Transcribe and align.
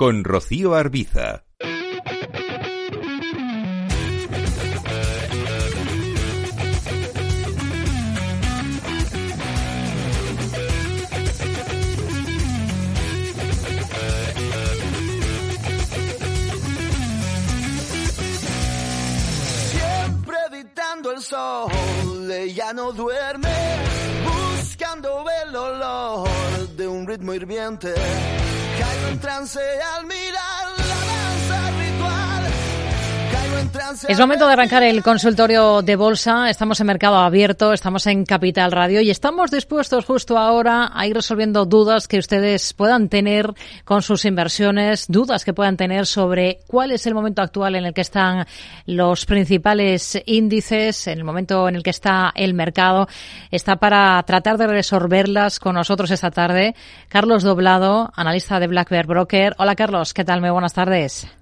con 0.00 0.24
Rocío 0.24 0.74
Arbiza. 0.74 1.44
Sol, 21.20 22.32
ella 22.32 22.72
no 22.72 22.92
duerme, 22.92 23.54
buscando 24.24 25.26
el 25.44 25.54
olor 25.54 26.68
de 26.74 26.88
un 26.88 27.06
ritmo 27.06 27.34
hirviente. 27.34 27.92
En 29.08 29.18
trance 29.18 29.60
al 29.94 30.06
mirar 30.06 30.59
Es 34.08 34.18
momento 34.18 34.46
de 34.46 34.52
arrancar 34.52 34.82
el 34.82 35.02
consultorio 35.02 35.82
de 35.82 35.96
bolsa. 35.96 36.48
Estamos 36.50 36.80
en 36.80 36.86
mercado 36.86 37.16
abierto, 37.16 37.72
estamos 37.72 38.06
en 38.06 38.24
Capital 38.24 38.72
Radio 38.72 39.00
y 39.00 39.10
estamos 39.10 39.50
dispuestos 39.50 40.04
justo 40.04 40.38
ahora 40.38 40.90
a 40.92 41.06
ir 41.06 41.14
resolviendo 41.14 41.66
dudas 41.66 42.08
que 42.08 42.18
ustedes 42.18 42.72
puedan 42.72 43.08
tener 43.08 43.52
con 43.84 44.02
sus 44.02 44.24
inversiones, 44.24 45.06
dudas 45.08 45.44
que 45.44 45.52
puedan 45.52 45.76
tener 45.76 46.06
sobre 46.06 46.60
cuál 46.66 46.92
es 46.92 47.06
el 47.06 47.14
momento 47.14 47.42
actual 47.42 47.74
en 47.74 47.84
el 47.84 47.94
que 47.94 48.00
están 48.00 48.46
los 48.86 49.26
principales 49.26 50.20
índices, 50.26 51.06
en 51.06 51.18
el 51.18 51.24
momento 51.24 51.68
en 51.68 51.76
el 51.76 51.82
que 51.82 51.90
está 51.90 52.32
el 52.34 52.54
mercado. 52.54 53.08
Está 53.50 53.76
para 53.76 54.22
tratar 54.24 54.58
de 54.58 54.66
resolverlas 54.66 55.58
con 55.58 55.74
nosotros 55.74 56.10
esta 56.10 56.30
tarde 56.30 56.74
Carlos 57.08 57.42
Doblado, 57.42 58.12
analista 58.14 58.60
de 58.60 58.66
Black 58.66 58.90
Bear 58.90 59.06
Broker. 59.06 59.54
Hola 59.58 59.74
Carlos, 59.74 60.14
¿qué 60.14 60.24
tal? 60.24 60.40
Muy 60.40 60.50
buenas 60.50 60.74
tardes. 60.74 61.39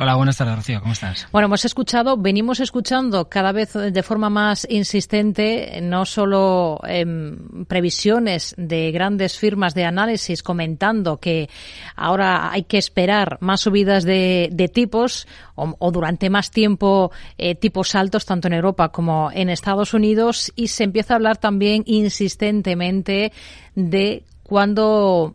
Hola, 0.00 0.14
buenas 0.14 0.36
tardes, 0.36 0.54
Rocío. 0.54 0.80
¿Cómo 0.80 0.92
estás? 0.92 1.26
Bueno, 1.32 1.46
hemos 1.46 1.64
escuchado, 1.64 2.16
venimos 2.16 2.60
escuchando 2.60 3.28
cada 3.28 3.50
vez 3.50 3.72
de 3.72 4.02
forma 4.04 4.30
más 4.30 4.64
insistente, 4.70 5.80
no 5.82 6.04
solo 6.04 6.78
em, 6.86 7.64
previsiones 7.64 8.54
de 8.56 8.92
grandes 8.92 9.36
firmas 9.36 9.74
de 9.74 9.84
análisis 9.84 10.44
comentando 10.44 11.16
que 11.16 11.50
ahora 11.96 12.52
hay 12.52 12.62
que 12.62 12.78
esperar 12.78 13.38
más 13.40 13.62
subidas 13.62 14.04
de, 14.04 14.70
tipos 14.72 15.26
o, 15.56 15.74
o 15.80 15.90
durante 15.90 16.30
más 16.30 16.52
tiempo 16.52 17.10
eh, 17.36 17.56
tipos 17.56 17.96
altos, 17.96 18.24
tanto 18.24 18.46
en 18.46 18.54
Europa 18.54 18.90
como 18.90 19.32
en 19.32 19.48
Estados 19.48 19.94
Unidos, 19.94 20.52
y 20.54 20.68
se 20.68 20.84
empieza 20.84 21.14
a 21.14 21.16
hablar 21.16 21.38
también 21.38 21.82
insistentemente 21.86 23.32
de 23.74 24.22
cuando 24.44 25.34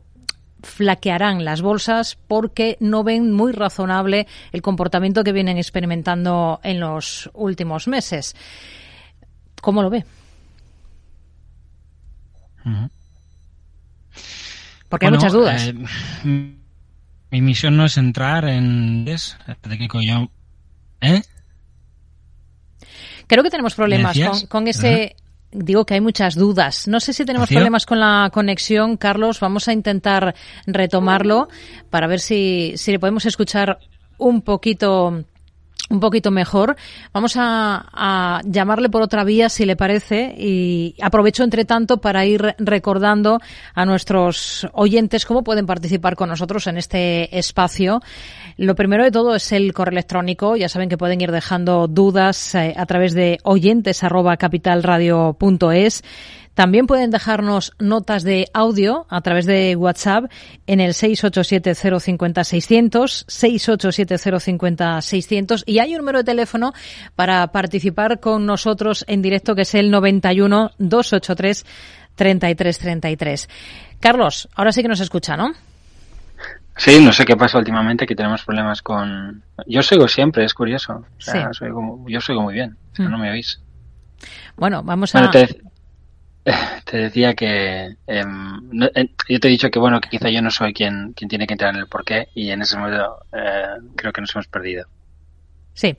flaquearán 0.63 1.45
las 1.45 1.61
bolsas 1.61 2.17
porque 2.27 2.77
no 2.79 3.03
ven 3.03 3.31
muy 3.31 3.51
razonable 3.51 4.27
el 4.51 4.61
comportamiento 4.61 5.23
que 5.23 5.31
vienen 5.33 5.57
experimentando 5.57 6.59
en 6.63 6.79
los 6.79 7.29
últimos 7.33 7.87
meses. 7.87 8.35
¿Cómo 9.61 9.83
lo 9.83 9.89
ve? 9.89 10.05
Porque 14.89 15.05
hay 15.05 15.11
muchas 15.11 15.33
dudas. 15.33 15.67
eh, 15.67 15.73
mi 17.31 17.41
misión 17.41 17.75
no 17.75 17.85
es 17.85 17.97
entrar 17.97 18.45
en... 18.45 19.05
¿Es? 19.07 19.37
técnico 19.61 20.01
yo... 20.01 20.29
¿Eh? 21.01 21.21
Creo 23.27 23.43
que 23.43 23.49
tenemos 23.49 23.73
problemas 23.75 24.17
con 24.47 24.67
ese. 24.67 25.15
Digo 25.53 25.85
que 25.85 25.93
hay 25.93 26.01
muchas 26.01 26.35
dudas. 26.35 26.87
No 26.87 26.99
sé 26.99 27.13
si 27.13 27.25
tenemos 27.25 27.47
¿Rocío? 27.47 27.57
problemas 27.59 27.85
con 27.85 27.99
la 27.99 28.29
conexión, 28.33 28.97
Carlos. 28.97 29.39
Vamos 29.39 29.67
a 29.67 29.73
intentar 29.73 30.35
retomarlo 30.65 31.47
para 31.89 32.07
ver 32.07 32.19
si, 32.19 32.73
si 32.75 32.91
le 32.91 32.99
podemos 32.99 33.25
escuchar 33.25 33.79
un 34.17 34.41
poquito 34.41 35.23
un 35.89 35.99
poquito 35.99 36.31
mejor. 36.31 36.75
Vamos 37.13 37.35
a, 37.37 38.41
llamarle 38.45 38.89
por 38.89 39.01
otra 39.01 39.23
vía, 39.23 39.49
si 39.49 39.65
le 39.65 39.75
parece, 39.75 40.33
y 40.37 40.95
aprovecho 41.01 41.43
entre 41.43 41.65
tanto 41.65 41.97
para 41.97 42.25
ir 42.25 42.55
recordando 42.57 43.39
a 43.73 43.85
nuestros 43.85 44.67
oyentes 44.73 45.25
cómo 45.25 45.43
pueden 45.43 45.65
participar 45.65 46.15
con 46.15 46.29
nosotros 46.29 46.67
en 46.67 46.77
este 46.77 47.37
espacio. 47.37 48.01
Lo 48.57 48.75
primero 48.75 49.03
de 49.03 49.11
todo 49.11 49.35
es 49.35 49.51
el 49.51 49.73
correo 49.73 49.93
electrónico. 49.93 50.55
Ya 50.55 50.69
saben 50.69 50.89
que 50.89 50.97
pueden 50.97 51.21
ir 51.21 51.31
dejando 51.31 51.87
dudas 51.87 52.55
eh, 52.55 52.73
a 52.77 52.85
través 52.85 53.13
de 53.13 53.39
oyentes 53.43 54.03
arroba. 54.03 54.37
También 56.53 56.85
pueden 56.85 57.09
dejarnos 57.09 57.71
notas 57.79 58.21
de 58.23 58.47
audio 58.53 59.07
a 59.09 59.21
través 59.21 59.47
de 59.47 59.75
WhatsApp 59.75 60.25
en 60.67 60.79
el 60.81 60.91
687-050-600, 60.93 63.25
687-050-600 63.25 65.63
y 65.65 65.79
hay 65.79 65.93
un 65.93 65.97
número 65.99 66.19
de 66.19 66.25
teléfono 66.25 66.73
para 67.15 67.47
participar 67.51 68.19
con 68.19 68.45
nosotros 68.45 69.03
en 69.07 69.23
directo 69.23 69.55
que 69.55 69.63
es 69.63 69.73
el 69.73 69.89
91-283-3333. 72.17 73.49
Carlos, 73.99 74.49
ahora 74.55 74.71
sí 74.71 74.81
que 74.81 74.87
nos 74.87 74.99
escucha, 74.99 75.37
¿no? 75.37 75.53
Sí, 76.75 76.99
no 77.03 77.11
sé 77.11 77.23
qué 77.25 77.35
pasa 77.35 77.59
últimamente, 77.59 78.05
que 78.07 78.15
tenemos 78.15 78.43
problemas 78.43 78.81
con... 78.81 79.43
Yo 79.67 79.83
sigo 79.83 80.07
siempre, 80.07 80.43
es 80.43 80.53
curioso. 80.55 81.05
O 81.17 81.21
sea, 81.21 81.49
Sí. 81.53 81.59
soy 81.59 81.71
como- 81.71 82.03
Yo 82.09 82.19
sigo 82.19 82.41
muy 82.41 82.55
bien, 82.55 82.75
Mm. 82.97 83.09
no 83.11 83.17
me 83.19 83.29
oís. 83.31 83.59
Bueno, 84.55 84.81
vamos 84.83 85.13
a... 85.15 85.19
Bueno, 85.19 85.31
te, 85.31 85.61
te 86.85 86.97
decía 86.97 87.33
que... 87.33 87.95
em, 88.07 88.69
no- 88.71 88.89
eh, 88.95 89.09
yo 89.29 89.39
te 89.39 89.47
he 89.47 89.51
dicho 89.51 89.69
que, 89.69 89.79
bueno, 89.79 89.99
que 90.01 90.09
quizá 90.09 90.29
yo 90.29 90.41
no 90.41 90.51
soy 90.51 90.73
quien, 90.73 91.13
quien 91.13 91.29
tiene 91.29 91.47
que 91.47 91.53
entrar 91.53 91.73
en 91.73 91.79
el 91.81 91.87
porqué 91.87 92.27
y 92.35 92.49
en 92.49 92.61
ese 92.61 92.77
momento 92.77 93.17
eh, 93.31 93.65
creo 93.95 94.11
que 94.11 94.21
nos 94.21 94.35
hemos 94.35 94.47
perdido. 94.47 94.85
Sí. 95.73 95.95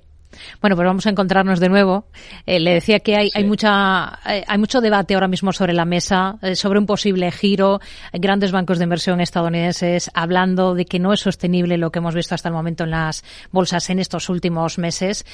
Bueno, 0.60 0.74
pues 0.74 0.84
vamos 0.86 1.06
a 1.06 1.10
encontrarnos 1.10 1.60
de 1.60 1.68
nuevo. 1.68 2.08
Eh, 2.44 2.58
le 2.58 2.74
decía 2.74 2.98
que 2.98 3.14
hay, 3.16 3.30
Sí. 3.30 3.38
hay 3.38 3.44
mucha, 3.44 4.18
hay 4.24 4.58
mucho 4.58 4.80
debate 4.80 5.14
ahora 5.14 5.28
mismo 5.28 5.52
sobre 5.52 5.72
la 5.72 5.84
mesa, 5.84 6.38
sobre 6.56 6.80
un 6.80 6.86
posible 6.86 7.30
giro. 7.30 7.78
Hay 8.12 8.18
grandes 8.18 8.50
bancos 8.50 8.78
de 8.78 8.84
inversión 8.84 9.20
estadounidenses 9.20 10.10
hablando 10.12 10.74
de 10.74 10.86
que 10.86 10.98
no 10.98 11.12
es 11.12 11.20
sostenible 11.20 11.78
lo 11.78 11.92
que 11.92 12.00
hemos 12.00 12.16
visto 12.16 12.34
hasta 12.34 12.48
el 12.48 12.52
momento 12.54 12.82
en 12.82 12.90
las 12.90 13.22
bolsas 13.52 13.88
en 13.90 14.00
estos 14.00 14.28
últimos 14.28 14.76
meses. 14.76 15.24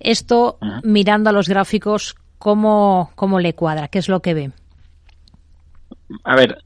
Esto, 0.00 0.58
mirando 0.82 1.28
a 1.28 1.34
los 1.34 1.50
gráficos, 1.50 2.16
¿cómo, 2.38 3.10
cómo 3.14 3.40
le 3.40 3.54
cuadra? 3.54 3.88
¿Qué 3.88 3.98
es 3.98 4.08
lo 4.08 4.20
que 4.20 4.34
ve? 4.34 4.50
A 6.24 6.36
ver, 6.36 6.58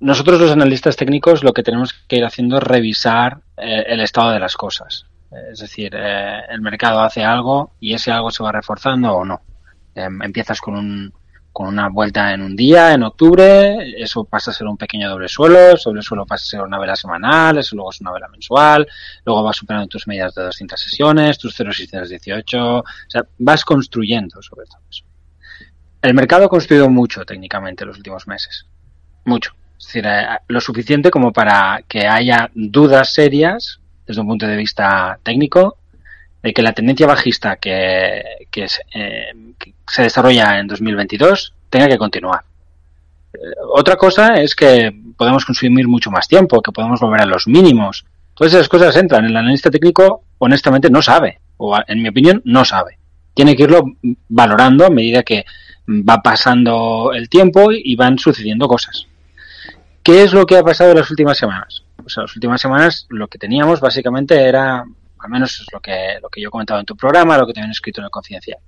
nosotros 0.00 0.40
los 0.40 0.50
analistas 0.50 0.96
técnicos 0.96 1.42
lo 1.42 1.52
que 1.52 1.62
tenemos 1.62 1.92
que 1.92 2.16
ir 2.16 2.24
haciendo 2.24 2.58
es 2.58 2.62
revisar 2.62 3.40
eh, 3.56 3.84
el 3.88 4.00
estado 4.00 4.30
de 4.30 4.40
las 4.40 4.56
cosas. 4.56 5.06
Eh, 5.30 5.50
Es 5.52 5.60
decir, 5.60 5.94
eh, 5.94 6.40
el 6.48 6.60
mercado 6.60 7.00
hace 7.00 7.24
algo 7.24 7.72
y 7.80 7.94
ese 7.94 8.12
algo 8.12 8.30
se 8.30 8.42
va 8.42 8.52
reforzando 8.52 9.12
o 9.12 9.24
no. 9.24 9.40
Em, 9.94 10.22
empiezas 10.22 10.60
con, 10.60 10.76
un, 10.76 11.12
con 11.56 11.68
una 11.68 11.88
vuelta 11.88 12.34
en 12.34 12.42
un 12.42 12.54
día, 12.54 12.92
en 12.92 13.02
octubre, 13.02 13.78
eso 13.96 14.24
pasa 14.24 14.50
a 14.50 14.54
ser 14.54 14.66
un 14.66 14.76
pequeño 14.76 15.08
doble 15.08 15.26
suelo, 15.26 15.70
ese 15.70 15.88
doble 15.88 16.02
suelo 16.02 16.26
pasa 16.26 16.42
a 16.42 16.46
ser 16.48 16.60
una 16.60 16.78
vela 16.78 16.94
semanal, 16.94 17.56
eso 17.56 17.74
luego 17.74 17.92
es 17.92 18.00
una 18.02 18.12
vela 18.12 18.28
mensual, 18.28 18.86
luego 19.24 19.42
vas 19.42 19.56
superando 19.56 19.86
tus 19.86 20.06
medidas 20.06 20.34
de 20.34 20.42
200 20.42 20.78
sesiones, 20.78 21.38
tus 21.38 21.56
0,618, 21.56 22.76
o 22.80 22.84
sea, 23.08 23.22
vas 23.38 23.64
construyendo 23.64 24.42
sobre 24.42 24.66
todo 24.66 24.82
eso. 24.90 25.04
El 26.02 26.12
mercado 26.12 26.44
ha 26.44 26.48
construido 26.50 26.90
mucho 26.90 27.24
técnicamente 27.24 27.84
en 27.84 27.88
los 27.88 27.96
últimos 27.96 28.28
meses. 28.28 28.66
Mucho. 29.24 29.54
Es 29.78 29.86
decir, 29.86 30.04
eh, 30.06 30.26
lo 30.48 30.60
suficiente 30.60 31.10
como 31.10 31.32
para 31.32 31.82
que 31.88 32.06
haya 32.06 32.50
dudas 32.54 33.14
serias 33.14 33.80
desde 34.06 34.20
un 34.20 34.26
punto 34.26 34.46
de 34.46 34.56
vista 34.56 35.18
técnico 35.22 35.78
de 36.46 36.54
que 36.54 36.62
la 36.62 36.72
tendencia 36.72 37.08
bajista 37.08 37.56
que, 37.56 38.22
que, 38.52 38.68
eh, 38.94 39.32
se 39.88 40.02
desarrolla 40.02 40.60
en 40.60 40.68
2022 40.68 41.52
tenga 41.68 41.88
que 41.88 41.98
continuar. 41.98 42.42
Eh, 43.34 43.38
otra 43.72 43.96
cosa 43.96 44.34
es 44.34 44.54
que 44.54 44.94
podemos 45.16 45.44
consumir 45.44 45.88
mucho 45.88 46.12
más 46.12 46.28
tiempo, 46.28 46.62
que 46.62 46.70
podemos 46.70 47.00
volver 47.00 47.22
a 47.22 47.26
los 47.26 47.48
mínimos. 47.48 48.04
Todas 48.34 48.54
esas 48.54 48.68
cosas 48.68 48.94
entran. 48.94 49.24
El 49.24 49.36
analista 49.36 49.72
técnico, 49.72 50.22
honestamente, 50.38 50.88
no 50.88 51.02
sabe. 51.02 51.40
O, 51.56 51.76
en 51.84 52.00
mi 52.00 52.10
opinión, 52.10 52.40
no 52.44 52.64
sabe. 52.64 52.96
Tiene 53.34 53.56
que 53.56 53.64
irlo 53.64 53.84
valorando 54.28 54.86
a 54.86 54.90
medida 54.90 55.24
que 55.24 55.46
va 55.88 56.22
pasando 56.22 57.10
el 57.12 57.28
tiempo 57.28 57.72
y 57.72 57.96
van 57.96 58.20
sucediendo 58.20 58.68
cosas. 58.68 59.08
¿Qué 60.04 60.22
es 60.22 60.32
lo 60.32 60.46
que 60.46 60.58
ha 60.58 60.62
pasado 60.62 60.92
en 60.92 60.98
las 60.98 61.10
últimas 61.10 61.38
semanas? 61.38 61.82
Pues 61.96 62.16
en 62.16 62.22
las 62.22 62.36
últimas 62.36 62.60
semanas 62.60 63.06
lo 63.08 63.26
que 63.26 63.38
teníamos 63.38 63.80
básicamente 63.80 64.40
era, 64.44 64.84
al 65.26 65.32
menos 65.32 65.60
es 65.60 65.66
lo 65.72 65.80
que, 65.80 66.18
lo 66.22 66.28
que 66.28 66.40
yo 66.40 66.48
he 66.48 66.50
comentado 66.52 66.78
en 66.78 66.86
tu 66.86 66.96
programa, 66.96 67.36
lo 67.36 67.48
que 67.48 67.52
también 67.52 67.70
he 67.70 67.72
escrito 67.72 68.00
en 68.00 68.04
el 68.04 68.10
Confidencial. 68.10 68.58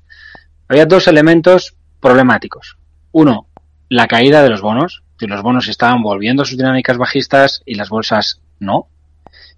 Había 0.67 0.87
dos 0.87 1.07
elementos 1.07 1.77
problemáticos. 2.01 2.77
Uno, 3.13 3.47
la 3.89 4.09
caída 4.09 4.43
de 4.43 4.51
los 4.51 4.61
bonos. 4.61 5.03
Que 5.17 5.27
los 5.27 5.43
bonos 5.43 5.69
estaban 5.69 6.03
volviendo 6.03 6.43
a 6.43 6.47
sus 6.47 6.57
dinámicas 6.57 6.97
bajistas 6.97 7.63
y 7.65 7.75
las 7.75 7.89
bolsas 7.89 8.41
no. 8.59 8.89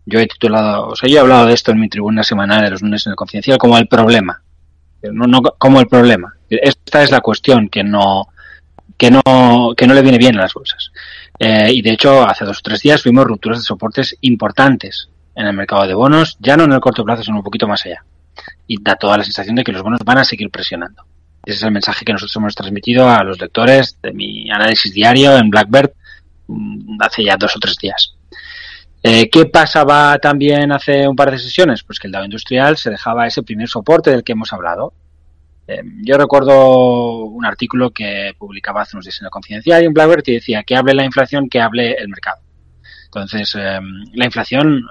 Yo 0.06 0.20
he 0.20 0.26
titulado, 0.26 0.88
o 0.88 0.96
sea, 0.96 1.08
yo 1.08 1.16
he 1.16 1.20
hablado 1.20 1.46
de 1.46 1.54
esto 1.54 1.70
en 1.70 1.80
mi 1.80 1.88
tribuna 1.88 2.22
semanal 2.22 2.62
de 2.62 2.70
los 2.70 2.82
lunes 2.82 3.06
en 3.06 3.12
el 3.12 3.16
Confidencial 3.16 3.58
como 3.58 3.78
el 3.78 3.88
problema. 3.88 4.42
No, 5.02 5.26
no 5.26 5.42
como 5.42 5.80
el 5.80 5.86
problema. 5.86 6.34
Esta 6.50 7.02
es 7.02 7.10
la 7.10 7.20
cuestión 7.20 7.68
que 7.70 7.82
no, 7.82 8.28
que 8.98 9.10
no, 9.10 9.74
que 9.74 9.86
no 9.86 9.94
le 9.94 10.02
viene 10.02 10.18
bien 10.18 10.36
a 10.36 10.42
las 10.42 10.52
bolsas. 10.54 10.92
Eh, 11.38 11.72
y 11.72 11.82
de 11.82 11.92
hecho, 11.92 12.26
hace 12.26 12.44
dos 12.44 12.58
o 12.58 12.62
tres 12.62 12.80
días 12.80 13.04
vimos 13.04 13.24
rupturas 13.24 13.58
de 13.58 13.64
soportes 13.64 14.16
importantes 14.20 15.08
en 15.34 15.46
el 15.46 15.54
mercado 15.54 15.86
de 15.86 15.94
bonos, 15.94 16.36
ya 16.40 16.56
no 16.56 16.64
en 16.64 16.72
el 16.72 16.80
corto 16.80 17.04
plazo, 17.04 17.22
sino 17.22 17.38
un 17.38 17.42
poquito 17.42 17.68
más 17.68 17.84
allá. 17.86 18.04
Y 18.66 18.82
da 18.82 18.96
toda 18.96 19.18
la 19.18 19.24
sensación 19.24 19.56
de 19.56 19.64
que 19.64 19.72
los 19.72 19.82
bonos 19.82 20.00
van 20.04 20.18
a 20.18 20.24
seguir 20.24 20.50
presionando. 20.50 21.04
Ese 21.44 21.56
es 21.56 21.62
el 21.62 21.72
mensaje 21.72 22.04
que 22.04 22.12
nosotros 22.12 22.36
hemos 22.36 22.54
transmitido 22.54 23.08
a 23.08 23.24
los 23.24 23.40
lectores 23.40 23.96
de 24.02 24.12
mi 24.12 24.50
análisis 24.50 24.92
diario 24.92 25.36
en 25.36 25.48
Blackbird 25.50 25.92
mm, 26.48 26.98
hace 27.00 27.24
ya 27.24 27.36
dos 27.36 27.56
o 27.56 27.58
tres 27.58 27.76
días. 27.76 28.14
Eh, 29.02 29.30
¿Qué 29.30 29.46
pasaba 29.46 30.18
también 30.18 30.72
hace 30.72 31.08
un 31.08 31.16
par 31.16 31.30
de 31.30 31.38
sesiones? 31.38 31.82
Pues 31.82 31.98
que 31.98 32.06
el 32.06 32.12
Dow 32.12 32.24
Industrial 32.24 32.76
se 32.76 32.90
dejaba 32.90 33.26
ese 33.26 33.42
primer 33.42 33.68
soporte 33.68 34.10
del 34.10 34.22
que 34.22 34.32
hemos 34.32 34.52
hablado. 34.52 34.92
Eh, 35.66 35.80
yo 36.02 36.18
recuerdo 36.18 37.24
un 37.24 37.46
artículo 37.46 37.90
que 37.90 38.34
publicaba 38.36 38.82
hace 38.82 38.96
unos 38.96 39.06
días 39.06 39.18
en 39.20 39.24
la 39.24 39.30
Confidencial 39.30 39.82
y 39.82 39.86
en 39.86 39.94
Blackbird 39.94 40.24
y 40.26 40.34
decía 40.34 40.62
que 40.64 40.76
hable 40.76 40.92
la 40.92 41.04
inflación, 41.04 41.48
que 41.48 41.60
hable 41.60 41.94
el 41.94 42.08
mercado. 42.08 42.42
Entonces, 43.12 43.56
eh, 43.58 43.80
la 44.14 44.24
inflación, 44.24 44.84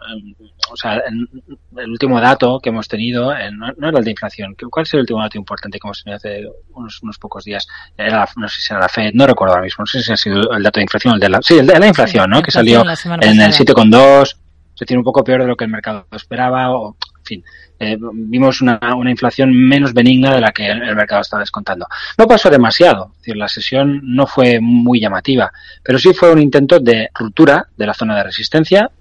o 0.69 0.75
sea, 0.75 1.01
el 1.07 1.89
último 1.89 2.19
dato 2.19 2.59
que 2.59 2.67
hemos 2.67 2.85
tenido, 2.85 3.33
no, 3.53 3.87
era 3.87 3.97
el 3.97 4.03
de 4.03 4.11
inflación, 4.11 4.57
¿cuál 4.69 4.83
es 4.83 4.93
el 4.93 4.99
último 4.99 5.21
dato 5.21 5.37
importante 5.37 5.79
que 5.79 5.87
hemos 5.87 6.03
tenido 6.03 6.17
hace 6.17 6.45
unos, 6.73 7.01
unos 7.01 7.17
pocos 7.17 7.45
días? 7.45 7.65
Era, 7.97 8.27
no 8.35 8.49
sé 8.49 8.59
si 8.59 8.73
era 8.73 8.81
la 8.81 8.89
FED, 8.89 9.11
no 9.13 9.25
recuerdo 9.25 9.53
ahora 9.53 9.63
mismo, 9.63 9.83
no 9.83 9.85
sé 9.85 10.01
si 10.01 10.11
ha 10.11 10.17
sido 10.17 10.51
el 10.51 10.61
dato 10.61 10.81
de 10.81 10.83
inflación, 10.83 11.13
el 11.13 11.19
de 11.21 11.29
la, 11.29 11.41
sí, 11.41 11.59
el 11.59 11.67
de 11.67 11.79
la 11.79 11.87
inflación, 11.87 12.29
¿no? 12.29 12.41
Que 12.41 12.51
salió 12.51 12.81
en 12.81 13.39
el 13.39 13.53
7,2, 13.53 14.23
es 14.23 14.35
decir, 14.77 14.97
un 14.97 15.03
poco 15.05 15.23
peor 15.23 15.41
de 15.41 15.47
lo 15.47 15.55
que 15.55 15.63
el 15.63 15.71
mercado 15.71 16.05
esperaba, 16.11 16.75
o, 16.75 16.97
fin, 17.29 17.43
eh, 17.79 17.97
vimos 17.99 18.61
una, 18.61 18.79
una, 18.95 19.09
inflación 19.09 19.53
menos 19.53 19.93
benigna 19.93 20.33
de 20.33 20.41
la 20.41 20.51
que 20.51 20.67
el, 20.67 20.95
mercado 20.95 21.21
estaba 21.21 21.41
descontando. 21.41 21.87
No 22.17 22.27
pasó 22.27 22.49
demasiado, 22.49 23.11
es 23.13 23.17
decir, 23.19 23.37
la 23.37 23.47
sesión 23.47 24.01
no 24.03 24.27
fue 24.27 24.59
muy 24.59 24.99
llamativa, 24.99 25.51
pero 25.83 25.97
sí 25.97 26.13
fue 26.13 26.31
un 26.31 26.39
intento 26.39 26.79
de 26.79 27.09
ruptura 27.13 27.67
de 27.77 27.85
la 27.85 27.93
zona 27.93 28.17
de 28.17 28.23
resistencia 28.23 28.91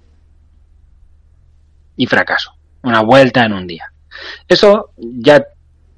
y 1.97 2.05
fracaso, 2.05 2.53
una 2.83 3.01
vuelta 3.01 3.43
en 3.45 3.53
un 3.53 3.67
día. 3.67 3.91
Eso 4.47 4.91
ya 4.97 5.43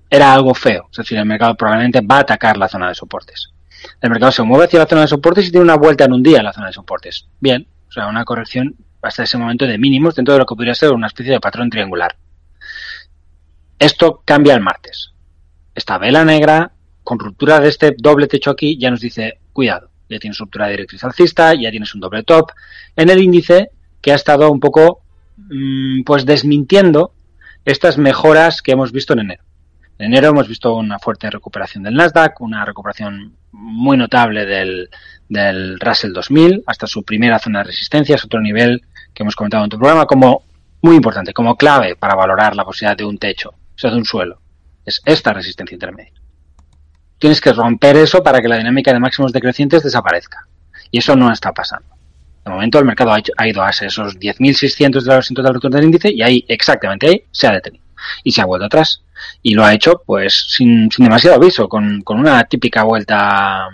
era 0.10 0.34
algo 0.34 0.54
feo, 0.54 0.88
es 0.92 0.98
decir, 0.98 1.18
el 1.18 1.25
mercado 1.25 1.56
probablemente 1.56 2.01
va 2.01 2.18
a 2.18 2.22
atacar 2.22 2.57
la 2.57 2.68
zona 2.68 2.88
de 2.88 2.95
soportes. 2.95 3.51
El 4.01 4.10
mercado 4.10 4.31
se 4.31 4.44
mueve 4.44 4.66
hacia 4.66 4.80
la 4.80 4.88
zona 4.88 5.01
de 5.01 5.07
soportes 5.07 5.48
y 5.48 5.51
tiene 5.51 5.63
una 5.63 5.75
vuelta 5.75 6.06
en 6.06 6.13
un 6.13 6.24
día 6.24 6.39
en 6.39 6.45
la 6.45 6.54
zona 6.54 6.68
de 6.68 6.74
soportes. 6.74 7.27
Bien, 7.39 7.68
o 7.89 7.92
sea, 7.92 8.07
una 8.07 8.25
corrección 8.25 8.75
hasta 9.01 9.24
ese 9.24 9.38
momento 9.38 9.65
de 9.65 9.77
mínimos 9.77 10.15
dentro 10.15 10.33
de 10.33 10.39
lo 10.39 10.45
que 10.45 10.56
podría 10.56 10.75
ser 10.75 10.92
una 10.92 11.07
especie 11.07 11.33
de 11.33 11.39
patrón 11.39 11.69
triangular. 11.69 12.15
Esto 13.80 14.21
cambia 14.25 14.53
el 14.53 14.62
martes. 14.62 15.12
Esta 15.74 15.98
vela 15.98 16.24
negra, 16.24 16.71
con 17.03 17.19
ruptura 17.19 17.59
de 17.59 17.69
este 17.69 17.95
doble 17.98 18.27
techo 18.27 18.51
aquí, 18.51 18.77
ya 18.77 18.92
nos 18.92 19.01
dice, 19.01 19.39
cuidado, 19.53 19.89
ya 20.09 20.19
tienes 20.19 20.38
ruptura 20.38 20.65
de 20.65 20.71
directriz 20.71 21.03
alcista, 21.03 21.53
ya 21.53 21.71
tienes 21.71 21.94
un 21.95 22.01
doble 22.01 22.24
top, 22.24 22.51
en 22.95 23.09
el 23.09 23.21
índice 23.21 23.71
que 24.01 24.12
ha 24.12 24.15
estado 24.15 24.51
un 24.51 24.59
poco 24.59 25.01
Mm, 25.50 26.03
pues 26.03 26.25
desmintiendo 26.25 27.13
estas 27.65 27.98
mejoras 27.98 28.62
que 28.62 28.71
hemos 28.71 28.92
visto 28.92 29.13
en 29.13 29.19
enero. 29.19 29.44
En 29.98 30.07
enero 30.07 30.30
hemos 30.30 30.48
visto 30.48 30.75
una 30.75 31.00
fuerte 31.00 31.30
recuperación 31.30 31.83
del 31.83 31.95
Nasdaq, 31.95 32.42
una 32.42 32.65
recuperación 32.65 33.36
muy 33.51 33.98
notable 33.98 34.45
del, 34.45 34.89
del 35.30 35.80
Russell 35.80 36.13
2000 36.13 36.63
hasta 36.65 36.88
su 36.88 37.03
primera 37.03 37.39
zona 37.39 37.59
de 37.59 37.65
resistencia, 37.65 38.15
es 38.15 38.25
otro 38.25 38.42
nivel 38.42 38.81
que 39.21 39.23
hemos 39.23 39.35
comentado 39.35 39.63
en 39.63 39.69
tu 39.69 39.77
programa 39.77 40.06
como 40.06 40.44
muy 40.81 40.95
importante, 40.95 41.31
como 41.31 41.56
clave 41.56 41.95
para 41.95 42.15
valorar 42.15 42.56
la 42.56 42.65
posibilidad 42.65 42.97
de 42.97 43.06
un 43.06 43.18
techo, 43.18 43.50
o 43.50 43.77
sea, 43.77 43.91
de 43.91 43.97
un 43.97 44.06
suelo. 44.06 44.41
Es 44.83 45.00
esta 45.06 45.31
resistencia 45.31 45.75
intermedia. 45.75 46.19
Tienes 47.19 47.39
que 47.39 47.53
romper 47.53 47.97
eso 47.97 48.23
para 48.23 48.41
que 48.41 48.47
la 48.47 48.57
dinámica 48.57 48.91
de 48.91 49.00
máximos 49.00 49.31
decrecientes 49.31 49.83
desaparezca. 49.83 50.47
Y 50.89 50.97
eso 50.97 51.15
no 51.15 51.31
está 51.31 51.51
pasando. 51.51 51.88
De 52.44 52.50
momento 52.50 52.79
el 52.79 52.85
mercado 52.85 53.13
ha, 53.13 53.47
ido 53.47 53.62
a 53.62 53.69
esos 53.69 54.19
10.600 54.19 55.03
de 55.03 55.15
los 55.15 55.29
del 55.29 55.53
retorno 55.53 55.77
del 55.77 55.85
índice 55.85 56.12
y 56.12 56.24
ahí, 56.24 56.44
exactamente 56.47 57.07
ahí, 57.07 57.24
se 57.31 57.45
ha 57.45 57.51
detenido. 57.51 57.85
Y 58.24 58.31
se 58.31 58.41
ha 58.41 58.45
vuelto 58.45 58.65
atrás. 58.65 59.03
Y 59.44 59.53
lo 59.53 59.63
ha 59.63 59.74
hecho 59.75 60.01
pues 60.03 60.47
sin, 60.50 60.89
demasiado 60.97 61.35
aviso, 61.35 61.69
con, 61.69 62.03
una 62.07 62.44
típica 62.45 62.83
vuelta 62.83 63.67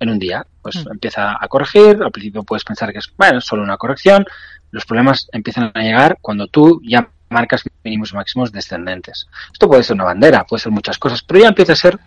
en 0.00 0.10
un 0.10 0.18
día. 0.18 0.46
Pues 0.62 0.76
mm. 0.76 0.92
empieza 0.92 1.36
a 1.40 1.48
corregir, 1.48 2.02
al 2.02 2.10
principio 2.10 2.42
puedes 2.42 2.64
pensar 2.64 2.92
que 2.92 2.98
es, 2.98 3.12
bueno, 3.16 3.40
solo 3.40 3.62
una 3.62 3.76
corrección. 3.76 4.24
Los 4.70 4.84
problemas 4.84 5.28
empiezan 5.32 5.70
a 5.74 5.82
llegar 5.82 6.18
cuando 6.20 6.46
tú 6.46 6.80
ya 6.84 7.08
marcas 7.30 7.62
mínimos 7.84 8.12
y 8.12 8.16
máximos 8.16 8.52
descendentes. 8.52 9.26
Esto 9.52 9.68
puede 9.68 9.82
ser 9.82 9.94
una 9.94 10.04
bandera, 10.04 10.44
puede 10.44 10.62
ser 10.62 10.72
muchas 10.72 10.98
cosas, 10.98 11.22
pero 11.22 11.40
ya 11.40 11.48
empieza 11.48 11.72
a 11.72 11.76
ser 11.76 11.98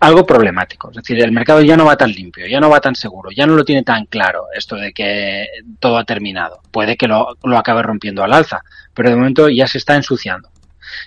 algo 0.00 0.24
problemático. 0.24 0.90
Es 0.90 0.96
decir, 0.96 1.20
el 1.22 1.32
mercado 1.32 1.60
ya 1.60 1.76
no 1.76 1.84
va 1.84 1.96
tan 1.96 2.12
limpio, 2.12 2.46
ya 2.46 2.60
no 2.60 2.70
va 2.70 2.80
tan 2.80 2.94
seguro, 2.94 3.30
ya 3.30 3.46
no 3.46 3.54
lo 3.54 3.64
tiene 3.64 3.82
tan 3.82 4.06
claro 4.06 4.46
esto 4.54 4.76
de 4.76 4.92
que 4.92 5.46
todo 5.80 5.98
ha 5.98 6.04
terminado. 6.04 6.60
Puede 6.70 6.96
que 6.96 7.08
lo, 7.08 7.36
lo 7.42 7.58
acabe 7.58 7.82
rompiendo 7.82 8.22
al 8.22 8.32
alza, 8.32 8.62
pero 8.94 9.10
de 9.10 9.16
momento 9.16 9.48
ya 9.48 9.66
se 9.66 9.78
está 9.78 9.96
ensuciando. 9.96 10.50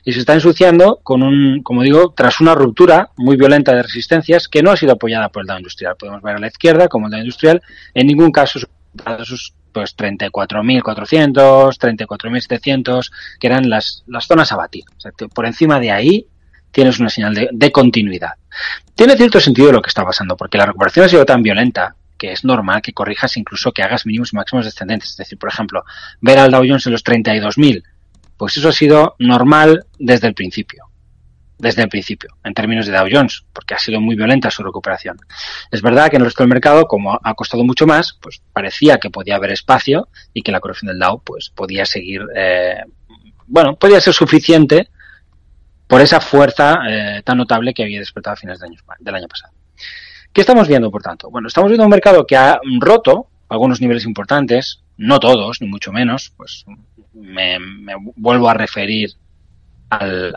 Y 0.03 0.13
se 0.13 0.19
está 0.19 0.33
ensuciando 0.33 0.99
con 1.03 1.23
un, 1.23 1.61
como 1.63 1.83
digo, 1.83 2.13
tras 2.15 2.39
una 2.39 2.55
ruptura 2.55 3.09
muy 3.17 3.37
violenta 3.37 3.73
de 3.73 3.83
resistencias 3.83 4.47
que 4.47 4.61
no 4.63 4.71
ha 4.71 4.77
sido 4.77 4.93
apoyada 4.93 5.29
por 5.29 5.41
el 5.41 5.47
Dow 5.47 5.57
Industrial. 5.57 5.95
Podemos 5.97 6.21
ver 6.21 6.35
a 6.35 6.39
la 6.39 6.47
izquierda 6.47 6.87
como 6.87 7.07
el 7.07 7.11
Dow 7.11 7.19
Industrial 7.19 7.61
en 7.93 8.07
ningún 8.07 8.31
caso 8.31 8.59
sus 9.23 9.53
pues 9.71 9.95
34.400, 9.95 11.77
34.700, 11.77 13.11
que 13.39 13.47
eran 13.47 13.69
las, 13.69 14.03
las 14.07 14.25
zonas 14.25 14.51
a 14.51 14.57
batir. 14.57 14.83
O 14.97 14.99
sea, 14.99 15.11
por 15.33 15.45
encima 15.45 15.79
de 15.79 15.91
ahí 15.91 16.27
tienes 16.71 16.99
una 16.99 17.09
señal 17.09 17.49
de, 17.51 17.71
continuidad. 17.71 18.31
Tiene 18.95 19.15
cierto 19.15 19.39
sentido 19.39 19.71
lo 19.71 19.81
que 19.81 19.89
está 19.89 20.05
pasando, 20.05 20.35
porque 20.35 20.57
la 20.57 20.65
recuperación 20.65 21.05
ha 21.05 21.09
sido 21.09 21.25
tan 21.25 21.43
violenta 21.43 21.95
que 22.17 22.31
es 22.31 22.43
normal 22.45 22.81
que 22.81 22.93
corrijas 22.93 23.35
incluso 23.37 23.71
que 23.71 23.81
hagas 23.81 24.05
mínimos 24.05 24.31
y 24.31 24.35
máximos 24.35 24.65
descendentes. 24.65 25.11
Es 25.11 25.17
decir, 25.17 25.37
por 25.37 25.49
ejemplo, 25.49 25.83
ver 26.21 26.37
al 26.37 26.51
Dow 26.51 26.63
Jones 26.65 26.85
en 26.85 26.91
los 26.93 27.03
32.000, 27.03 27.83
pues 28.41 28.57
eso 28.57 28.69
ha 28.69 28.71
sido 28.71 29.15
normal 29.19 29.85
desde 29.99 30.27
el 30.27 30.33
principio. 30.33 30.85
Desde 31.59 31.83
el 31.83 31.89
principio, 31.89 32.35
en 32.43 32.55
términos 32.55 32.87
de 32.87 32.91
Dow 32.91 33.07
Jones, 33.07 33.45
porque 33.53 33.75
ha 33.75 33.77
sido 33.77 34.01
muy 34.01 34.15
violenta 34.15 34.49
su 34.49 34.63
recuperación. 34.63 35.15
Es 35.69 35.83
verdad 35.83 36.09
que 36.09 36.15
en 36.15 36.23
el 36.23 36.25
resto 36.25 36.41
del 36.41 36.49
mercado, 36.49 36.87
como 36.87 37.19
ha 37.21 37.33
costado 37.35 37.63
mucho 37.63 37.85
más, 37.85 38.17
pues 38.19 38.41
parecía 38.51 38.97
que 38.97 39.11
podía 39.11 39.35
haber 39.35 39.51
espacio 39.51 40.07
y 40.33 40.41
que 40.41 40.51
la 40.51 40.59
corrección 40.59 40.87
del 40.87 40.97
Dow 40.97 41.21
pues 41.23 41.51
podía 41.51 41.85
seguir, 41.85 42.23
eh, 42.35 42.83
bueno, 43.45 43.75
podía 43.75 44.01
ser 44.01 44.15
suficiente 44.15 44.89
por 45.85 46.01
esa 46.01 46.19
fuerza 46.19 46.79
eh, 46.89 47.21
tan 47.23 47.37
notable 47.37 47.75
que 47.75 47.83
había 47.83 47.99
despertado 47.99 48.33
a 48.33 48.37
fines 48.37 48.59
del 48.59 48.71
año, 48.71 48.79
del 48.99 49.15
año 49.17 49.27
pasado. 49.27 49.53
¿Qué 50.33 50.41
estamos 50.41 50.67
viendo, 50.67 50.89
por 50.89 51.03
tanto? 51.03 51.29
Bueno, 51.29 51.47
estamos 51.47 51.69
viendo 51.69 51.83
un 51.83 51.91
mercado 51.91 52.25
que 52.25 52.37
ha 52.37 52.59
roto 52.79 53.27
algunos 53.49 53.81
niveles 53.81 54.05
importantes, 54.05 54.81
no 54.97 55.19
todos, 55.19 55.61
ni 55.61 55.67
mucho 55.67 55.91
menos, 55.91 56.33
pues 56.37 56.65
me, 57.13 57.57
vuelvo 58.15 58.49
a 58.49 58.53
referir 58.53 59.11
al, 59.89 60.33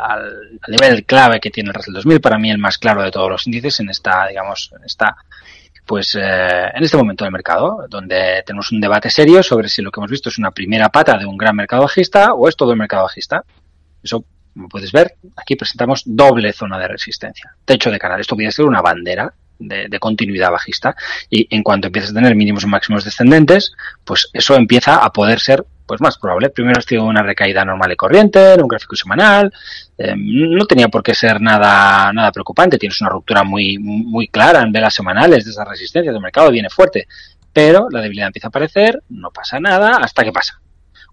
nivel 0.69 1.05
clave 1.05 1.41
que 1.41 1.51
tiene 1.51 1.69
el 1.69 1.75
Russell 1.75 1.95
2000, 1.95 2.21
para 2.21 2.39
mí 2.39 2.51
el 2.51 2.59
más 2.59 2.79
claro 2.79 3.03
de 3.03 3.11
todos 3.11 3.31
los 3.31 3.47
índices 3.47 3.81
en 3.81 3.91
esta, 3.91 4.27
digamos, 4.27 4.73
en 4.77 4.85
esta, 4.85 5.17
pues 5.87 6.15
eh, 6.15 6.71
en 6.75 6.83
este 6.83 6.97
momento 6.97 7.25
del 7.25 7.33
mercado, 7.33 7.87
donde 7.89 8.43
tenemos 8.45 8.73
un 8.73 8.81
debate 8.81 9.11
serio 9.11 9.43
sobre 9.43 9.69
si 9.69 9.83
lo 9.83 9.91
que 9.91 10.01
hemos 10.01 10.11
visto 10.11 10.29
es 10.29 10.39
una 10.39 10.51
primera 10.51 10.89
pata 10.89 11.17
de 11.17 11.27
un 11.27 11.37
gran 11.37 11.55
mercado 11.55 11.83
bajista 11.83 12.35
o 12.35 12.49
es 12.49 12.57
todo 12.57 12.73
el 12.73 12.79
mercado 12.79 13.05
bajista. 13.05 13.45
Eso 14.03 14.25
como 14.55 14.69
puedes 14.69 14.93
ver, 14.93 15.17
aquí 15.37 15.57
presentamos 15.57 16.03
doble 16.07 16.53
zona 16.53 16.79
de 16.79 16.87
resistencia. 16.87 17.57
Techo 17.65 17.91
de 17.91 17.99
canal. 17.99 18.21
Esto 18.21 18.37
podría 18.37 18.53
ser 18.53 18.65
una 18.67 18.81
bandera 18.81 19.35
de, 19.59 19.99
continuidad 19.99 20.51
bajista. 20.51 20.97
Y 21.31 21.47
en 21.55 21.63
cuanto 21.63 21.89
empieces 21.89 22.11
a 22.11 22.15
tener 22.15 22.35
mínimos 22.35 22.65
y 22.65 22.67
máximos 22.67 23.05
descendentes, 23.05 23.73
pues 24.05 24.29
eso 24.33 24.55
empieza 24.57 24.97
a 24.97 25.13
poder 25.13 25.41
ser 25.41 25.65
pues 25.87 26.01
más 26.01 26.19
probable. 26.19 26.51
Primero 26.51 26.79
has 26.79 26.87
tenido 26.87 27.07
una 27.07 27.23
recaída 27.23 27.65
normal 27.65 27.93
y 27.93 27.97
corriente 27.97 28.55
en 28.55 28.63
un 28.63 28.69
gráfico 28.69 28.97
semanal. 28.97 29.53
Eh, 29.99 30.15
no 30.17 30.65
tenía 30.67 30.89
por 30.89 31.03
qué 31.03 31.15
ser 31.15 31.41
nada, 31.41 32.13
nada 32.13 32.33
preocupante. 32.33 32.79
Tienes 32.79 33.01
una 33.01 33.11
ruptura 33.11 33.45
muy, 33.45 33.79
muy 33.79 34.29
clara 34.29 34.63
en 34.63 34.73
velas 34.73 34.95
semanales 34.95 35.45
de 35.45 35.51
esa 35.51 35.65
resistencia 35.65 36.13
del 36.13 36.23
mercado, 36.23 36.51
viene 36.51 36.71
fuerte. 36.71 37.07
Pero 37.53 37.89
la 37.91 38.01
debilidad 38.01 38.29
empieza 38.29 38.49
a 38.49 38.51
aparecer, 38.51 39.03
no 39.11 39.31
pasa 39.31 39.61
nada, 39.61 39.99
hasta 39.99 40.25
que 40.25 40.33
pasa. 40.33 40.61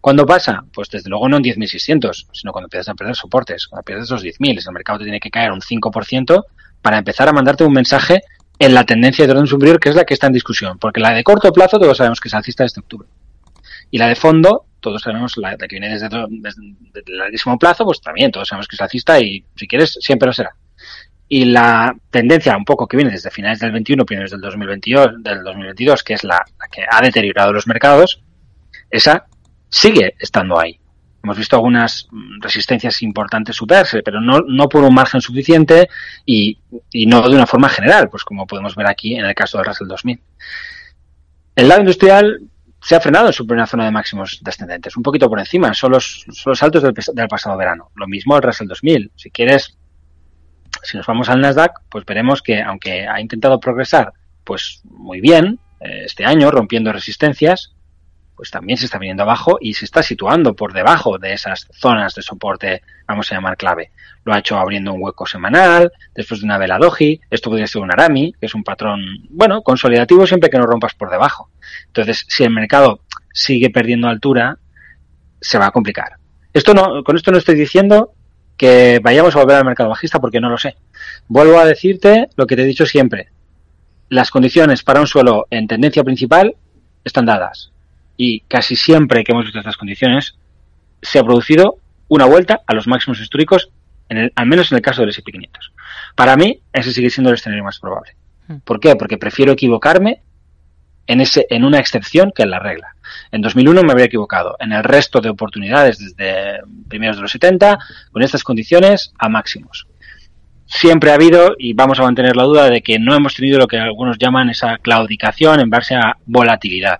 ¿Cuándo 0.02 0.26
pasa? 0.26 0.64
Pues 0.74 0.90
desde 0.90 1.12
luego 1.12 1.30
no 1.30 1.38
en 1.38 1.44
10.600, 1.44 2.30
sino 2.34 2.52
cuando 2.52 2.66
empiezas 2.66 2.90
a 2.90 2.96
perder 2.96 3.16
soportes, 3.16 3.68
cuando 3.68 3.84
pierdes 3.84 4.06
esos 4.06 4.24
10.000, 4.24 4.66
el 4.66 4.74
mercado 4.74 4.98
te 4.98 5.06
tiene 5.06 5.20
que 5.20 5.30
caer 5.30 5.52
un 5.52 5.62
5% 5.62 6.44
para 6.82 6.98
empezar 6.98 7.28
a 7.30 7.34
mandarte 7.34 7.64
un 7.64 7.74
mensaje 7.74 8.24
en 8.60 8.74
la 8.74 8.84
tendencia 8.84 9.26
de 9.26 9.32
orden 9.32 9.48
superior, 9.48 9.80
que 9.80 9.90
es 9.90 9.96
la 9.96 10.04
que 10.04 10.14
está 10.14 10.28
en 10.28 10.34
discusión, 10.34 10.78
porque 10.78 11.00
la 11.00 11.14
de 11.14 11.24
corto 11.24 11.52
plazo 11.52 11.80
todos 11.80 11.98
sabemos 11.98 12.20
que 12.20 12.28
es 12.28 12.34
alcista 12.34 12.64
desde 12.64 12.82
octubre. 12.82 13.08
Y 13.90 13.98
la 13.98 14.08
de 14.08 14.16
fondo, 14.16 14.66
todos 14.80 15.02
sabemos 15.02 15.36
la, 15.38 15.58
que 15.58 15.68
viene 15.68 15.90
desde, 15.90 16.08
el 16.08 17.18
larguísimo 17.18 17.58
plazo, 17.58 17.86
pues 17.86 18.02
también 18.02 18.32
todos 18.32 18.48
sabemos 18.48 18.68
que 18.68 18.76
es 18.76 18.82
alcista 18.82 19.20
y 19.20 19.44
si 19.56 19.68
quieres 19.68 19.98
siempre 20.00 20.28
lo 20.28 20.34
será. 20.34 20.56
Y 21.28 21.46
la 21.46 21.96
tendencia 22.10 22.58
un 22.58 22.66
poco 22.66 22.88
que 22.88 22.98
viene 22.98 23.12
desde 23.12 23.32
finales 23.32 23.60
del 23.60 23.72
21, 23.72 24.06
primeros 24.06 24.32
del 24.32 24.42
2022, 24.42 25.24
del 25.24 25.44
2022 25.44 26.04
que 26.04 26.14
es 26.14 26.24
la 26.24 26.44
que 26.72 26.84
ha 26.90 27.02
deteriorado 27.02 27.54
los 27.54 27.68
mercados, 27.68 28.22
esa 28.90 29.26
sigue 29.70 30.16
estando 30.20 30.60
ahí. 30.60 30.81
Hemos 31.24 31.38
visto 31.38 31.56
algunas 31.56 32.08
resistencias 32.40 33.01
importantes 33.01 33.56
superarse, 33.56 34.01
pero 34.04 34.20
no, 34.20 34.40
no 34.48 34.68
por 34.68 34.84
un 34.84 34.94
margen 34.94 35.22
suficiente 35.22 35.90
y, 36.25 36.58
y 36.92 37.06
no 37.06 37.22
de 37.28 37.36
una 37.36 37.46
forma 37.46 37.70
general, 37.70 38.10
pues 38.10 38.24
como 38.24 38.48
podemos 38.48 38.75
ver 38.75 38.88
aquí 38.88 39.16
en 39.16 39.25
el 39.25 39.36
caso 39.36 39.58
del 39.58 39.68
Russell 39.68 39.88
2000. 39.88 40.20
El 41.56 41.68
lado 41.68 41.82
industrial 41.82 42.42
se 42.82 42.96
ha 42.96 43.01
frenado 43.01 43.28
en 43.28 43.34
su 43.34 43.46
primera 43.46 43.68
zona 43.68 43.86
de 43.86 43.92
máximos 43.92 44.40
descendentes, 44.42 44.98
un 44.98 45.04
poquito 45.04 45.30
por 45.30 45.40
encima, 45.40 45.74
son 45.74 45.92
los, 45.92 46.25
son 46.32 46.51
los 46.51 46.63
altos 46.63 46.82
del, 46.82 46.94
del, 46.94 47.28
pasado 47.28 47.56
verano. 47.58 47.92
Lo 47.96 48.08
mismo 48.08 48.36
el 48.36 48.42
Russell 48.42 48.68
2000. 48.68 49.12
Si 49.16 49.30
quieres, 49.30 49.78
si 50.82 50.98
nos 50.98 51.06
vamos 51.06 51.30
al 51.30 51.40
Nasdaq, 51.40 51.82
pues 51.90 52.06
veremos 52.06 52.42
que 52.42 52.62
aunque 52.62 53.08
ha 53.08 53.22
intentado 53.22 53.60
progresar 53.60 54.13
pues 54.44 54.82
muy 54.86 55.22
bien 55.22 55.60
eh, 55.80 56.04
este 56.06 56.25
año, 56.25 56.51
rompiendo 56.51 56.92
resistencias, 56.92 57.74
pues 58.36 58.50
también 58.50 58.78
se 58.78 58.86
está 58.86 58.98
viniendo 58.98 59.24
abajo 59.24 59.58
y 59.62 59.74
se 59.74 59.86
está 59.86 60.02
situando 60.02 60.56
por 60.56 60.74
debajo 60.74 61.18
de 61.18 61.34
esas 61.34 61.68
zonas 61.74 62.16
de 62.16 62.22
soporte, 62.22 62.82
vamos 63.08 63.32
a 63.32 63.36
llamar 63.36 63.58
clave. 63.58 63.92
Lo 64.24 64.34
ha 64.34 64.40
hecho 64.40 64.58
abriendo 64.58 64.94
un 64.94 65.02
hueco 65.02 65.26
semanal, 65.26 65.92
después 66.16 66.40
de 66.40 66.46
una 66.46 66.58
vela 66.58 66.78
doji, 66.78 67.22
esto 67.30 67.50
podría 67.50 67.68
ser 67.68 67.82
un 67.82 67.92
arami, 67.92 68.34
que 68.40 68.48
es 68.48 68.56
un 68.56 68.64
patrón, 68.64 69.02
bueno, 69.30 69.62
consolidativo 69.62 70.26
siempre 70.26 70.50
que 70.50 70.58
no 70.58 70.66
rompas 70.66 70.94
por 70.94 71.10
debajo. 71.10 71.50
Entonces, 71.88 72.26
si 72.28 72.44
el 72.44 72.52
mercado 72.52 73.02
sigue 73.34 73.70
perdiendo 73.70 74.08
altura, 74.08 74.58
se 75.40 75.58
va 75.58 75.68
a 75.68 75.72
complicar. 75.72 76.14
Esto 76.54 76.74
no, 76.74 77.04
con 77.04 77.16
esto 77.16 77.32
no 77.32 77.38
estoy 77.38 77.56
diciendo 77.56 78.14
que 78.58 79.00
vayamos 79.04 79.36
a 79.36 79.40
volver 79.40 79.58
al 79.58 79.66
mercado 79.66 79.90
bajista 79.90 80.20
porque 80.20 80.42
no 80.42 80.50
lo 80.50 80.58
sé. 80.58 80.76
Vuelvo 81.28 81.60
a 81.60 81.66
decirte 81.66 82.30
lo 82.36 82.46
que 82.48 82.56
te 82.56 82.64
he 82.64 82.66
dicho 82.66 82.86
siempre. 82.86 83.30
Las 84.10 84.30
condiciones 84.30 84.84
para 84.84 85.00
un 85.00 85.08
suelo 85.08 85.48
en 85.50 85.68
tendencia 85.68 86.04
principal 86.04 86.56
están 87.04 87.26
dadas 87.26 87.72
y 88.18 88.41
casi 88.41 88.75
siempre 88.75 89.24
que 89.24 89.32
hemos 89.32 89.46
visto 89.46 89.60
estas 89.60 89.77
condiciones 89.77 90.36
se 91.01 91.20
ha 91.20 91.24
producido 91.24 91.77
una 92.08 92.25
vuelta 92.25 92.62
a 92.68 92.74
los 92.74 92.88
máximos 92.88 93.20
históricos, 93.22 93.70
en 94.10 94.18
el, 94.18 94.34
al 94.36 94.46
menos 94.46 94.72
en 94.72 94.77
el 94.77 94.82
caso 94.82 95.01
del 95.01 95.12
S&P 95.12 95.32
500. 95.32 95.74
Para 96.15 96.36
mí, 96.36 96.60
ese 96.74 96.91
sigue 96.91 97.10
siendo 97.10 97.30
el 97.30 97.36
escenario 97.36 97.63
más 97.63 97.80
probable. 97.80 98.15
¿Por 98.65 98.80
qué? 98.80 98.96
Porque 98.98 99.18
prefiero 99.18 99.53
equivocarme 99.53 100.22
en, 101.08 101.22
ese, 101.22 101.48
en 101.50 101.63
una 101.63 101.80
excepción 101.80 102.34
que 102.36 102.44
en 102.44 102.50
la 102.50 102.60
regla. 102.60 102.96
En 103.32 103.41
2001 103.41 103.84
me 103.84 103.91
habría 103.91 104.08
equivocado. 104.08 104.58
En 104.60 104.74
el 104.74 104.84
resto 104.84 105.22
de 105.22 105.30
oportunidades, 105.30 106.00
desde 106.00 106.60
primeros 106.89 107.15
de 107.15 107.22
los 107.22 107.32
70, 107.32 107.80
con 108.12 108.22
estas 108.22 108.44
condiciones, 108.44 109.13
a 109.18 109.30
máximos. 109.30 109.88
Siempre 110.65 111.12
ha 111.12 111.15
habido, 111.15 111.56
y 111.58 111.74
vamos 111.74 112.00
a 112.00 112.03
mantener 112.03 112.36
la 112.36 112.44
duda, 112.44 112.70
de 112.70 112.82
que 112.82 113.00
no 113.00 113.15
hemos 113.15 113.36
tenido 113.36 113.58
lo 113.58 113.68
que 113.68 113.77
algunos 113.77 114.18
llaman 114.18 114.50
esa 114.50 114.77
claudicación 114.80 115.62
en 115.62 115.70
base 115.70 115.96
a 115.96 116.18
volatilidad 116.25 117.00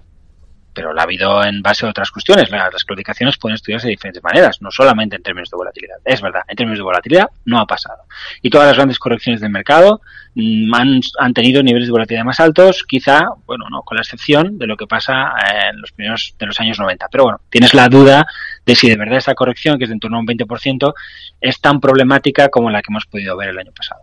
pero 0.74 0.94
la 0.94 1.02
ha 1.02 1.04
habido 1.04 1.44
en 1.44 1.62
base 1.62 1.86
a 1.86 1.90
otras 1.90 2.12
cuestiones. 2.12 2.50
Las 2.50 2.84
claudicaciones 2.84 3.38
pueden 3.38 3.56
estudiarse 3.56 3.88
de 3.88 3.92
diferentes 3.92 4.24
maneras, 4.24 4.62
no 4.62 4.72
solamente 4.72 5.16
en 5.16 5.24
términos 5.24 5.50
de 5.50 5.58
volatilidad. 5.58 5.98
Es 6.06 6.22
verdad, 6.22 6.42
en 6.48 6.56
términos 6.56 6.80
de 6.80 6.84
volatilidad 6.84 7.30
no 7.46 7.60
ha 7.60 7.66
pasado. 7.66 8.04
Y 8.42 8.50
todas 8.50 8.68
las 8.68 8.78
grandes 8.78 9.00
correcciones 9.00 9.42
del 9.42 9.52
mercado 9.52 10.02
mm, 10.36 10.74
han, 10.74 11.02
han 11.20 11.34
tenido 11.34 11.62
niveles 11.64 11.88
de 11.88 11.92
volatilidad 11.92 12.26
más 12.26 12.40
altos, 12.40 12.84
quizá, 12.88 13.30
bueno, 13.46 13.66
no, 13.70 13.82
con 13.84 13.98
la 13.98 14.02
excepción 14.02 14.58
de 14.58 14.68
lo 14.68 14.78
que 14.78 14.88
pasa 14.88 15.34
en 15.70 15.82
los 15.82 15.92
primeros 15.92 16.36
de 16.40 16.46
los 16.46 16.60
años 16.60 16.80
90. 16.80 17.08
Pero 17.12 17.24
bueno, 17.26 17.42
tienes 17.50 17.74
la 17.74 17.90
duda 17.90 18.26
de 18.66 18.76
si 18.76 18.90
de 18.90 18.98
verdad 18.98 19.18
esa 19.18 19.36
corrección, 19.36 19.78
que 19.78 19.86
es 19.86 19.90
de 19.90 19.94
en 19.94 20.00
torno 20.00 20.18
a 20.18 20.20
un 20.22 20.28
20%, 20.28 20.94
es 21.42 21.60
tan 21.60 21.80
problemática 21.80 22.50
como 22.50 22.70
la 22.70 22.82
que 22.82 22.92
hemos 22.92 23.06
podido 23.06 23.36
ver 23.38 23.50
el 23.50 23.60
año 23.60 23.72
pasado. 23.72 24.02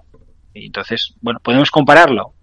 Entonces, 0.55 1.15
bueno, 1.21 1.41
podemos 1.41 1.71
compararlo 1.71 2.35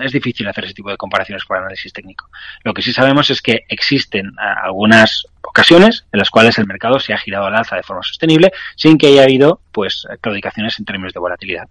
es 0.00 0.12
difícil 0.12 0.48
hacer 0.48 0.64
ese 0.64 0.74
tipo 0.74 0.90
de 0.90 0.96
comparaciones 0.96 1.44
por 1.44 1.58
análisis 1.58 1.92
técnico. 1.92 2.28
Lo 2.64 2.72
que 2.72 2.82
sí 2.82 2.92
sabemos 2.92 3.30
es 3.30 3.42
que 3.42 3.64
existen 3.68 4.32
algunas 4.38 5.26
ocasiones 5.42 6.06
en 6.12 6.18
las 6.18 6.30
cuales 6.30 6.58
el 6.58 6.66
mercado 6.66 6.98
se 7.00 7.12
ha 7.12 7.18
girado 7.18 7.46
al 7.46 7.56
alza 7.56 7.76
de 7.76 7.82
forma 7.82 8.02
sostenible 8.02 8.52
sin 8.76 8.98
que 8.98 9.08
haya 9.08 9.24
habido 9.24 9.60
pues 9.72 10.06
claudicaciones 10.20 10.78
en 10.78 10.84
términos 10.84 11.12
de 11.12 11.20
volatilidad. 11.20 11.68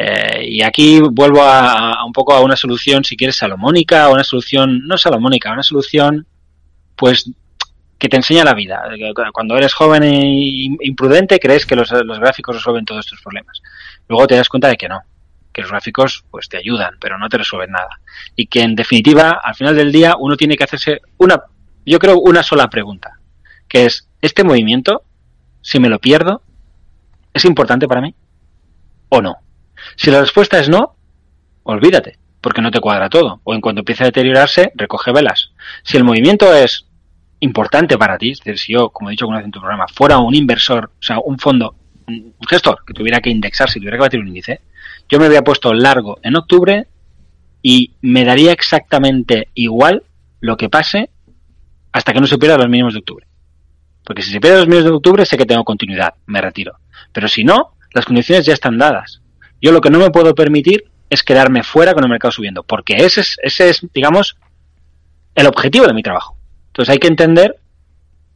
Eh, 0.00 0.44
y 0.46 0.62
aquí 0.62 1.00
vuelvo 1.00 1.42
a, 1.42 2.04
un 2.06 2.12
poco 2.12 2.32
a 2.32 2.40
una 2.40 2.54
solución, 2.54 3.02
si 3.04 3.16
quieres, 3.16 3.36
salomónica, 3.36 4.08
una 4.10 4.22
solución, 4.22 4.86
no 4.86 4.96
salomónica, 4.96 5.52
una 5.52 5.64
solución, 5.64 6.24
pues, 6.94 7.32
que 7.98 8.08
te 8.08 8.16
enseña 8.16 8.44
la 8.44 8.54
vida. 8.54 8.80
Cuando 9.32 9.56
eres 9.56 9.74
joven 9.74 10.04
e 10.04 10.76
imprudente, 10.82 11.40
crees 11.40 11.66
que 11.66 11.74
los, 11.74 11.90
los 11.90 12.20
gráficos 12.20 12.54
resuelven 12.54 12.84
todos 12.84 13.06
estos 13.06 13.20
problemas. 13.20 13.60
Luego 14.08 14.28
te 14.28 14.36
das 14.36 14.48
cuenta 14.48 14.68
de 14.68 14.76
que 14.76 14.88
no, 14.88 15.02
que 15.58 15.62
los 15.62 15.72
gráficos 15.72 16.24
pues 16.30 16.48
te 16.48 16.56
ayudan, 16.56 16.94
pero 17.00 17.18
no 17.18 17.28
te 17.28 17.36
resuelven 17.36 17.72
nada. 17.72 18.00
Y 18.36 18.46
que 18.46 18.62
en 18.62 18.76
definitiva, 18.76 19.40
al 19.42 19.56
final 19.56 19.74
del 19.74 19.90
día, 19.90 20.14
uno 20.16 20.36
tiene 20.36 20.56
que 20.56 20.62
hacerse 20.62 21.00
una, 21.16 21.42
yo 21.84 21.98
creo, 21.98 22.20
una 22.20 22.44
sola 22.44 22.70
pregunta, 22.70 23.18
que 23.66 23.86
es, 23.86 24.08
¿este 24.22 24.44
movimiento, 24.44 25.02
si 25.60 25.80
me 25.80 25.88
lo 25.88 25.98
pierdo, 25.98 26.42
es 27.34 27.44
importante 27.44 27.88
para 27.88 28.00
mí 28.00 28.14
o 29.08 29.20
no? 29.20 29.38
Si 29.96 30.12
la 30.12 30.20
respuesta 30.20 30.60
es 30.60 30.68
no, 30.68 30.94
olvídate, 31.64 32.20
porque 32.40 32.62
no 32.62 32.70
te 32.70 32.78
cuadra 32.78 33.08
todo. 33.08 33.40
O 33.42 33.52
en 33.52 33.60
cuanto 33.60 33.80
empiece 33.80 34.04
a 34.04 34.06
deteriorarse, 34.06 34.70
recoge 34.76 35.10
velas. 35.10 35.50
Si 35.82 35.96
el 35.96 36.04
movimiento 36.04 36.54
es 36.54 36.86
importante 37.40 37.98
para 37.98 38.16
ti, 38.16 38.30
es 38.30 38.38
decir, 38.38 38.58
si 38.58 38.72
yo, 38.74 38.90
como 38.90 39.10
he 39.10 39.12
dicho 39.12 39.24
alguna 39.24 39.38
vez 39.38 39.46
en 39.46 39.50
tu 39.50 39.58
programa, 39.58 39.86
fuera 39.88 40.18
un 40.18 40.36
inversor, 40.36 40.92
o 41.00 41.02
sea, 41.02 41.18
un 41.18 41.36
fondo, 41.36 41.74
un 42.06 42.34
gestor 42.48 42.84
que 42.86 42.94
tuviera 42.94 43.20
que 43.20 43.30
indexar, 43.30 43.68
si 43.68 43.80
tuviera 43.80 43.96
que 43.96 44.02
batir 44.02 44.20
un 44.20 44.28
índice, 44.28 44.60
yo 45.08 45.18
me 45.18 45.26
había 45.26 45.42
puesto 45.42 45.72
largo 45.72 46.18
en 46.22 46.36
octubre 46.36 46.86
y 47.62 47.92
me 48.02 48.24
daría 48.24 48.52
exactamente 48.52 49.48
igual 49.54 50.02
lo 50.40 50.56
que 50.56 50.68
pase 50.68 51.10
hasta 51.92 52.12
que 52.12 52.20
no 52.20 52.26
supiera 52.26 52.56
los 52.56 52.68
mínimos 52.68 52.92
de 52.92 53.00
octubre. 53.00 53.26
Porque 54.04 54.22
si 54.22 54.30
se 54.30 54.40
pierde 54.40 54.58
los 54.58 54.68
mínimos 54.68 54.84
de 54.84 54.96
octubre 54.96 55.26
sé 55.26 55.36
que 55.36 55.46
tengo 55.46 55.64
continuidad, 55.64 56.14
me 56.26 56.40
retiro. 56.40 56.78
Pero 57.12 57.28
si 57.28 57.44
no, 57.44 57.74
las 57.92 58.04
condiciones 58.04 58.46
ya 58.46 58.52
están 58.52 58.78
dadas. 58.78 59.20
Yo 59.60 59.72
lo 59.72 59.80
que 59.80 59.90
no 59.90 59.98
me 59.98 60.10
puedo 60.10 60.34
permitir 60.34 60.84
es 61.10 61.22
quedarme 61.22 61.62
fuera 61.62 61.94
con 61.94 62.04
el 62.04 62.10
mercado 62.10 62.32
subiendo, 62.32 62.62
porque 62.62 62.96
ese 62.96 63.22
es, 63.22 63.36
ese 63.42 63.70
es 63.70 63.86
digamos, 63.92 64.36
el 65.34 65.46
objetivo 65.46 65.86
de 65.86 65.94
mi 65.94 66.02
trabajo. 66.02 66.36
Entonces 66.68 66.92
hay 66.92 66.98
que 66.98 67.08
entender 67.08 67.56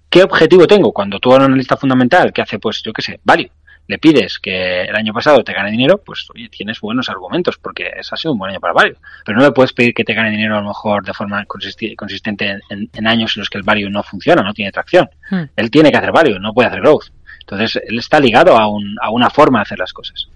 qué 0.09 0.23
objetivo 0.23 0.67
tengo. 0.67 0.93
Cuando 0.93 1.19
tú 1.19 1.31
eres 1.31 1.47
un 1.47 1.52
analista 1.52 1.76
fundamental 1.76 2.33
que 2.33 2.43
hace, 2.43 2.59
pues, 2.59 2.83
yo 2.83 2.93
qué 2.93 3.02
sé, 3.02 3.21
value, 3.25 3.50
le 3.89 3.99
pides 3.99 4.39
que 4.39 4.83
el 4.83 4.95
año 4.95 5.12
pasado 5.12 5.43
te 5.43 5.53
gane 5.53 5.71
dinero, 5.71 6.01
pues 6.03 6.27
oye, 6.35 6.49
tienes 6.49 6.81
buenos 6.81 7.09
argumentos 7.09 7.59
porque 7.59 7.91
ese 7.97 8.15
ha 8.15 8.17
sido 8.17 8.33
un 8.33 8.39
buen 8.39 8.53
año 8.53 8.61
para 8.61 8.73
Value. 8.73 8.97
Pero 9.25 9.39
no 9.39 9.45
le 9.45 9.53
puedes 9.53 9.73
pedir 9.73 9.93
que 9.93 10.05
te 10.05 10.15
gane 10.15 10.31
dinero 10.31 10.57
a 10.57 10.61
lo 10.61 10.69
mejor 10.69 11.05
de 11.05 11.12
forma 11.12 11.45
consistente 11.45 12.59
en, 12.71 12.89
en 12.93 13.07
años 13.07 13.37
en 13.37 13.41
los 13.41 13.51
que 13.51 13.59
el 13.59 13.65
Value 13.65 13.91
no 13.91 14.03
funciona, 14.03 14.43
no 14.43 14.55
tiene 14.55 14.73
tracción. 14.73 15.11
Hmm. 15.31 15.45
Él 15.57 15.71
tiene 15.71 15.91
que 15.91 15.99
hacer 15.99 16.12
Value, 16.12 16.39
no 16.39 16.55
puede 16.55 16.69
hacer 16.69 16.81
Growth. 16.81 17.07
Entonces, 17.41 17.83
él 17.87 17.99
está 17.99 18.21
ligado 18.21 18.57
a, 18.57 18.69
un, 18.69 18.97
a 19.01 19.11
una 19.11 19.29
forma 19.29 19.59
de 19.59 19.62
hacer 19.62 19.79
las 19.79 19.93
cosas. 19.93 20.29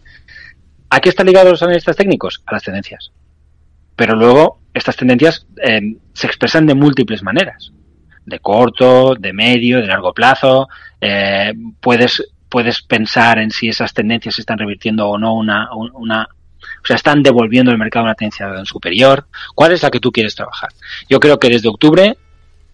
¿A 0.91 1.00
qué 1.00 1.09
están 1.09 1.26
ligados 1.26 1.50
los 1.50 1.62
analistas 1.62 1.97
técnicos? 1.97 2.43
A 2.47 2.53
las 2.53 2.62
tendencias. 2.62 3.12
Pero 3.95 4.17
luego, 4.17 4.61
estas 4.75 4.97
tendencias 4.97 5.47
eh, 5.62 5.97
se 6.12 6.26
expresan 6.26 6.67
de 6.67 6.75
múltiples 6.75 7.23
maneras. 7.23 7.73
De 8.25 8.41
corto, 8.41 9.15
de 9.15 9.33
medio, 9.33 9.81
de 9.81 9.87
largo 9.87 10.12
plazo. 10.12 10.69
Eh, 11.00 11.55
puedes 11.81 12.23
puedes 12.49 12.83
pensar 12.83 13.38
en 13.38 13.50
si 13.50 13.69
esas 13.69 13.93
tendencias 13.93 14.38
están 14.38 14.59
revirtiendo 14.59 15.09
o 15.09 15.19
no 15.19 15.35
una, 15.35 15.69
una 15.73 16.29
o 16.83 16.87
sea, 16.87 16.97
están 16.97 17.23
devolviendo 17.23 17.71
el 17.71 17.79
mercado 17.79 18.05
una 18.05 18.15
tendencia 18.15 18.49
superior. 18.65 19.26
¿Cuál 19.55 19.73
es 19.73 19.83
la 19.83 19.91
que 19.91 20.00
tú 20.00 20.12
quieres 20.12 20.35
trabajar? 20.35 20.71
Yo 21.09 21.21
creo 21.21 21.38
que 21.38 21.49
desde 21.49 21.69
octubre 21.69 22.17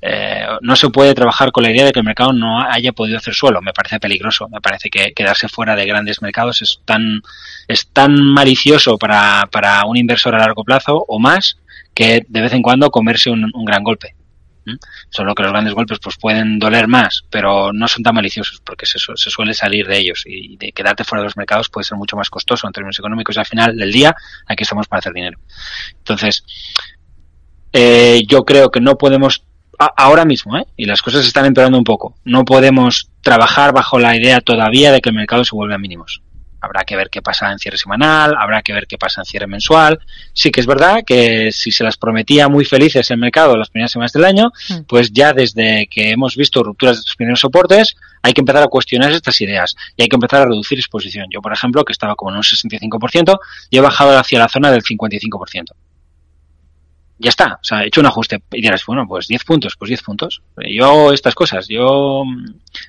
eh, 0.00 0.46
no 0.60 0.76
se 0.76 0.90
puede 0.90 1.14
trabajar 1.14 1.52
con 1.52 1.62
la 1.62 1.70
idea 1.70 1.84
de 1.84 1.92
que 1.92 2.00
el 2.00 2.04
mercado 2.04 2.32
no 2.32 2.60
haya 2.60 2.92
podido 2.92 3.18
hacer 3.18 3.34
suelo. 3.34 3.62
Me 3.62 3.72
parece 3.72 4.00
peligroso. 4.00 4.48
Me 4.48 4.60
parece 4.60 4.90
que 4.90 5.12
quedarse 5.12 5.48
fuera 5.48 5.76
de 5.76 5.86
grandes 5.86 6.22
mercados 6.22 6.62
es 6.62 6.80
tan, 6.84 7.22
es 7.68 7.88
tan 7.88 8.14
malicioso 8.14 8.98
para, 8.98 9.48
para 9.50 9.84
un 9.86 9.96
inversor 9.96 10.34
a 10.34 10.38
largo 10.38 10.64
plazo 10.64 11.04
o 11.08 11.18
más 11.18 11.58
que 11.94 12.24
de 12.26 12.40
vez 12.40 12.52
en 12.52 12.62
cuando 12.62 12.90
comerse 12.90 13.30
un 13.30 13.64
gran 13.64 13.84
golpe. 13.84 14.14
Solo 15.10 15.34
que 15.34 15.42
los 15.42 15.52
grandes 15.52 15.74
golpes 15.74 15.98
pues 15.98 16.16
pueden 16.16 16.58
doler 16.58 16.88
más, 16.88 17.24
pero 17.30 17.72
no 17.72 17.88
son 17.88 18.02
tan 18.02 18.14
maliciosos 18.14 18.60
porque 18.64 18.86
se, 18.86 18.98
se, 18.98 19.30
suele 19.30 19.54
salir 19.54 19.86
de 19.86 19.98
ellos 19.98 20.22
y 20.26 20.56
de 20.56 20.72
quedarte 20.72 21.04
fuera 21.04 21.22
de 21.22 21.26
los 21.26 21.36
mercados 21.36 21.68
puede 21.68 21.84
ser 21.84 21.98
mucho 21.98 22.16
más 22.16 22.30
costoso 22.30 22.66
en 22.66 22.72
términos 22.72 22.98
económicos. 22.98 23.36
Y 23.36 23.40
al 23.40 23.46
final 23.46 23.76
del 23.76 23.92
día 23.92 24.14
aquí 24.46 24.62
estamos 24.62 24.86
para 24.88 25.00
hacer 25.00 25.12
dinero. 25.12 25.38
Entonces, 25.98 26.44
eh, 27.72 28.22
yo 28.26 28.44
creo 28.44 28.70
que 28.70 28.80
no 28.80 28.96
podemos 28.96 29.44
ahora 29.96 30.24
mismo, 30.24 30.56
¿eh? 30.58 30.66
y 30.76 30.84
las 30.84 31.02
cosas 31.02 31.26
están 31.26 31.46
empeorando 31.46 31.78
un 31.78 31.84
poco, 31.84 32.14
no 32.24 32.44
podemos 32.44 33.10
trabajar 33.20 33.72
bajo 33.72 33.98
la 33.98 34.16
idea 34.16 34.40
todavía 34.40 34.92
de 34.92 35.00
que 35.00 35.10
el 35.10 35.16
mercado 35.16 35.44
se 35.44 35.56
vuelve 35.56 35.74
a 35.74 35.78
mínimos. 35.78 36.22
Habrá 36.62 36.84
que 36.84 36.94
ver 36.94 37.10
qué 37.10 37.20
pasa 37.20 37.50
en 37.50 37.58
cierre 37.58 37.76
semanal, 37.76 38.36
habrá 38.38 38.62
que 38.62 38.72
ver 38.72 38.86
qué 38.86 38.96
pasa 38.96 39.20
en 39.20 39.24
cierre 39.24 39.48
mensual. 39.48 39.98
Sí 40.32 40.52
que 40.52 40.60
es 40.60 40.66
verdad 40.66 41.02
que 41.04 41.50
si 41.50 41.72
se 41.72 41.82
las 41.82 41.96
prometía 41.96 42.48
muy 42.48 42.64
felices 42.64 43.10
el 43.10 43.18
mercado 43.18 43.56
las 43.56 43.68
primeras 43.68 43.90
semanas 43.90 44.12
del 44.12 44.24
año, 44.24 44.52
mm. 44.68 44.82
pues 44.86 45.12
ya 45.12 45.32
desde 45.32 45.88
que 45.88 46.12
hemos 46.12 46.36
visto 46.36 46.62
rupturas 46.62 46.96
de 46.96 47.00
estos 47.00 47.16
primeros 47.16 47.40
soportes, 47.40 47.96
hay 48.22 48.32
que 48.32 48.40
empezar 48.40 48.62
a 48.62 48.68
cuestionar 48.68 49.10
estas 49.10 49.40
ideas 49.40 49.74
y 49.96 50.02
hay 50.02 50.08
que 50.08 50.16
empezar 50.16 50.42
a 50.42 50.44
reducir 50.46 50.78
exposición. 50.78 51.26
Yo, 51.30 51.42
por 51.42 51.52
ejemplo, 51.52 51.84
que 51.84 51.92
estaba 51.92 52.14
como 52.14 52.30
en 52.30 52.36
un 52.36 52.42
65%, 52.42 53.38
y 53.70 53.78
he 53.78 53.80
bajado 53.80 54.16
hacia 54.16 54.38
la 54.38 54.48
zona 54.48 54.70
del 54.70 54.82
55%. 54.82 55.72
ya 57.18 57.28
está, 57.28 57.58
o 57.60 57.64
sea, 57.64 57.82
he 57.82 57.86
hecho 57.86 58.00
un 58.00 58.06
ajuste 58.06 58.42
y 58.52 58.62
dirás, 58.62 58.84
bueno, 58.84 59.06
pues 59.06 59.28
10 59.28 59.44
puntos, 59.44 59.76
pues 59.76 59.88
10 59.88 60.02
puntos. 60.02 60.42
Yo 60.68 60.86
hago 60.86 61.12
estas 61.12 61.34
cosas, 61.34 61.68
yo 61.68 62.24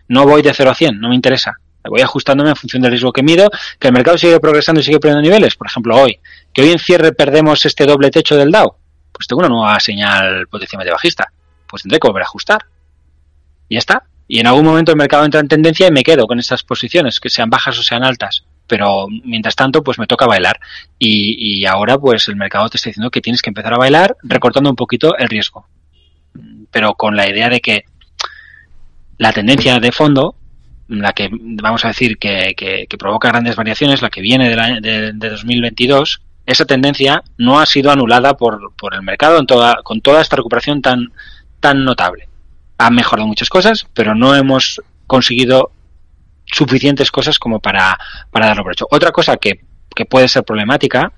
no 0.07 0.25
voy 0.25 0.41
de 0.41 0.53
0 0.53 0.71
a 0.71 0.75
100, 0.75 0.99
no 0.99 1.09
me 1.09 1.15
interesa. 1.15 1.59
Voy 1.89 2.01
ajustándome 2.01 2.49
en 2.51 2.55
función 2.55 2.81
del 2.81 2.91
riesgo 2.91 3.11
que 3.11 3.23
mido, 3.23 3.49
que 3.79 3.87
el 3.87 3.93
mercado 3.93 4.17
sigue 4.17 4.39
progresando 4.39 4.81
y 4.81 4.83
sigue 4.83 4.99
perdiendo 4.99 5.21
niveles. 5.21 5.55
Por 5.55 5.67
ejemplo, 5.67 5.95
hoy, 5.95 6.19
que 6.53 6.61
hoy 6.61 6.71
en 6.71 6.79
cierre 6.79 7.11
perdemos 7.11 7.65
este 7.65 7.85
doble 7.85 8.09
techo 8.09 8.35
del 8.35 8.51
Dow, 8.51 8.75
pues 9.11 9.27
tengo 9.27 9.39
una 9.39 9.49
nueva 9.49 9.79
señal 9.79 10.47
potencialmente 10.47 10.91
bajista. 10.91 11.31
Pues 11.67 11.83
tendré 11.83 11.99
que 11.99 12.07
volver 12.07 12.23
a 12.23 12.25
ajustar. 12.25 12.65
Y 13.67 13.75
ya 13.75 13.79
está. 13.79 14.03
Y 14.27 14.39
en 14.39 14.47
algún 14.47 14.65
momento 14.65 14.91
el 14.91 14.97
mercado 14.97 15.25
entra 15.25 15.41
en 15.41 15.47
tendencia 15.47 15.87
y 15.87 15.91
me 15.91 16.03
quedo 16.03 16.27
con 16.27 16.39
estas 16.39 16.63
posiciones, 16.63 17.19
que 17.19 17.29
sean 17.29 17.49
bajas 17.49 17.77
o 17.77 17.83
sean 17.83 18.03
altas 18.03 18.45
pero 18.65 19.07
mientras 19.25 19.55
tanto 19.55 19.83
pues 19.83 19.99
me 19.99 20.07
toca 20.07 20.25
bailar 20.25 20.59
y, 20.97 21.59
y, 21.59 21.65
ahora 21.65 21.97
pues 21.97 22.27
el 22.29 22.37
mercado 22.37 22.69
te 22.69 22.77
está 22.77 22.89
diciendo 22.89 23.11
que 23.11 23.21
tienes 23.21 23.41
que 23.41 23.49
empezar 23.49 23.73
a 23.73 23.77
bailar 23.77 24.15
recortando 24.23 24.69
un 24.69 24.75
poquito 24.75 25.17
el 25.17 25.27
riesgo 25.27 25.67
pero 26.71 26.95
con 26.95 27.15
la 27.15 27.29
idea 27.29 27.49
de 27.49 27.59
que 27.59 27.85
la 29.17 29.31
tendencia 29.31 29.79
de 29.79 29.91
fondo 29.91 30.35
la 30.87 31.13
que 31.13 31.29
vamos 31.31 31.85
a 31.85 31.89
decir 31.89 32.17
que, 32.17 32.53
que, 32.55 32.97
provoca 32.97 33.29
grandes 33.29 33.55
variaciones 33.55 34.01
la 34.01 34.09
que 34.09 34.21
viene 34.21 34.49
de, 34.49 34.55
la, 34.55 34.79
de, 34.79 35.29
2022 35.29 36.21
esa 36.45 36.65
tendencia 36.65 37.23
no 37.37 37.59
ha 37.59 37.65
sido 37.65 37.89
anulada 37.89 38.35
por, 38.35 38.73
por 38.75 38.93
el 38.93 39.01
mercado 39.01 39.39
en 39.39 39.45
toda, 39.45 39.77
con 39.83 40.01
toda 40.01 40.21
esta 40.21 40.35
recuperación 40.35 40.81
tan 40.81 41.11
tan 41.59 41.85
notable 41.85 42.27
han 42.77 42.95
mejorado 42.95 43.27
muchas 43.27 43.49
cosas 43.49 43.87
pero 43.93 44.13
no 44.13 44.35
hemos 44.35 44.81
conseguido 45.07 45.71
suficientes 46.45 47.11
cosas 47.11 47.39
como 47.39 47.59
para, 47.59 47.97
para 48.31 48.47
darlo 48.47 48.63
por 48.63 48.73
hecho. 48.73 48.87
Otra 48.91 49.11
cosa 49.11 49.37
que, 49.37 49.61
que 49.95 50.05
puede 50.05 50.27
ser 50.27 50.43
problemática, 50.43 51.13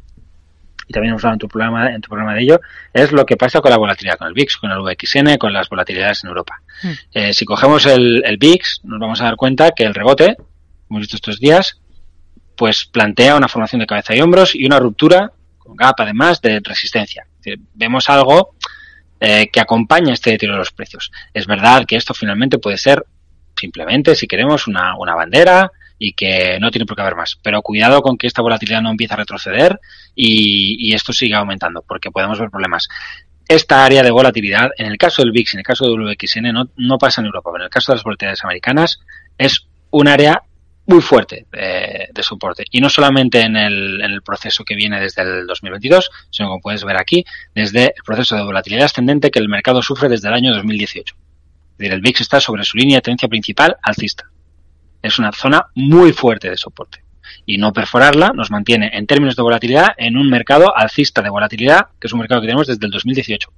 y 0.88 0.94
también 0.94 1.12
hemos 1.12 1.24
hablado 1.24 1.36
en 1.36 1.40
tu, 1.40 1.48
programa, 1.48 1.94
en 1.94 2.02
tu 2.02 2.10
programa 2.10 2.36
de 2.36 2.44
ello, 2.44 2.62
es 2.94 3.12
lo 3.12 3.26
que 3.26 3.38
pasa 3.38 3.62
con 3.62 3.72
la 3.72 3.78
volatilidad, 3.78 4.18
con 4.18 4.28
el 4.28 4.34
VIX, 4.34 4.58
con 4.58 4.72
el 4.72 4.80
VXN, 4.80 5.38
con 5.38 5.54
las 5.54 5.70
volatilidades 5.70 6.24
en 6.24 6.30
Europa. 6.30 6.62
Hmm. 6.84 6.92
Eh, 7.14 7.34
si 7.34 7.46
cogemos 7.46 7.86
el, 7.86 8.24
el 8.26 8.38
VIX, 8.38 8.82
nos 8.84 9.00
vamos 9.00 9.22
a 9.22 9.26
dar 9.26 9.36
cuenta 9.36 9.72
que 9.72 9.84
el 9.84 9.94
rebote, 9.94 10.38
hemos 10.90 11.02
visto 11.02 11.16
estos 11.16 11.40
días, 11.40 11.80
pues 12.56 12.86
plantea 12.86 13.36
una 13.36 13.48
formación 13.48 13.80
de 13.80 13.88
cabeza 13.88 14.16
y 14.16 14.22
hombros 14.22 14.56
y 14.56 14.66
una 14.66 14.80
ruptura, 14.80 15.32
con 15.58 15.76
gap 15.76 15.96
además, 15.98 16.42
de 16.42 16.62
resistencia. 16.64 17.26
vemos 17.74 18.10
algo 18.10 18.56
eh, 19.20 19.50
que 19.52 19.60
acompaña 19.60 20.14
este 20.14 20.32
deterioro 20.32 20.58
de 20.58 20.62
los 20.62 20.72
precios. 20.72 21.12
Es 21.34 21.48
verdad 21.48 21.86
que 21.86 21.96
esto 21.96 22.14
finalmente 22.14 22.58
puede 22.58 22.78
ser 22.78 23.06
simplemente, 23.56 24.16
si 24.16 24.28
queremos, 24.28 24.68
una, 24.68 24.98
una 24.98 25.16
bandera 25.16 25.72
y 25.98 26.14
que 26.14 26.60
no 26.60 26.72
tiene 26.72 26.86
por 26.86 26.96
qué 26.96 27.02
haber 27.02 27.16
más. 27.16 27.38
Pero 27.42 27.62
cuidado 27.62 28.02
con 28.02 28.18
que 28.18 28.28
esta 28.28 28.42
volatilidad 28.42 28.82
no 28.82 28.92
empiece 28.92 29.14
a 29.14 29.18
retroceder 29.18 29.80
y, 30.16 30.78
y 30.80 30.94
esto 30.94 31.14
siga 31.14 31.40
aumentando, 31.40 31.84
porque 31.88 32.12
podemos 32.12 32.40
ver 32.40 32.50
problemas. 32.50 32.88
Esta 33.48 33.86
área 33.86 34.02
de 34.02 34.12
volatilidad, 34.12 34.72
en 34.78 34.88
el 34.88 34.98
caso 34.98 35.22
del 35.22 35.32
VIX, 35.32 35.54
en 35.54 35.60
el 35.60 35.66
caso 35.66 35.86
del 35.86 36.00
WXN, 36.00 36.70
no, 36.78 36.98
pasa 36.98 37.22
en 37.22 37.28
Europa, 37.28 37.52
pero 37.52 37.64
en 37.64 37.66
el 37.66 37.70
caso 37.70 37.92
de 37.92 37.98
las 37.98 38.04
volatilidades 38.04 38.44
americanas, 38.44 39.00
es 39.38 39.68
un 39.92 40.08
área 40.08 40.42
muy 40.88 41.02
fuerte 41.02 41.46
de, 41.52 42.08
de, 42.12 42.24
soporte. 42.24 42.64
Y 42.72 42.80
no 42.80 42.90
solamente 42.90 43.42
en 43.42 43.56
el, 43.56 44.02
en 44.02 44.12
el, 44.12 44.22
proceso 44.22 44.64
que 44.64 44.76
viene 44.76 45.00
desde 45.00 45.22
el 45.22 45.48
2022, 45.48 46.10
sino 46.30 46.50
como 46.50 46.62
puedes 46.62 46.84
ver 46.84 46.98
aquí, 46.98 47.26
desde 47.54 47.86
el 47.86 48.04
proceso 48.04 48.36
de 48.36 48.44
volatilidad 48.44 48.86
ascendente 48.86 49.32
que 49.32 49.40
el 49.40 49.50
mercado 49.50 49.82
sufre 49.82 50.10
desde 50.10 50.28
el 50.28 50.36
año 50.36 50.54
2018 50.54 51.16
decir, 51.78 51.94
el 51.94 52.02
VIX 52.02 52.22
está 52.22 52.40
sobre 52.40 52.64
su 52.64 52.78
línea 52.78 52.98
de 52.98 53.02
tendencia 53.02 53.30
principal 53.30 53.78
alcista. 53.82 54.26
Es 55.02 55.20
una 55.20 55.32
zona 55.32 55.68
muy 55.76 56.14
fuerte 56.14 56.50
de 56.50 56.58
soporte. 56.58 57.04
Y 57.46 57.58
no 57.58 57.74
perforarla 57.74 58.32
nos 58.34 58.52
mantiene 58.52 58.92
en 58.94 59.08
términos 59.08 59.36
de 59.36 59.42
volatilidad 59.42 59.90
en 59.98 60.18
un 60.18 60.30
mercado 60.30 60.76
alcista 60.76 61.22
de 61.22 61.30
volatilidad, 61.30 61.88
que 62.00 62.08
es 62.08 62.14
un 62.14 62.20
mercado 62.20 62.42
que 62.42 62.48
tenemos 62.48 62.68
desde 62.68 62.86
el 62.86 62.92
2018. 62.92 63.52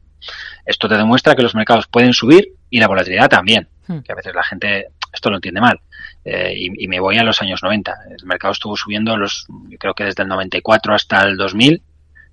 Esto 0.66 0.90
te 0.90 0.98
demuestra 0.98 1.36
que 1.36 1.44
los 1.44 1.56
mercados 1.56 1.88
pueden 1.88 2.14
subir 2.14 2.54
y 2.70 2.80
la 2.80 2.88
volatilidad 2.88 3.30
también. 3.30 3.68
Hmm. 3.88 4.00
Que 4.00 4.12
a 4.12 4.16
veces 4.16 4.34
la 4.36 4.44
gente 4.44 4.88
esto 5.14 5.30
lo 5.30 5.38
entiende 5.38 5.62
mal. 5.62 5.80
Eh, 6.26 6.54
y, 6.56 6.84
y, 6.84 6.88
me 6.88 7.00
voy 7.00 7.18
a 7.18 7.24
los 7.24 7.42
años 7.42 7.64
90. 7.64 7.96
El 8.20 8.26
mercado 8.26 8.52
estuvo 8.52 8.76
subiendo 8.76 9.16
los, 9.16 9.48
creo 9.80 9.94
que 9.94 10.04
desde 10.04 10.24
el 10.24 10.30
94 10.30 10.94
hasta 10.94 11.24
el 11.24 11.38
2000 11.38 11.82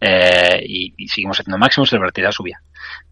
eh, 0.06 0.62
y, 0.68 0.92
y, 0.98 1.08
seguimos 1.08 1.40
haciendo 1.40 1.56
máximos 1.56 1.90
y 1.90 1.94
la 1.94 2.00
volatilidad 2.00 2.30
subía. 2.30 2.60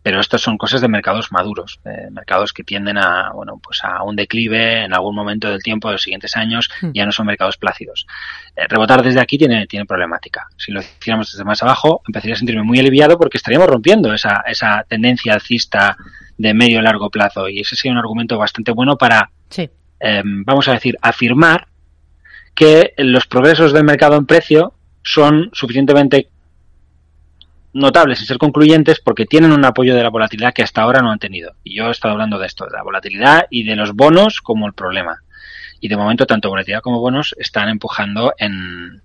Pero 0.02 0.20
estas 0.20 0.42
son 0.42 0.58
cosas 0.58 0.82
de 0.82 0.88
mercados 0.88 1.32
maduros, 1.32 1.80
eh, 1.86 2.10
mercados 2.10 2.52
que 2.52 2.64
tienden 2.64 2.98
a, 2.98 3.30
bueno, 3.32 3.58
pues 3.64 3.82
a 3.82 4.02
un 4.02 4.14
declive 4.14 4.84
en 4.84 4.92
algún 4.92 5.14
momento 5.14 5.48
del 5.48 5.62
tiempo 5.62 5.88
de 5.88 5.92
los 5.92 6.02
siguientes 6.02 6.36
años, 6.36 6.68
hmm. 6.82 6.90
ya 6.92 7.06
no 7.06 7.12
son 7.12 7.24
mercados 7.24 7.56
plácidos. 7.56 8.06
Eh, 8.54 8.66
rebotar 8.68 9.02
desde 9.02 9.20
aquí 9.20 9.38
tiene, 9.38 9.66
tiene 9.66 9.86
problemática. 9.86 10.48
Si 10.58 10.70
lo 10.70 10.80
hiciéramos 10.80 11.32
desde 11.32 11.44
más 11.44 11.62
abajo, 11.62 12.02
empezaría 12.06 12.34
a 12.34 12.38
sentirme 12.38 12.62
muy 12.62 12.78
aliviado 12.78 13.16
porque 13.16 13.38
estaríamos 13.38 13.68
rompiendo 13.68 14.12
esa, 14.12 14.42
esa 14.46 14.84
tendencia 14.86 15.32
alcista 15.32 15.96
de 16.36 16.52
medio 16.52 16.80
y 16.80 16.82
largo 16.82 17.08
plazo 17.08 17.48
y 17.48 17.60
ese 17.60 17.74
sería 17.74 17.92
un 17.92 17.98
argumento 18.00 18.36
bastante 18.36 18.72
bueno 18.72 18.98
para, 18.98 19.30
sí. 19.48 19.70
eh, 19.98 20.22
vamos 20.24 20.68
a 20.68 20.72
decir, 20.72 20.98
afirmar 21.00 21.68
que 22.54 22.92
los 22.98 23.26
progresos 23.26 23.72
del 23.72 23.84
mercado 23.84 24.16
en 24.16 24.26
precio 24.26 24.74
son 25.02 25.48
suficientemente 25.54 26.28
notables 27.72 28.20
y 28.20 28.26
ser 28.26 28.38
concluyentes 28.38 29.00
porque 29.00 29.26
tienen 29.26 29.52
un 29.52 29.64
apoyo 29.64 29.94
de 29.94 30.02
la 30.02 30.10
volatilidad 30.10 30.52
que 30.52 30.62
hasta 30.62 30.82
ahora 30.82 31.00
no 31.00 31.10
han 31.10 31.18
tenido. 31.18 31.54
Y 31.64 31.76
yo 31.76 31.88
he 31.88 31.90
estado 31.90 32.12
hablando 32.12 32.38
de 32.38 32.46
esto, 32.46 32.64
de 32.66 32.76
la 32.76 32.82
volatilidad 32.82 33.46
y 33.50 33.64
de 33.64 33.76
los 33.76 33.92
bonos 33.92 34.40
como 34.40 34.66
el 34.66 34.74
problema. 34.74 35.22
Y 35.80 35.88
de 35.88 35.96
momento 35.96 36.26
tanto 36.26 36.48
volatilidad 36.48 36.82
como 36.82 37.00
bonos 37.00 37.34
están 37.38 37.68
empujando 37.68 38.34
en, 38.38 39.02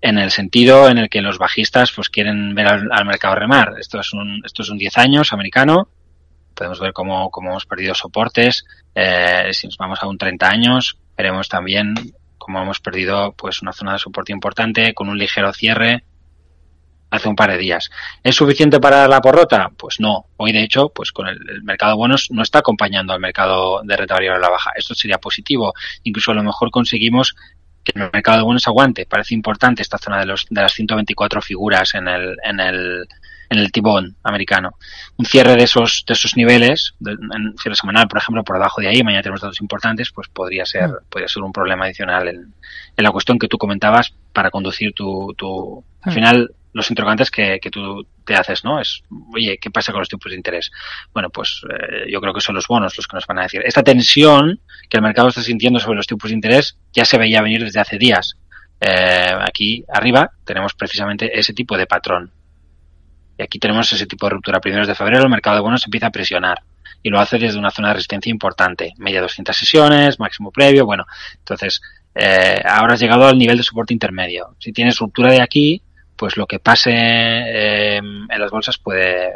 en 0.00 0.18
el 0.18 0.30
sentido 0.30 0.88
en 0.88 0.98
el 0.98 1.08
que 1.08 1.20
los 1.20 1.38
bajistas 1.38 1.92
pues 1.92 2.08
quieren 2.08 2.54
ver 2.54 2.68
al, 2.68 3.04
mercado 3.04 3.34
remar. 3.34 3.74
Esto 3.78 4.00
es 4.00 4.12
un, 4.12 4.42
esto 4.44 4.62
es 4.62 4.70
un 4.70 4.78
10 4.78 4.98
años 4.98 5.32
americano. 5.32 5.88
Podemos 6.54 6.78
ver 6.80 6.92
cómo, 6.92 7.30
cómo 7.30 7.50
hemos 7.50 7.66
perdido 7.66 7.94
soportes. 7.94 8.64
Eh, 8.94 9.48
si 9.52 9.66
nos 9.66 9.76
vamos 9.76 9.98
a 10.02 10.06
un 10.06 10.18
30 10.18 10.48
años, 10.48 10.98
veremos 11.16 11.48
también 11.48 11.94
cómo 12.38 12.62
hemos 12.62 12.80
perdido 12.80 13.32
pues 13.32 13.60
una 13.62 13.72
zona 13.72 13.94
de 13.94 13.98
soporte 13.98 14.32
importante 14.32 14.94
con 14.94 15.08
un 15.08 15.18
ligero 15.18 15.52
cierre 15.52 16.04
hace 17.14 17.28
un 17.28 17.36
par 17.36 17.50
de 17.50 17.58
días. 17.58 17.90
¿Es 18.22 18.34
suficiente 18.34 18.80
para 18.80 18.98
dar 18.98 19.10
la 19.10 19.20
porrota? 19.20 19.70
Pues 19.76 20.00
no. 20.00 20.26
Hoy, 20.36 20.52
de 20.52 20.62
hecho, 20.62 20.90
pues 20.90 21.12
con 21.12 21.28
el, 21.28 21.38
el 21.48 21.62
mercado 21.62 21.92
de 21.92 21.96
bonos 21.96 22.30
no 22.30 22.42
está 22.42 22.60
acompañando 22.60 23.12
al 23.12 23.20
mercado 23.20 23.82
de 23.82 23.96
renta 23.96 24.14
variable 24.14 24.38
a 24.38 24.48
la 24.48 24.50
baja. 24.50 24.72
Esto 24.76 24.94
sería 24.94 25.18
positivo. 25.18 25.74
Incluso 26.02 26.32
a 26.32 26.34
lo 26.34 26.42
mejor 26.42 26.70
conseguimos 26.70 27.34
que 27.84 27.92
el 27.94 28.10
mercado 28.12 28.38
de 28.38 28.44
bonos 28.44 28.66
aguante. 28.66 29.06
Parece 29.06 29.34
importante 29.34 29.82
esta 29.82 29.98
zona 29.98 30.18
de, 30.18 30.26
los, 30.26 30.46
de 30.48 30.62
las 30.62 30.72
124 30.72 31.42
figuras 31.42 31.94
en 31.94 32.08
el, 32.08 32.36
en 32.42 32.58
el, 32.58 33.06
en 33.50 33.58
el 33.58 33.70
tibón 33.70 34.16
americano. 34.22 34.76
Un 35.16 35.26
cierre 35.26 35.54
de 35.54 35.64
esos, 35.64 36.04
de 36.06 36.14
esos 36.14 36.36
niveles, 36.36 36.94
de, 36.98 37.12
en 37.12 37.56
cierre 37.58 37.76
semanal, 37.76 38.08
por 38.08 38.18
ejemplo, 38.18 38.42
por 38.42 38.56
debajo 38.56 38.80
de 38.80 38.88
ahí, 38.88 39.02
mañana 39.02 39.22
tenemos 39.22 39.42
datos 39.42 39.60
importantes, 39.60 40.10
pues 40.12 40.28
podría 40.28 40.64
ser, 40.64 40.88
mm. 40.88 41.10
podría 41.10 41.28
ser 41.28 41.42
un 41.42 41.52
problema 41.52 41.84
adicional 41.84 42.28
en, 42.28 42.54
en 42.96 43.04
la 43.04 43.10
cuestión 43.10 43.38
que 43.38 43.48
tú 43.48 43.58
comentabas 43.58 44.14
para 44.32 44.50
conducir 44.50 44.92
tu, 44.94 45.34
tu 45.36 45.84
al 46.02 46.12
mm. 46.12 46.14
final, 46.14 46.50
los 46.74 46.90
interrogantes 46.90 47.30
que, 47.30 47.58
que, 47.60 47.70
tú 47.70 48.06
te 48.26 48.34
haces, 48.34 48.64
¿no? 48.64 48.80
Es, 48.80 49.02
oye, 49.32 49.58
¿qué 49.58 49.70
pasa 49.70 49.92
con 49.92 50.00
los 50.00 50.08
tipos 50.08 50.30
de 50.30 50.36
interés? 50.36 50.70
Bueno, 51.12 51.30
pues 51.30 51.62
eh, 51.70 52.10
yo 52.10 52.20
creo 52.20 52.34
que 52.34 52.40
son 52.40 52.56
los 52.56 52.66
bonos 52.66 52.96
los 52.96 53.06
que 53.06 53.16
nos 53.16 53.26
van 53.26 53.38
a 53.38 53.42
decir. 53.42 53.62
Esta 53.64 53.82
tensión 53.82 54.60
que 54.90 54.96
el 54.96 55.02
mercado 55.02 55.28
está 55.28 55.40
sintiendo 55.40 55.78
sobre 55.78 55.96
los 55.96 56.06
tipos 56.06 56.30
de 56.30 56.34
interés 56.34 56.76
ya 56.92 57.04
se 57.04 57.16
veía 57.16 57.40
venir 57.40 57.62
desde 57.64 57.80
hace 57.80 57.96
días. 57.96 58.36
Eh, 58.80 59.32
aquí 59.40 59.84
arriba 59.88 60.30
tenemos 60.44 60.74
precisamente 60.74 61.38
ese 61.38 61.54
tipo 61.54 61.78
de 61.78 61.86
patrón. 61.86 62.32
Y 63.38 63.42
aquí 63.42 63.58
tenemos 63.58 63.92
ese 63.92 64.06
tipo 64.06 64.26
de 64.26 64.30
ruptura. 64.30 64.60
Primeros 64.60 64.88
de 64.88 64.94
febrero 64.96 65.22
el 65.22 65.30
mercado 65.30 65.56
de 65.56 65.62
bonos 65.62 65.84
empieza 65.86 66.08
a 66.08 66.10
presionar 66.10 66.58
y 67.04 67.10
lo 67.10 67.20
hace 67.20 67.38
desde 67.38 67.58
una 67.58 67.70
zona 67.70 67.88
de 67.88 67.94
resistencia 67.94 68.30
importante. 68.30 68.94
Media 68.98 69.20
200 69.20 69.56
sesiones, 69.56 70.18
máximo 70.18 70.50
previo, 70.50 70.86
bueno. 70.86 71.04
Entonces, 71.38 71.80
eh, 72.14 72.60
ahora 72.64 72.94
has 72.94 73.00
llegado 73.00 73.26
al 73.26 73.38
nivel 73.38 73.56
de 73.56 73.62
soporte 73.62 73.92
intermedio. 73.92 74.56
Si 74.58 74.72
tienes 74.72 74.98
ruptura 74.98 75.30
de 75.30 75.42
aquí, 75.42 75.82
pues 76.16 76.36
lo 76.36 76.46
que 76.46 76.58
pase 76.58 76.92
eh, 76.92 77.96
en 77.96 78.40
las 78.40 78.50
bolsas 78.50 78.78
puede, 78.78 79.32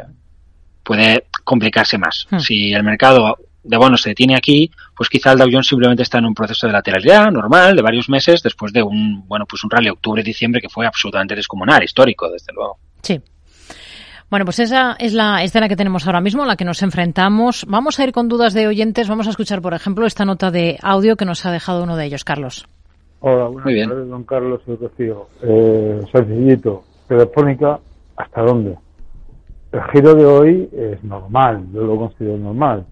puede 0.83 1.25
complicarse 1.43 1.97
más. 1.97 2.27
Hmm. 2.29 2.39
Si 2.39 2.73
el 2.73 2.83
mercado 2.83 3.37
de 3.63 3.77
bonos 3.77 4.01
se 4.01 4.09
detiene 4.09 4.35
aquí, 4.35 4.71
pues 4.95 5.09
quizá 5.09 5.33
el 5.33 5.37
Dow 5.37 5.49
Jones 5.51 5.67
simplemente 5.67 6.03
está 6.03 6.17
en 6.19 6.25
un 6.25 6.33
proceso 6.33 6.67
de 6.67 6.73
lateralidad 6.73 7.29
normal 7.31 7.75
de 7.75 7.81
varios 7.81 8.09
meses 8.09 8.41
después 8.41 8.73
de 8.73 8.81
un, 8.81 9.27
bueno, 9.27 9.45
pues 9.45 9.63
un 9.63 9.69
rally 9.69 9.89
octubre-diciembre 9.89 10.61
que 10.61 10.69
fue 10.69 10.85
absolutamente 10.85 11.35
descomunal, 11.35 11.83
histórico, 11.83 12.29
desde 12.29 12.53
luego. 12.53 12.79
Sí. 13.01 13.21
Bueno, 14.29 14.45
pues 14.45 14.59
esa 14.59 14.95
es 14.99 15.13
la 15.13 15.43
escena 15.43 15.67
que 15.67 15.75
tenemos 15.75 16.05
ahora 16.05 16.21
mismo, 16.21 16.43
a 16.43 16.45
la 16.45 16.55
que 16.55 16.65
nos 16.65 16.83
enfrentamos. 16.83 17.65
Vamos 17.67 17.99
a 17.99 18.03
ir 18.03 18.11
con 18.11 18.27
dudas 18.27 18.53
de 18.53 18.67
oyentes. 18.67 19.07
Vamos 19.07 19.25
a 19.25 19.31
escuchar, 19.31 19.61
por 19.61 19.73
ejemplo, 19.73 20.05
esta 20.05 20.23
nota 20.23 20.51
de 20.51 20.77
audio 20.83 21.15
que 21.15 21.25
nos 21.25 21.45
ha 21.45 21.51
dejado 21.51 21.83
uno 21.83 21.95
de 21.95 22.05
ellos, 22.05 22.23
Carlos. 22.23 22.67
Hola, 23.21 23.45
buenas 23.47 23.65
Muy 23.65 23.73
bien. 23.73 23.89
tardes, 23.89 24.07
don 24.07 24.23
Carlos 24.23 24.61
y 24.65 24.75
Rocío. 24.75 25.27
Eh, 25.41 26.01
sencillito, 26.13 26.83
telefónica, 27.07 27.79
¿hasta 28.15 28.41
dónde? 28.43 28.77
El 29.73 29.81
giro 29.91 30.15
de 30.15 30.25
hoy 30.25 30.69
es 30.71 31.03
normal, 31.03 31.65
yo 31.73 31.83
lo 31.83 31.97
considero 31.97 32.37
normal. 32.37 32.85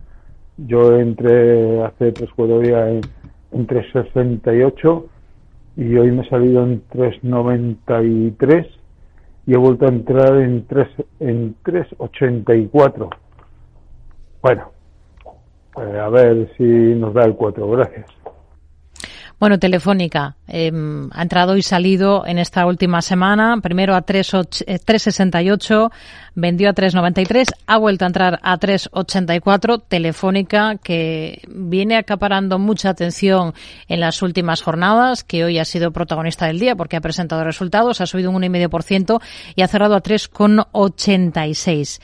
Yo 0.57 0.97
entré 0.97 1.81
hace 1.83 2.11
tres 2.11 2.29
cuatro 2.35 2.59
días 2.59 2.89
en, 2.89 3.01
en 3.51 3.67
368 3.67 5.05
y 5.77 5.95
hoy 5.95 6.11
me 6.11 6.23
he 6.23 6.29
salido 6.29 6.63
en 6.63 6.81
393 6.89 8.67
y 9.45 9.53
he 9.53 9.57
vuelto 9.57 9.85
a 9.85 9.89
entrar 9.89 10.35
en 10.41 10.67
3 10.67 10.87
en 11.21 11.55
384. 11.63 13.09
Bueno, 14.41 14.71
pues 15.73 15.95
a 15.95 16.09
ver 16.09 16.51
si 16.57 16.63
nos 16.63 17.13
da 17.13 17.23
el 17.23 17.35
4. 17.35 17.69
Gracias. 17.69 18.16
Bueno, 19.39 19.59
Telefónica 19.59 20.35
em, 20.47 21.11
ha 21.13 21.21
entrado 21.21 21.57
y 21.57 21.61
salido 21.61 22.25
en 22.25 22.39
esta 22.39 22.65
última 22.65 23.03
semana. 23.03 23.59
Primero 23.61 23.93
a 23.93 24.03
3,68, 24.03 25.85
eh, 25.85 25.89
vendió 26.33 26.69
a 26.69 26.73
3,93, 26.73 27.53
ha 27.67 27.77
vuelto 27.77 28.05
a 28.05 28.07
entrar 28.07 28.39
a 28.41 28.57
3,84. 28.57 29.83
Telefónica 29.87 30.77
que 30.77 31.43
viene 31.49 31.97
acaparando 31.97 32.57
mucha 32.57 32.89
atención 32.89 33.53
en 33.87 33.99
las 33.99 34.23
últimas 34.23 34.63
jornadas, 34.63 35.23
que 35.23 35.45
hoy 35.45 35.59
ha 35.59 35.65
sido 35.65 35.91
protagonista 35.91 36.47
del 36.47 36.59
día 36.59 36.75
porque 36.75 36.97
ha 36.97 37.01
presentado 37.01 37.43
resultados, 37.43 38.01
ha 38.01 38.07
subido 38.07 38.31
un 38.31 38.41
1,5% 38.41 39.21
y 39.55 39.61
ha 39.61 39.67
cerrado 39.67 39.93
a 39.93 40.01
3,86. 40.01 42.01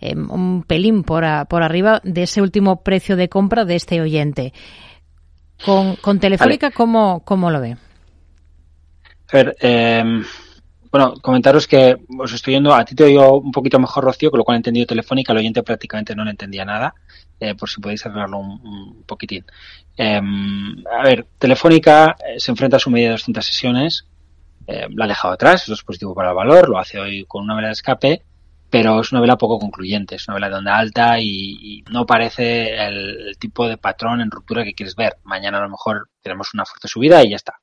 Em, 0.00 0.28
un 0.28 0.64
pelín 0.64 1.04
por, 1.04 1.24
por 1.46 1.62
arriba 1.62 2.00
de 2.02 2.24
ese 2.24 2.42
último 2.42 2.82
precio 2.82 3.14
de 3.14 3.28
compra 3.28 3.64
de 3.64 3.76
este 3.76 4.00
oyente. 4.00 4.52
Con, 5.64 5.96
con 5.96 6.18
Telefónica, 6.18 6.70
¿cómo, 6.70 7.50
lo 7.50 7.60
ve? 7.60 7.76
A 9.32 9.36
ver, 9.36 9.56
em, 9.60 10.24
bueno, 10.90 11.14
comentaros 11.22 11.66
que 11.66 11.96
os 12.18 12.32
estoy 12.32 12.54
yendo, 12.54 12.74
a 12.74 12.84
ti 12.84 12.94
te 12.94 13.04
oigo 13.04 13.38
un 13.38 13.52
poquito 13.52 13.78
mejor, 13.78 14.04
Rocío, 14.04 14.30
con 14.30 14.38
lo 14.38 14.44
cual 14.44 14.56
he 14.56 14.58
entendido 14.58 14.86
Telefónica, 14.86 15.32
el 15.32 15.38
oyente 15.38 15.62
prácticamente 15.62 16.14
no 16.14 16.24
le 16.24 16.32
entendía 16.32 16.64
nada, 16.64 16.94
eh, 17.40 17.54
por 17.54 17.70
si 17.70 17.80
podéis 17.80 18.04
arreglarlo 18.04 18.38
un, 18.38 19.04
poquitín. 19.06 19.44
Em, 19.96 20.84
a 20.86 21.02
ver, 21.02 21.26
Telefónica 21.38 22.16
eh, 22.26 22.38
se 22.38 22.50
enfrenta 22.50 22.76
a 22.76 22.80
su 22.80 22.90
medida 22.90 23.08
de 23.08 23.12
200 23.12 23.46
sesiones, 23.46 24.06
eh, 24.66 24.86
la 24.90 25.06
ha 25.06 25.08
dejado 25.08 25.34
atrás, 25.34 25.62
eso 25.62 25.74
es 25.74 25.82
positivo 25.82 26.14
para 26.14 26.30
el 26.30 26.36
valor, 26.36 26.68
lo 26.68 26.78
hace 26.78 26.98
hoy 26.98 27.24
con 27.26 27.42
una 27.42 27.54
vela 27.54 27.68
de 27.68 27.72
escape, 27.72 28.22
pero 28.72 29.02
es 29.02 29.12
una 29.12 29.20
vela 29.20 29.36
poco 29.36 29.58
concluyente, 29.58 30.14
es 30.14 30.26
una 30.28 30.36
vela 30.36 30.48
de 30.48 30.54
onda 30.54 30.78
alta 30.78 31.20
y, 31.20 31.84
no 31.90 32.06
parece 32.06 32.74
el, 32.74 33.36
tipo 33.38 33.68
de 33.68 33.76
patrón 33.76 34.22
en 34.22 34.30
ruptura 34.30 34.64
que 34.64 34.72
quieres 34.72 34.96
ver. 34.96 35.18
Mañana 35.24 35.58
a 35.58 35.60
lo 35.60 35.68
mejor 35.68 36.08
tenemos 36.22 36.54
una 36.54 36.64
fuerte 36.64 36.88
subida 36.88 37.22
y 37.22 37.30
ya 37.30 37.36
está. 37.36 37.60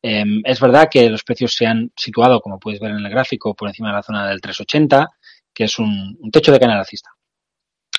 Em, 0.00 0.42
es 0.44 0.60
verdad 0.60 0.88
que 0.88 1.10
los 1.10 1.24
precios 1.24 1.54
se 1.54 1.66
han 1.66 1.90
situado, 1.96 2.40
como 2.40 2.60
puedes 2.60 2.78
ver 2.78 2.92
en 2.92 3.04
el 3.04 3.10
gráfico, 3.10 3.54
por 3.56 3.66
encima 3.66 3.88
de 3.88 3.94
la 3.96 4.02
zona 4.04 4.28
del 4.28 4.40
380, 4.40 5.08
que 5.52 5.64
es 5.64 5.76
un, 5.80 6.16
techo 6.30 6.52
de 6.52 6.60
canal 6.60 6.78
alcista. 6.78 7.10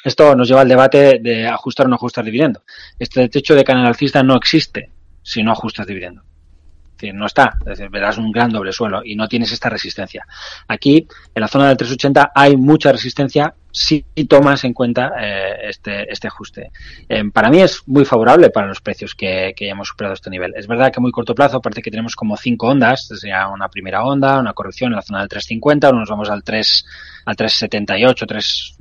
Esto 0.01 0.33
nos 0.33 0.47
lleva 0.47 0.61
al 0.61 0.69
debate 0.69 1.19
de 1.21 1.47
ajustar 1.47 1.87
o 1.87 1.89
no 1.89 1.95
ajustar 1.95 2.23
dividendo. 2.23 2.63
Este 2.97 3.27
techo 3.27 3.53
de 3.53 3.65
canal 3.65 3.85
alcista 3.85 4.23
no 4.23 4.37
existe 4.37 4.93
si 5.21 5.43
no 5.43 5.51
ajustas 5.51 5.87
dividendo 5.87 6.23
no 7.13 7.25
está, 7.25 7.57
verás 7.91 8.17
un 8.17 8.31
gran 8.31 8.49
doble 8.49 8.71
suelo 8.71 9.01
y 9.03 9.15
no 9.15 9.27
tienes 9.27 9.51
esta 9.51 9.69
resistencia. 9.69 10.25
Aquí, 10.67 11.07
en 11.33 11.41
la 11.41 11.47
zona 11.47 11.67
del 11.67 11.77
380, 11.77 12.31
hay 12.33 12.57
mucha 12.57 12.91
resistencia 12.91 13.53
si 13.75 14.05
tomas 14.29 14.63
en 14.63 14.73
cuenta 14.73 15.11
eh, 15.19 15.69
este, 15.69 16.09
este 16.09 16.27
ajuste. 16.27 16.71
Eh, 17.09 17.23
para 17.33 17.49
mí 17.49 17.59
es 17.59 17.83
muy 17.87 18.05
favorable 18.05 18.49
para 18.49 18.67
los 18.67 18.79
precios 18.79 19.13
que, 19.15 19.53
que 19.53 19.65
hayamos 19.65 19.89
superado 19.89 20.13
este 20.13 20.29
nivel. 20.29 20.53
Es 20.55 20.65
verdad 20.65 20.91
que 20.93 20.99
a 20.99 21.01
muy 21.01 21.11
corto 21.11 21.35
plazo 21.35 21.61
parece 21.61 21.81
que 21.81 21.91
tenemos 21.91 22.15
como 22.15 22.37
cinco 22.37 22.67
ondas, 22.67 23.07
sería 23.07 23.49
una 23.49 23.67
primera 23.67 24.05
onda, 24.05 24.39
una 24.39 24.53
corrección 24.53 24.93
en 24.93 24.95
la 24.95 25.01
zona 25.01 25.19
del 25.19 25.27
350, 25.27 25.91
nos 25.91 26.09
vamos 26.09 26.29
al 26.29 26.41
3, 26.41 26.85
al 27.25 27.35
378, 27.35 28.25
3, 28.25 28.77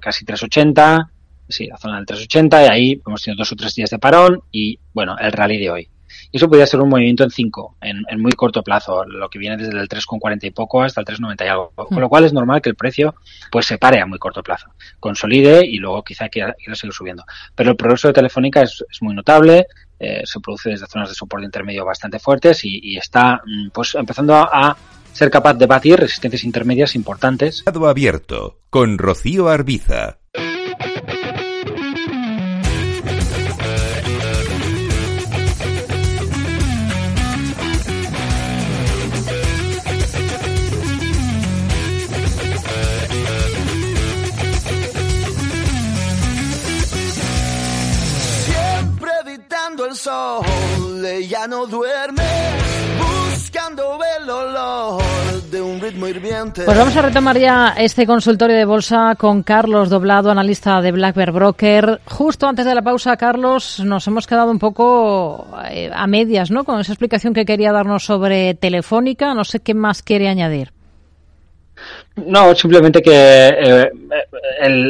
casi 0.00 0.24
380, 0.24 1.10
sí, 1.48 1.66
la 1.66 1.78
zona 1.78 1.96
del 1.96 2.06
380 2.06 2.62
y 2.64 2.68
ahí 2.68 3.02
hemos 3.06 3.22
tenido 3.22 3.42
dos 3.42 3.52
o 3.52 3.56
tres 3.56 3.74
días 3.76 3.90
de 3.90 4.00
parón 4.00 4.42
y 4.50 4.78
bueno, 4.92 5.16
el 5.18 5.30
rally 5.30 5.58
de 5.58 5.70
hoy. 5.70 5.93
Y 6.30 6.36
eso 6.36 6.48
podría 6.48 6.66
ser 6.66 6.80
un 6.80 6.88
movimiento 6.88 7.24
en 7.24 7.30
5, 7.30 7.76
en, 7.80 8.20
muy 8.20 8.32
corto 8.32 8.62
plazo, 8.62 9.04
lo 9.04 9.28
que 9.28 9.38
viene 9.38 9.56
desde 9.56 9.78
el 9.78 9.88
3,40 9.88 10.44
y 10.44 10.50
poco 10.50 10.82
hasta 10.82 11.00
el 11.00 11.06
3,90 11.06 11.44
y 11.44 11.48
algo. 11.48 11.72
Con 11.74 12.00
lo 12.00 12.08
cual 12.08 12.24
es 12.24 12.32
normal 12.32 12.60
que 12.60 12.70
el 12.70 12.76
precio 12.76 13.14
pues 13.50 13.66
se 13.66 13.78
pare 13.78 14.00
a 14.00 14.06
muy 14.06 14.18
corto 14.18 14.42
plazo, 14.42 14.68
consolide 15.00 15.64
y 15.66 15.78
luego 15.78 16.02
quizá 16.02 16.28
quiera, 16.28 16.54
seguir 16.74 16.92
subiendo. 16.92 17.24
Pero 17.54 17.70
el 17.70 17.76
progreso 17.76 18.08
de 18.08 18.14
Telefónica 18.14 18.62
es, 18.62 18.84
muy 19.00 19.14
notable, 19.14 19.66
eh, 19.98 20.22
se 20.24 20.40
produce 20.40 20.70
desde 20.70 20.86
zonas 20.86 21.08
de 21.08 21.14
soporte 21.14 21.44
intermedio 21.44 21.84
bastante 21.84 22.18
fuertes 22.18 22.64
y, 22.64 22.96
está 22.96 23.40
mm, 23.44 23.70
pues 23.70 23.94
empezando 23.94 24.34
a, 24.34 24.76
ser 25.12 25.30
capaz 25.30 25.54
de 25.54 25.66
batir 25.66 26.00
resistencias 26.00 26.42
intermedias 26.42 26.96
importantes. 26.96 27.62
Abierto 27.86 28.58
con 28.68 28.98
Rocío 28.98 29.48
Arbiza. 29.48 30.23
Pues 56.66 56.76
vamos 56.76 56.94
a 56.94 57.00
retomar 57.00 57.38
ya 57.38 57.74
este 57.78 58.06
consultorio 58.06 58.54
de 58.54 58.66
bolsa 58.66 59.14
con 59.16 59.42
Carlos 59.42 59.88
Doblado, 59.88 60.30
analista 60.30 60.82
de 60.82 60.92
Black 60.92 61.16
Broker. 61.32 62.02
Justo 62.04 62.46
antes 62.46 62.66
de 62.66 62.74
la 62.74 62.82
pausa, 62.82 63.16
Carlos, 63.16 63.80
nos 63.82 64.06
hemos 64.06 64.26
quedado 64.26 64.50
un 64.50 64.58
poco 64.58 65.46
eh, 65.70 65.90
a 65.94 66.06
medias, 66.06 66.50
¿no? 66.50 66.64
Con 66.64 66.80
esa 66.80 66.92
explicación 66.92 67.32
que 67.32 67.46
quería 67.46 67.72
darnos 67.72 68.04
sobre 68.04 68.52
Telefónica. 68.52 69.32
No 69.32 69.44
sé 69.44 69.60
qué 69.60 69.72
más 69.72 70.02
quiere 70.02 70.28
añadir. 70.28 70.73
No, 72.16 72.54
simplemente 72.54 73.02
que 73.02 73.10
eh, 73.12 73.90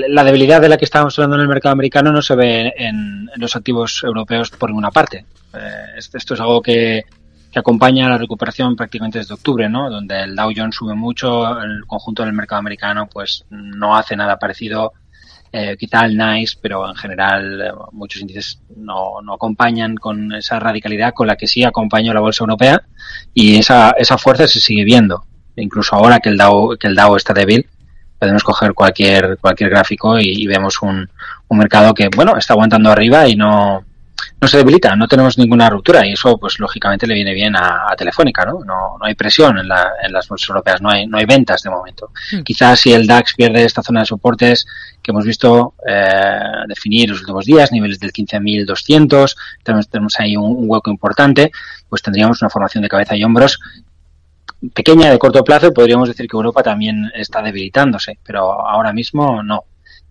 la 0.08 0.24
debilidad 0.24 0.60
de 0.60 0.68
la 0.68 0.76
que 0.76 0.84
estábamos 0.84 1.18
hablando 1.18 1.37
en 1.37 1.42
el 1.42 1.48
mercado 1.48 1.72
americano 1.72 2.12
no 2.12 2.20
se 2.20 2.37
ve 2.37 2.74
en, 2.76 3.30
los 3.37 3.56
activos 3.56 4.02
europeos 4.04 4.50
por 4.50 4.68
ninguna 4.68 4.90
parte. 4.90 5.24
Eh, 5.54 5.84
esto 5.96 6.34
es 6.34 6.40
algo 6.40 6.60
que, 6.60 7.04
acompaña 7.56 8.06
a 8.06 8.10
la 8.10 8.18
recuperación 8.18 8.74
prácticamente 8.74 9.20
desde 9.20 9.34
octubre, 9.34 9.68
¿no? 9.68 9.88
Donde 9.88 10.22
el 10.22 10.34
Dow 10.34 10.50
Jones 10.54 10.74
sube 10.74 10.96
mucho, 10.96 11.56
el 11.60 11.87
conjunto 11.87 12.24
del 12.24 12.32
mercado 12.32 12.58
americano 12.58 13.08
pues 13.10 13.44
no 13.48 13.96
hace 13.96 14.16
nada 14.16 14.40
parecido. 14.40 14.92
Eh, 15.52 15.76
quizá 15.78 16.04
el 16.04 16.18
NICE, 16.18 16.58
pero 16.60 16.88
en 16.88 16.96
general 16.96 17.74
muchos 17.92 18.20
índices 18.20 18.60
no, 18.76 19.22
no 19.22 19.34
acompañan 19.34 19.94
con 19.94 20.32
esa 20.34 20.58
radicalidad 20.58 21.14
con 21.14 21.28
la 21.28 21.37
que 21.37 21.46
sí 21.46 21.62
acompaña 21.62 22.12
la 22.12 22.18
bolsa 22.18 22.42
europea 22.42 22.82
y 23.32 23.56
esa, 23.58 23.90
esa 23.96 24.18
fuerza 24.18 24.48
se 24.48 24.58
sigue 24.58 24.82
viendo 24.82 25.24
incluso 25.57 25.95
ahora 25.97 26.21
que 26.21 26.29
el 26.29 26.37
DAO, 26.37 26.77
que 26.77 26.88
el 26.88 26.95
DAO 26.95 27.17
está 27.17 27.33
débil, 27.33 27.67
podemos 28.19 28.43
coger 28.43 28.75
cualquier, 28.75 29.38
cualquier 29.38 29.71
gráfico 29.71 30.19
y, 30.19 30.47
vemos 30.47 30.81
un, 30.83 31.09
un, 31.49 31.59
mercado 31.59 31.93
que, 31.93 32.09
bueno, 32.14 32.37
está 32.37 32.55
aguantando 32.55 32.90
arriba 32.90 33.29
y 33.29 33.37
no, 33.37 33.85
no 34.40 34.49
se 34.49 34.59
debilita, 34.59 34.95
no 34.95 35.09
tenemos 35.09 35.38
ninguna 35.38 35.71
ruptura 35.71 36.07
y 36.07 36.12
eso, 36.12 36.38
pues 36.38 36.59
lógicamente 36.59 37.07
le 37.07 37.14
viene 37.14 37.33
bien 37.33 37.55
a, 37.57 37.95
Telefónica, 37.97 38.45
¿no? 38.45 38.64
¿no? 38.64 38.99
No 38.99 39.07
hay 39.07 39.14
presión 39.14 39.59
en, 39.59 39.69
la, 39.69 39.93
en 40.03 40.12
las 40.12 40.29
bolsas 40.29 40.49
europeas, 40.49 40.83
no 40.83 40.90
hay, 40.90 41.07
no 41.07 41.17
hay 41.17 41.25
ventas 41.25 41.62
de 41.62 41.71
momento. 41.71 42.11
Hmm. 42.33 42.43
Quizás 42.43 42.81
si 42.81 42.93
el 42.93 43.07
DAX 43.07 43.35
pierde 43.35 43.64
esta 43.64 43.83
zona 43.83 44.01
de 44.01 44.07
soportes 44.07 44.67
que 45.03 45.11
hemos 45.11 45.25
visto 45.25 45.75
eh, 45.87 46.64
definir 46.67 47.11
los 47.11 47.21
últimos 47.21 47.45
días, 47.45 47.73
niveles 47.73 48.01
del 48.01 48.12
15.200, 48.12 49.37
tenemos, 49.62 49.88
tenemos 49.88 50.21
ahí 50.21 50.37
un, 50.37 50.57
un, 50.57 50.64
hueco 50.69 50.90
importante, 50.90 51.51
pues 51.88 52.03
tendríamos 52.03 52.43
una 52.43 52.51
formación 52.51 52.83
de 52.83 52.88
cabeza 52.88 53.17
y 53.17 53.25
hombros 53.25 53.59
pequeña 54.72 55.11
de 55.11 55.18
corto 55.18 55.42
plazo 55.44 55.72
podríamos 55.72 56.09
decir 56.09 56.29
que 56.29 56.37
Europa 56.37 56.62
también 56.62 57.11
está 57.14 57.42
debilitándose, 57.42 58.18
pero 58.24 58.66
ahora 58.66 58.92
mismo 58.92 59.42
no. 59.42 59.64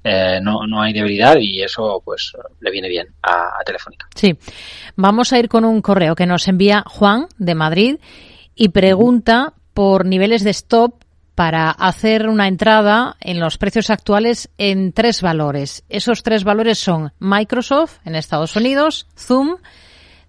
Eh, 0.06 0.42
no, 0.42 0.68
no 0.68 0.82
hay 0.82 0.92
debilidad 0.92 1.38
y 1.40 1.62
eso 1.62 2.02
pues 2.04 2.34
le 2.60 2.72
viene 2.72 2.90
bien 2.90 3.08
a, 3.22 3.64
Telefónica. 3.66 4.06
Sí, 4.14 4.38
vamos 4.98 5.32
a 5.32 5.40
ir 5.40 5.48
con 5.48 5.64
un 5.64 5.82
correo 5.82 6.14
que 6.14 6.26
nos 6.26 6.46
envía 6.50 6.84
Juan 6.86 7.28
de 7.38 7.56
Madrid 7.56 7.96
y 8.54 8.68
pregunta 8.70 9.54
por 9.74 10.06
niveles 10.06 10.44
de 10.44 10.50
stop 10.50 11.04
para 11.36 11.72
hacer 11.72 12.28
una 12.28 12.50
entrada 12.50 13.16
en 13.22 13.40
los 13.40 13.58
precios 13.58 13.90
actuales 13.90 14.50
en 14.58 14.92
tres 14.92 15.22
valores. 15.22 15.84
Esos 15.88 16.22
tres 16.22 16.44
valores 16.44 16.80
son 16.80 17.14
Microsoft 17.20 18.00
en 18.06 18.16
Estados 18.16 18.58
Unidos, 18.58 19.08
Zoom 19.18 19.56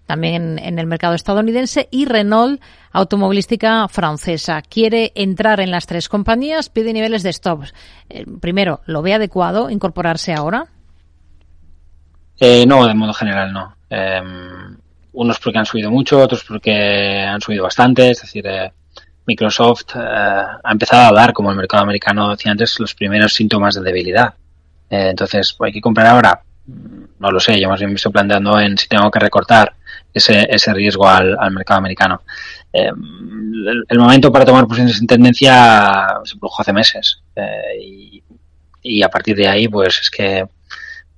también 0.05 0.59
en 0.59 0.79
el 0.79 0.85
mercado 0.85 1.15
estadounidense, 1.15 1.87
y 1.91 2.05
Renault 2.05 2.61
automovilística 2.91 3.87
francesa. 3.87 4.61
Quiere 4.61 5.11
entrar 5.15 5.59
en 5.59 5.71
las 5.71 5.85
tres 5.85 6.07
compañías, 6.07 6.69
pide 6.69 6.93
niveles 6.93 7.23
de 7.23 7.33
stops. 7.33 7.73
Eh, 8.09 8.25
primero, 8.39 8.81
¿lo 8.85 9.01
ve 9.01 9.13
adecuado 9.13 9.69
incorporarse 9.69 10.33
ahora? 10.33 10.67
Eh, 12.39 12.65
no, 12.65 12.85
de 12.87 12.93
modo 12.93 13.13
general 13.13 13.51
no. 13.51 13.75
Em, 13.89 14.77
unos 15.13 15.39
porque 15.39 15.59
han 15.59 15.65
subido 15.65 15.91
mucho, 15.91 16.21
otros 16.21 16.43
porque 16.43 17.23
han 17.23 17.41
subido 17.41 17.63
bastante. 17.63 18.11
Es 18.11 18.21
decir, 18.21 18.45
eh, 18.47 18.71
Microsoft 19.25 19.95
ha 19.95 20.71
empezado 20.71 21.09
a 21.09 21.19
dar, 21.19 21.33
como 21.33 21.49
el 21.49 21.57
mercado 21.57 21.83
americano 21.83 22.29
decía 22.29 22.51
antes, 22.51 22.79
los 22.79 22.93
primeros 22.93 23.33
síntomas 23.33 23.75
de 23.75 23.81
debilidad. 23.81 24.35
entonces, 24.87 25.57
¿hay 25.59 25.71
que 25.71 25.81
comprar 25.81 26.07
ahora? 26.07 26.41
No 27.19 27.31
lo 27.31 27.39
sé, 27.39 27.59
yo 27.59 27.67
más 27.67 27.79
bien 27.79 27.89
me 27.89 27.95
estoy 27.95 28.11
planteando 28.11 28.59
en 28.59 28.77
si 28.77 28.87
tengo 28.87 29.09
que 29.09 29.19
recortar 29.19 29.75
ese, 30.15 30.47
ese 30.49 30.73
riesgo 30.73 31.07
al, 31.07 31.37
mercado 31.51 31.77
americano. 31.77 32.21
Eh, 32.73 32.91
el, 33.89 33.99
momento 33.99 34.31
para 34.31 34.45
tomar 34.45 34.65
posiciones 34.65 34.99
en 34.99 35.07
tendencia 35.07 36.07
se 36.23 36.37
produjo 36.37 36.61
hace 36.61 36.73
meses 36.73 37.21
eh, 37.35 37.79
y, 37.81 38.23
y, 38.81 39.03
a 39.03 39.09
partir 39.09 39.35
de 39.35 39.47
ahí, 39.47 39.67
pues 39.67 39.99
es 39.99 40.09
que 40.09 40.47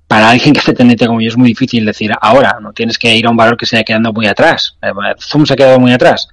para 0.08 0.30
alguien 0.30 0.54
que 0.54 0.60
hace 0.60 0.74
tendencia 0.74 1.08
como 1.08 1.22
yo 1.22 1.30
es 1.30 1.38
muy 1.38 1.50
difícil 1.50 1.86
decir 1.86 2.12
ahora, 2.20 2.58
no 2.62 2.74
tienes 2.74 2.98
que 2.98 3.16
ir 3.16 3.28
a 3.28 3.30
un 3.30 3.38
valor 3.38 3.58
que 3.58 3.66
se 3.66 3.78
haya 3.78 3.84
quedando 3.84 4.12
muy 4.14 4.28
atrás. 4.28 4.78
Zoom 5.20 5.46
se 5.46 5.54
ha 5.54 5.58
quedado 5.58 5.80
muy 5.80 5.94
atrás. 5.94 6.28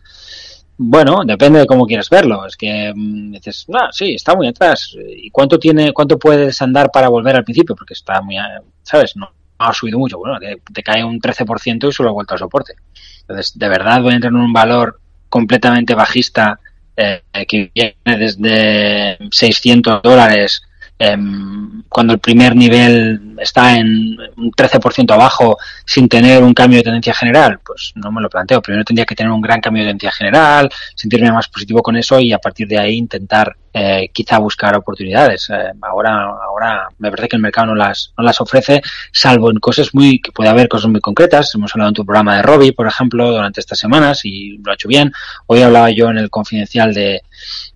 Bueno, 0.77 1.21
depende 1.25 1.61
de 1.61 1.67
cómo 1.67 1.87
quieras 1.87 2.11
verlo. 2.11 2.47
Es 2.47 2.57
que 2.57 2.93
mm, 2.95 3.33
dices, 3.33 3.67
no, 3.69 3.93
sí, 3.93 4.15
está 4.15 4.35
muy 4.35 4.49
atrás. 4.49 4.97
¿Y 5.17 5.31
cuánto 5.31 5.59
tiene, 5.59 5.93
cuánto 5.93 6.19
puedes 6.19 6.61
andar 6.63 6.91
para 6.91 7.09
volver 7.09 7.37
al 7.37 7.45
principio? 7.45 7.77
Porque 7.77 7.95
está 7.95 8.21
muy, 8.23 8.37
¿sabes? 8.83 9.17
No, 9.17 9.31
ha 9.59 9.73
subido 9.73 9.99
mucho. 9.99 10.19
Bueno, 10.19 10.39
te, 10.39 10.83
cae 10.83 11.05
un 11.05 11.21
13% 11.21 11.89
y 11.89 11.93
solo 11.93 12.11
ha 12.11 12.13
vuelto 12.13 12.35
al 12.35 12.41
soporte. 12.41 12.75
Entonces, 13.21 13.59
de 13.59 13.69
verdad 13.69 14.03
voy 14.03 14.13
a 14.13 14.17
entrar 14.17 14.33
en 14.33 14.39
un 14.39 14.53
valor 14.53 15.01
completamente 15.29 15.95
bajista 15.95 16.59
eh, 16.97 17.23
que 17.49 17.71
viene 17.75 17.97
desde 18.05 19.19
600 19.31 20.03
dólares 20.03 20.63
Em, 20.97 21.83
cuando 21.89 22.13
el 22.13 22.21
primer 22.21 22.55
nivel 22.55 23.35
está 23.39 23.77
en 23.77 24.17
un 24.37 24.53
13% 24.53 25.13
abajo 25.13 25.59
sin 25.85 26.09
tener 26.09 26.43
un 26.43 26.55
cambio 26.55 26.79
de 26.79 26.85
tendencia 26.85 27.15
general, 27.15 27.59
pues 27.65 27.93
no 27.97 28.13
me 28.13 28.21
lo 28.21 28.31
planteo. 28.31 28.63
Primero 28.63 28.85
tendría 28.85 29.05
que 29.05 29.17
tener 29.17 29.33
un 29.33 29.41
gran 29.41 29.61
cambio 29.61 29.83
de 29.83 29.89
tendencia 29.89 30.13
general, 30.13 30.71
sentirme 30.95 31.33
más 31.33 31.49
positivo 31.49 31.83
con 31.83 31.97
eso 31.97 32.21
y 32.21 32.33
a 32.33 32.39
partir 32.39 32.69
de 32.69 32.79
ahí 32.79 32.95
intentar 32.97 33.57
eh, 33.73 34.09
quizá 34.13 34.39
buscar 34.39 34.77
oportunidades. 34.77 35.51
Eh, 35.51 35.73
ahora, 35.83 36.27
ahora 36.47 36.89
me 36.99 37.11
parece 37.11 37.29
que 37.29 37.37
el 37.37 37.43
mercado 37.43 37.67
no 37.69 37.75
las, 37.75 38.13
no 38.17 38.23
las 38.23 38.41
ofrece, 38.41 38.81
salvo 39.13 39.51
en 39.51 39.59
cosas 39.59 39.93
muy, 39.95 40.21
que 40.21 40.31
puede 40.31 40.49
haber 40.49 40.69
cosas 40.69 40.91
muy 40.91 41.01
concretas. 41.01 41.53
Hemos 41.57 41.75
hablado 41.75 41.89
en 41.89 41.95
tu 41.95 42.07
programa 42.07 42.37
de 42.37 42.43
Robbie, 42.43 42.73
por 42.73 42.87
ejemplo, 42.87 43.33
durante 43.33 43.59
estas 43.59 43.81
semanas 43.81 44.21
y 44.25 44.59
lo 44.59 44.71
ha 44.71 44.75
hecho 44.75 44.87
bien. 44.87 45.13
Hoy 45.47 45.63
hablaba 45.63 45.91
yo 45.91 46.09
en 46.09 46.19
el 46.19 46.31
confidencial 46.31 46.95
de, 46.95 47.23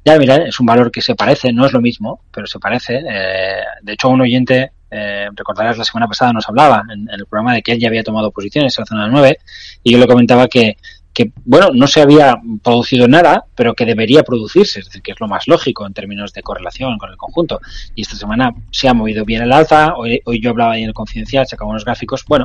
ya 0.08 0.18
mira, 0.18 0.36
es 0.36 0.58
un 0.58 0.66
valor 0.66 0.90
que 0.90 1.02
se 1.02 1.14
parece, 1.14 1.52
no 1.52 1.66
es 1.66 1.72
lo 1.72 1.80
mismo, 1.80 2.22
pero 2.32 2.46
se 2.46 2.58
parece. 2.58 3.02
Eh, 3.06 3.62
de 3.82 3.92
hecho, 3.92 4.08
un 4.08 4.20
oyente 4.20 4.72
eh, 4.90 5.28
recordarás 5.34 5.76
la 5.76 5.84
semana 5.84 6.08
pasada 6.08 6.32
nos 6.32 6.48
hablaba 6.48 6.82
en, 6.90 7.08
el 7.10 7.26
programa 7.26 7.52
de 7.52 7.62
que 7.62 7.72
él 7.72 7.78
ya 7.78 7.88
había 7.88 8.02
tomado 8.02 8.30
posiciones 8.30 8.76
en 8.78 8.82
la 8.82 8.86
zona 8.86 9.08
9 9.08 9.38
y 9.82 9.92
yo 9.92 9.98
le 9.98 10.06
comentaba 10.06 10.48
que 10.48 10.78
que, 11.18 11.32
bueno, 11.44 11.70
no 11.74 11.88
se 11.88 12.00
había 12.00 12.36
producido 12.62 13.08
nada, 13.08 13.44
pero 13.56 13.74
que 13.74 13.84
debería 13.84 14.22
producirse, 14.22 14.78
es 14.78 14.86
decir, 14.86 15.02
que 15.02 15.10
es 15.10 15.18
lo 15.18 15.26
más 15.26 15.48
lógico 15.48 15.84
en 15.84 15.92
términos 15.92 16.32
de 16.32 16.42
correlación 16.42 16.96
con 16.96 17.10
el 17.10 17.16
conjunto. 17.16 17.60
Y 17.96 18.02
esta 18.02 18.14
semana 18.14 18.54
se 18.70 18.88
ha 18.88 18.94
movido 18.94 19.24
bien 19.24 19.42
el 19.42 19.52
alza, 19.52 19.94
hoy, 19.96 20.20
hoy 20.26 20.40
yo 20.40 20.50
hablaba 20.50 20.78
en 20.78 20.84
el 20.84 20.94
confidencial, 20.94 21.44
sacaba 21.44 21.70
unos 21.70 21.84
gráficos, 21.84 22.24
bueno, 22.28 22.44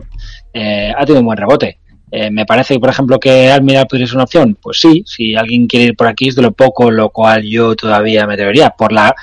eh, 0.53 0.91
ha 0.97 1.05
tenido 1.05 1.19
un 1.19 1.27
buen 1.27 1.37
rebote. 1.37 1.81
Eh, 2.15 2.29
me 2.29 2.45
parece, 2.45 2.79
por 2.79 2.91
ejemplo, 2.91 3.19
que 3.19 3.51
Almira 3.51 3.85
podría 3.85 4.05
ser 4.05 4.17
una 4.17 4.25
opción. 4.25 4.55
Pues 4.61 4.79
sí, 4.79 5.03
si 5.07 5.35
alguien 5.35 5.65
quiere 5.65 5.85
ir 5.85 5.95
por 5.95 6.05
aquí 6.05 6.27
es 6.27 6.35
de 6.35 6.43
lo 6.43 6.51
poco, 6.51 6.91
lo 6.91 7.09
cual 7.09 7.41
yo 7.41 7.75
todavía 7.75 8.27
me 8.27 8.37
debería, 8.37 8.69
por 8.69 8.91
la 8.91 9.15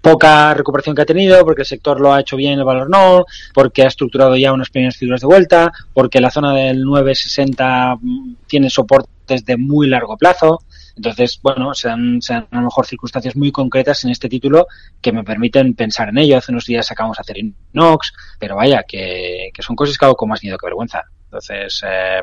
poca 0.00 0.52
recuperación 0.54 0.96
que 0.96 1.02
ha 1.02 1.06
tenido, 1.06 1.44
porque 1.44 1.62
el 1.62 1.68
sector 1.68 2.00
lo 2.00 2.12
ha 2.12 2.18
hecho 2.18 2.36
bien, 2.36 2.58
el 2.58 2.64
valor 2.64 2.90
no, 2.90 3.26
porque 3.54 3.84
ha 3.84 3.86
estructurado 3.86 4.36
ya 4.36 4.52
unas 4.52 4.70
primeras 4.70 4.96
figuras 4.96 5.20
de 5.20 5.28
vuelta, 5.28 5.70
porque 5.94 6.20
la 6.20 6.32
zona 6.32 6.52
del 6.52 6.82
960 6.82 7.98
mm, 8.00 8.34
tiene 8.48 8.70
soportes 8.70 9.44
de 9.44 9.56
muy 9.56 9.86
largo 9.86 10.16
plazo. 10.16 10.64
Entonces, 10.96 11.38
bueno, 11.40 11.74
sean 11.74 12.18
a 12.28 12.56
lo 12.56 12.62
mejor 12.62 12.86
circunstancias 12.86 13.36
muy 13.36 13.52
concretas 13.52 14.02
en 14.02 14.10
este 14.10 14.28
título 14.28 14.66
que 15.00 15.12
me 15.12 15.22
permiten 15.22 15.74
pensar 15.74 16.08
en 16.08 16.18
ello. 16.18 16.38
Hace 16.38 16.50
unos 16.50 16.66
días 16.66 16.88
sacamos 16.88 17.18
a 17.18 17.22
hacer 17.22 17.36
Inox, 17.38 18.12
pero 18.40 18.56
vaya, 18.56 18.82
que, 18.82 19.52
son 19.60 19.76
cosas 19.76 19.96
que 19.96 20.06
hago 20.06 20.16
con 20.16 20.28
más 20.28 20.42
miedo 20.42 20.58
que 20.58 20.66
vergüenza. 20.66 21.04
Entonces, 21.30 21.82
eh, 21.86 22.20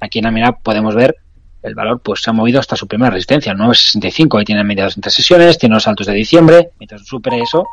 aquí 0.00 0.18
en 0.18 0.24
la 0.24 0.32
mira 0.32 0.52
podemos 0.52 0.92
ver 0.96 1.14
el 1.62 1.76
valor 1.76 2.00
pues 2.00 2.22
se 2.22 2.30
ha 2.30 2.32
movido 2.32 2.58
hasta 2.58 2.74
su 2.74 2.88
primera 2.88 3.10
resistencia, 3.10 3.54
9.65, 3.54 4.38
ahí 4.38 4.44
tiene 4.44 4.64
mediados 4.64 4.96
entre 4.96 5.12
sesiones, 5.12 5.58
tiene 5.58 5.76
los 5.76 5.84
saltos 5.84 6.08
de 6.08 6.14
diciembre, 6.14 6.70
mientras 6.78 7.06
supere 7.06 7.40
eso, 7.40 7.66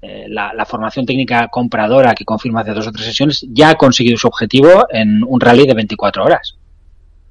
eh, 0.00 0.26
la, 0.28 0.64
formación 0.64 1.04
técnica 1.04 1.48
compradora 1.48 2.14
que 2.14 2.24
confirma 2.24 2.60
hace 2.60 2.72
dos 2.72 2.86
o 2.86 2.92
tres 2.92 3.06
sesiones 3.06 3.46
ya 3.50 3.70
ha 3.70 3.74
conseguido 3.74 4.16
su 4.16 4.26
objetivo 4.26 4.86
en 4.90 5.22
un 5.22 5.38
rally 5.38 5.66
de 5.66 5.74
24 5.74 6.24
horas. 6.24 6.56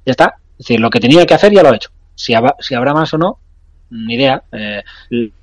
Ya 0.06 0.12
está, 0.12 0.36
es 0.52 0.58
decir, 0.58 0.80
lo 0.80 0.90
que 0.90 1.00
tenía 1.00 1.26
que 1.26 1.34
hacer 1.34 1.52
ya 1.52 1.62
lo 1.62 1.70
ha 1.70 1.76
hecho. 1.76 1.90
Si, 2.14 2.34
si 2.60 2.74
habrá 2.74 2.94
más 2.94 3.12
o 3.14 3.18
no, 3.18 3.38
ni 3.92 4.14
idea. 4.14 4.42
Eh, 4.52 4.82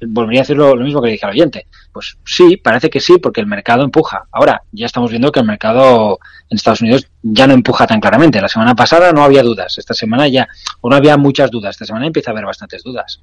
volvería 0.07 0.41
a 0.41 0.43
decir 0.43 0.57
lo, 0.57 0.75
mismo 0.75 1.01
que 1.01 1.07
le 1.07 1.13
dije 1.13 1.25
al 1.25 1.31
oyente. 1.31 1.67
Pues 1.91 2.17
sí, 2.25 2.57
parece 2.57 2.89
que 2.89 2.99
sí, 2.99 3.17
porque 3.17 3.41
el 3.41 3.47
mercado 3.47 3.83
empuja. 3.83 4.25
Ahora, 4.31 4.63
ya 4.71 4.85
estamos 4.85 5.11
viendo 5.11 5.31
que 5.31 5.39
el 5.39 5.45
mercado 5.45 6.19
en 6.49 6.55
Estados 6.55 6.81
Unidos 6.81 7.07
ya 7.21 7.47
no 7.47 7.53
empuja 7.53 7.87
tan 7.87 7.99
claramente. 7.99 8.41
La 8.41 8.49
semana 8.49 8.75
pasada 8.75 9.11
no 9.11 9.23
había 9.23 9.43
dudas. 9.43 9.77
Esta 9.77 9.93
semana 9.93 10.27
ya, 10.27 10.47
o 10.81 10.89
no 10.89 10.95
había 10.95 11.15
muchas 11.17 11.51
dudas. 11.51 11.75
Esta 11.75 11.85
semana 11.85 12.07
empieza 12.07 12.31
a 12.31 12.33
haber 12.33 12.45
bastantes 12.45 12.83
dudas. 12.83 13.21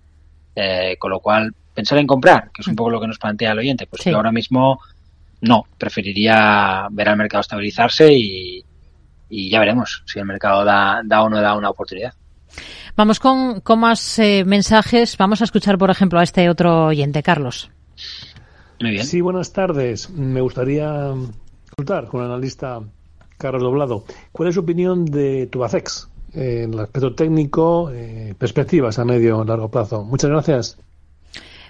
Eh, 0.54 0.96
con 0.98 1.10
lo 1.10 1.20
cual, 1.20 1.52
pensar 1.74 1.98
en 1.98 2.06
comprar, 2.06 2.50
que 2.52 2.62
es 2.62 2.68
un 2.68 2.72
mm. 2.72 2.76
poco 2.76 2.90
lo 2.90 3.00
que 3.00 3.08
nos 3.08 3.18
plantea 3.18 3.52
el 3.52 3.58
oyente, 3.58 3.86
pues 3.86 4.04
yo 4.04 4.16
ahora 4.16 4.32
mismo 4.32 4.80
no. 5.40 5.64
Preferiría 5.76 6.86
ver 6.90 7.08
al 7.08 7.16
mercado 7.16 7.40
estabilizarse 7.40 8.12
y, 8.12 8.64
ya 9.28 9.58
veremos 9.58 10.04
si 10.06 10.20
el 10.20 10.24
mercado 10.24 10.64
da, 10.64 11.02
da 11.04 11.22
o 11.22 11.28
no 11.28 11.40
da 11.40 11.56
una 11.56 11.68
oportunidad. 11.68 12.14
Vamos 12.96 13.20
con, 13.20 13.60
con 13.60 13.78
más 13.80 14.18
eh, 14.18 14.44
mensajes. 14.46 15.18
Vamos 15.18 15.42
a 15.42 15.44
escuchar, 15.44 15.76
por 15.76 15.90
ejemplo, 15.90 16.18
a 16.18 16.22
este 16.22 16.48
otro 16.48 16.86
oyente, 16.86 17.22
Carlos. 17.22 17.70
Muy 18.80 18.92
bien. 18.92 19.04
Sí, 19.04 19.20
buenas 19.20 19.52
tardes. 19.52 20.08
Me 20.10 20.40
gustaría 20.40 21.12
consultar 21.76 22.08
con 22.08 22.22
el 22.22 22.30
analista 22.30 22.80
Carlos 23.36 23.62
Doblado. 23.62 24.04
¿Cuál 24.32 24.48
es 24.48 24.54
su 24.54 24.62
opinión 24.62 25.04
de 25.04 25.46
Tubacex 25.46 26.08
en 26.32 26.72
el 26.72 26.80
aspecto 26.80 27.14
técnico, 27.14 27.90
eh, 27.92 28.34
perspectivas 28.38 28.98
a 28.98 29.04
medio 29.04 29.38
o 29.38 29.44
largo 29.44 29.70
plazo? 29.70 30.02
Muchas 30.02 30.30
gracias. 30.30 30.78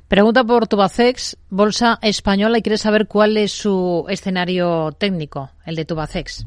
Pregunta 0.07 0.45
por 0.45 0.69
Tubacex, 0.69 1.37
bolsa 1.51 1.99
española, 2.03 2.59
y 2.59 2.63
quiere 2.63 2.79
saber 2.79 3.09
cuál 3.09 3.37
es 3.37 3.51
su 3.51 4.07
escenario 4.09 4.93
técnico, 4.93 5.51
el 5.65 5.75
de 5.75 5.85
Tubacex. 5.85 6.47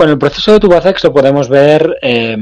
Bueno, 0.00 0.14
el 0.14 0.18
proceso 0.18 0.52
de 0.52 0.60
Tubacex 0.60 1.04
lo 1.04 1.12
podemos 1.12 1.50
ver, 1.50 1.98
eh, 2.00 2.34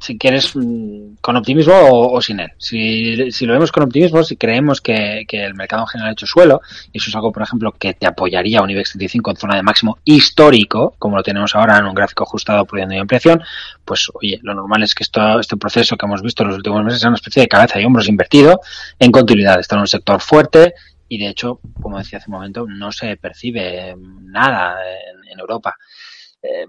si 0.00 0.16
quieres, 0.16 0.56
mm, 0.56 1.16
con 1.20 1.36
optimismo 1.36 1.74
o, 1.76 2.22
sin 2.22 2.40
él. 2.40 2.52
Si, 2.56 3.14
lo 3.44 3.52
vemos 3.52 3.70
con 3.70 3.82
optimismo, 3.82 4.24
si 4.24 4.38
creemos 4.38 4.80
que, 4.80 5.26
el 5.30 5.54
mercado 5.54 5.82
en 5.82 5.88
general 5.88 6.08
ha 6.08 6.12
hecho 6.14 6.24
suelo, 6.24 6.62
y 6.90 6.96
eso 6.96 7.10
es 7.10 7.14
algo, 7.14 7.32
por 7.32 7.42
ejemplo, 7.42 7.70
que 7.72 7.92
te 7.92 8.06
apoyaría 8.06 8.60
a 8.60 8.62
un 8.62 8.70
IBEX 8.70 8.92
35 8.92 9.32
en 9.32 9.36
zona 9.36 9.56
de 9.56 9.62
máximo 9.62 9.98
histórico, 10.04 10.94
como 10.98 11.18
lo 11.18 11.22
tenemos 11.22 11.54
ahora 11.54 11.76
en 11.76 11.84
un 11.84 11.94
gráfico 11.94 12.24
ajustado 12.24 12.64
por 12.64 12.78
y 12.78 12.96
ampliación, 12.96 13.42
pues 13.84 14.08
oye, 14.14 14.40
lo 14.42 14.54
normal 14.54 14.84
es 14.84 14.94
que 14.94 15.02
esto, 15.02 15.38
este 15.38 15.58
proceso 15.58 15.98
que 15.98 16.06
hemos 16.06 16.22
visto 16.22 16.44
en 16.44 16.48
los 16.48 16.56
últimos 16.56 16.82
meses 16.82 17.00
sea 17.00 17.10
una 17.10 17.16
especie 17.16 17.42
de 17.42 17.48
cabeza 17.48 17.78
y 17.78 17.84
hombros 17.84 18.08
invertido 18.08 18.58
en 18.98 19.12
continuidad. 19.12 19.60
Está 19.60 19.74
en 19.74 19.82
un 19.82 19.86
sector 19.86 20.22
fuerte, 20.22 20.72
y 21.08 21.18
de 21.18 21.28
hecho, 21.28 21.60
como 21.80 21.98
decía 21.98 22.18
hace 22.18 22.30
un 22.30 22.36
momento, 22.36 22.66
no 22.66 22.92
se 22.92 23.16
percibe 23.16 23.94
nada 23.98 24.76
en, 25.30 25.38
Europa. 25.38 25.76
Eh, 26.40 26.64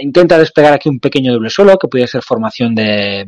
intenta 0.00 0.36
despegar 0.36 0.72
aquí 0.72 0.88
un 0.88 0.98
pequeño 0.98 1.32
doble 1.32 1.48
suelo 1.48 1.78
que 1.78 1.86
puede 1.86 2.08
ser 2.08 2.22
formación 2.22 2.74
de, 2.74 3.24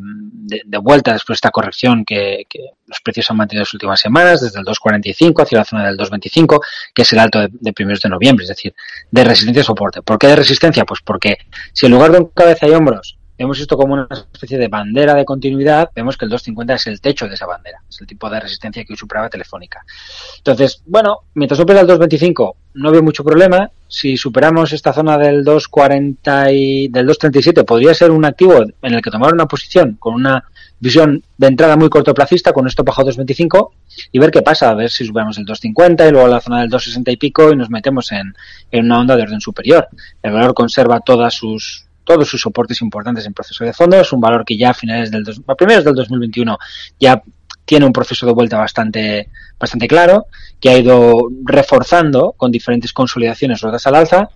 vuelta 0.83 1.13
después 1.13 1.37
de 1.37 1.39
esta 1.39 1.51
corrección 1.51 2.05
que, 2.05 2.45
los 2.87 3.01
precios 3.01 3.31
han 3.31 3.37
mantenido 3.37 3.61
en 3.61 3.67
las 3.67 3.75
últimas 3.75 4.01
semanas, 4.01 4.41
desde 4.41 4.59
el 4.59 4.67
2.45 4.67 5.43
hacia 5.43 5.59
la 5.59 5.65
zona 5.65 5.87
del 5.87 5.97
2.25, 5.97 6.61
que 6.93 7.03
es 7.03 7.13
el 7.13 7.21
alto 7.21 7.41
de, 7.41 7.49
de, 7.53 7.73
primeros 7.73 8.01
de 8.01 8.09
noviembre, 8.09 8.43
es 8.43 8.49
decir, 8.49 8.75
de 9.11 9.25
resistencia 9.25 9.61
y 9.61 9.65
soporte. 9.65 10.03
¿Por 10.03 10.19
qué 10.19 10.27
de 10.27 10.37
resistencia? 10.37 10.85
Pues 10.85 11.01
porque 11.03 11.39
si 11.73 11.87
en 11.87 11.93
lugar 11.93 12.11
de 12.11 12.19
un 12.19 12.27
cabeza 12.27 12.67
y 12.67 12.73
hombros 12.73 13.19
hemos 13.39 13.59
visto 13.59 13.77
como 13.77 13.95
una 13.95 14.09
especie 14.33 14.59
de 14.59 14.69
bandera 14.69 15.15
de 15.15 15.25
continuidad, 15.25 15.91
vemos 15.95 16.17
que 16.17 16.25
el 16.25 16.31
250 16.31 16.75
es 16.75 16.87
el 16.87 17.01
techo 17.01 17.29
de 17.29 17.35
esa 17.35 17.47
bandera, 17.47 17.83
es 17.89 18.01
el 18.01 18.07
tipo 18.07 18.29
de 18.31 18.41
resistencia 18.41 18.85
que 18.85 18.93
hoy 18.93 18.97
superaba 18.97 19.29
Telefónica. 19.29 19.85
Entonces, 20.39 20.83
bueno, 20.87 21.21
mientras 21.35 21.59
supera 21.59 21.81
el 21.81 21.87
225 21.87 22.57
no 22.75 22.91
veo 22.91 23.03
mucho 23.03 23.25
problema, 23.25 23.71
si 23.89 24.17
superamos 24.17 24.73
esta 24.73 24.93
zona 24.93 25.19
del 25.19 25.45
240 25.45 26.53
y 26.53 26.89
del 26.89 27.07
237 27.07 27.65
podría 27.65 27.95
ser 27.95 28.11
un 28.11 28.25
activo 28.25 28.63
en 28.83 28.95
el 28.95 29.03
que 29.03 29.11
tomar 29.11 29.33
una 29.33 29.47
posición 29.47 29.97
con 29.99 30.15
una 30.15 30.45
visión 30.81 31.23
de 31.39 31.47
entrada 31.47 31.77
muy 31.77 31.89
cortoplacista 31.89 32.53
con 32.53 32.67
esto 32.67 32.83
bajo 32.83 33.05
225 33.05 33.73
y 34.11 34.19
ver 34.19 34.33
qué 34.33 34.43
pasa, 34.43 34.71
a 34.71 34.75
ver 34.75 34.91
si 34.91 35.05
superamos 35.05 35.39
el 35.39 35.45
250 35.45 36.09
y 36.09 36.11
luego 36.11 36.27
la 36.27 36.41
zona 36.41 36.63
del 36.63 36.71
260 36.71 37.11
y 37.13 37.17
pico 37.17 37.53
y 37.53 37.57
nos 37.57 37.71
metemos 37.71 38.11
en, 38.11 38.35
en 38.71 38.87
una 38.87 38.99
onda 38.99 39.15
de 39.15 39.23
orden 39.23 39.41
superior. 39.41 39.87
El 40.23 40.33
valor 40.33 40.55
conserva 40.55 40.99
todas 41.01 41.35
sus 41.35 41.87
todos 42.05 42.29
sus 42.29 42.41
soportes 42.41 42.81
importantes 42.83 43.27
en 43.27 43.35
proceso 43.35 43.65
de 43.65 43.73
fondo. 43.73 44.01
Es 44.01 44.13
un 44.13 44.21
valor 44.21 44.45
que 44.45 44.57
ya 44.57 44.71
a 44.71 44.75
finales 44.75 45.11
del, 45.11 45.25
a 45.47 45.55
primeros 45.55 45.85
del 45.85 45.95
2021 45.95 46.59
ya 46.99 47.23
tiene 47.65 47.87
un 47.87 47.93
proceso 47.93 48.27
de 48.27 48.33
vuelta 48.33 48.59
bastante, 48.59 49.29
bastante 49.59 49.89
claro, 49.89 50.27
que 50.61 50.71
ha 50.71 50.79
ido 50.79 51.29
reforzando 51.45 52.33
con 52.33 52.51
diferentes 52.51 52.93
consolidaciones 52.93 53.61
rotas 53.61 53.87
al 53.87 53.95
alza 53.95 54.29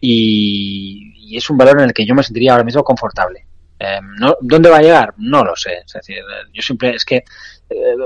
y, 0.00 1.36
es 1.36 1.50
un 1.50 1.56
valor 1.56 1.78
en 1.78 1.86
el 1.86 1.92
que 1.92 2.06
yo 2.06 2.14
me 2.14 2.22
sentiría 2.22 2.52
ahora 2.52 2.64
mismo 2.64 2.84
confortable. 2.84 3.46
Em, 3.78 4.14
¿Dónde 4.40 4.70
va 4.70 4.76
a 4.76 4.82
llegar? 4.82 5.14
No 5.16 5.42
lo 5.42 5.56
sé. 5.56 5.78
Es 5.84 5.92
decir, 5.92 6.18
yo 6.52 6.62
siempre, 6.62 6.94
es 6.94 7.04
que 7.04 7.24
eh, 7.70 7.96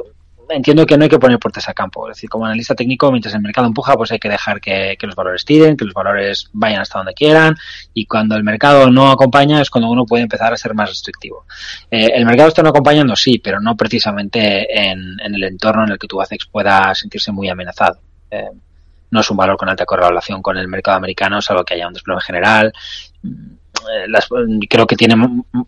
entiendo 0.49 0.87
que 0.87 0.97
no 0.97 1.05
hay 1.05 1.09
que 1.09 1.19
poner 1.19 1.39
puertas 1.39 1.69
a 1.69 1.75
campo. 1.75 2.09
Es 2.09 2.17
decir, 2.17 2.31
como 2.31 2.47
analista 2.47 2.75
técnico, 2.75 3.11
mientras 3.11 3.35
el 3.35 3.41
mercado 3.41 3.67
empuja, 3.67 3.95
pues 3.95 4.13
hay 4.13 4.19
que 4.19 4.29
dejar 4.29 4.61
que, 4.61 4.97
los 5.03 5.15
valores 5.15 5.45
tiren, 5.45 5.77
que 5.77 5.85
los 5.85 5.95
valores 5.95 6.49
vayan 6.53 6.81
hasta 6.81 6.99
donde 6.99 7.15
quieran. 7.15 7.57
Y 7.95 8.07
cuando 8.07 8.37
el 8.37 8.45
mercado 8.45 8.91
no 8.91 9.11
acompaña 9.11 9.61
es 9.61 9.71
cuando 9.71 9.91
uno 9.91 10.05
puede 10.07 10.23
empezar 10.23 10.53
a 10.53 10.57
ser 10.57 10.75
más 10.75 10.89
restrictivo. 10.89 11.45
Eh, 11.91 12.11
el 12.15 12.25
mercado 12.25 12.49
está 12.49 12.63
no 12.63 12.71
acompañando, 12.71 13.17
sí, 13.17 13.39
pero 13.39 13.61
no 13.61 13.77
precisamente 13.77 14.91
en, 14.91 15.19
el 15.21 15.45
entorno 15.45 15.85
en 15.85 15.93
el 15.93 15.99
que 15.99 16.07
tu 16.07 16.21
ACEX 16.21 16.47
pueda 16.47 16.95
sentirse 16.95 17.33
muy 17.33 17.49
amenazado. 17.49 17.99
Eh, 18.31 18.51
no 19.11 19.21
es 19.21 19.31
un 19.31 19.37
valor 19.37 19.57
con 19.57 19.69
alta 19.69 19.87
correlación 19.87 20.43
con 20.43 20.59
el 20.59 20.69
mercado 20.69 20.99
americano, 20.99 21.41
salvo 21.41 21.65
que 21.65 21.75
haya 21.75 21.89
un 21.89 21.95
desplome 21.95 22.21
general 22.21 22.73
las, 24.09 24.29
creo 24.69 24.87
que 24.87 24.97
tiene 24.97 25.15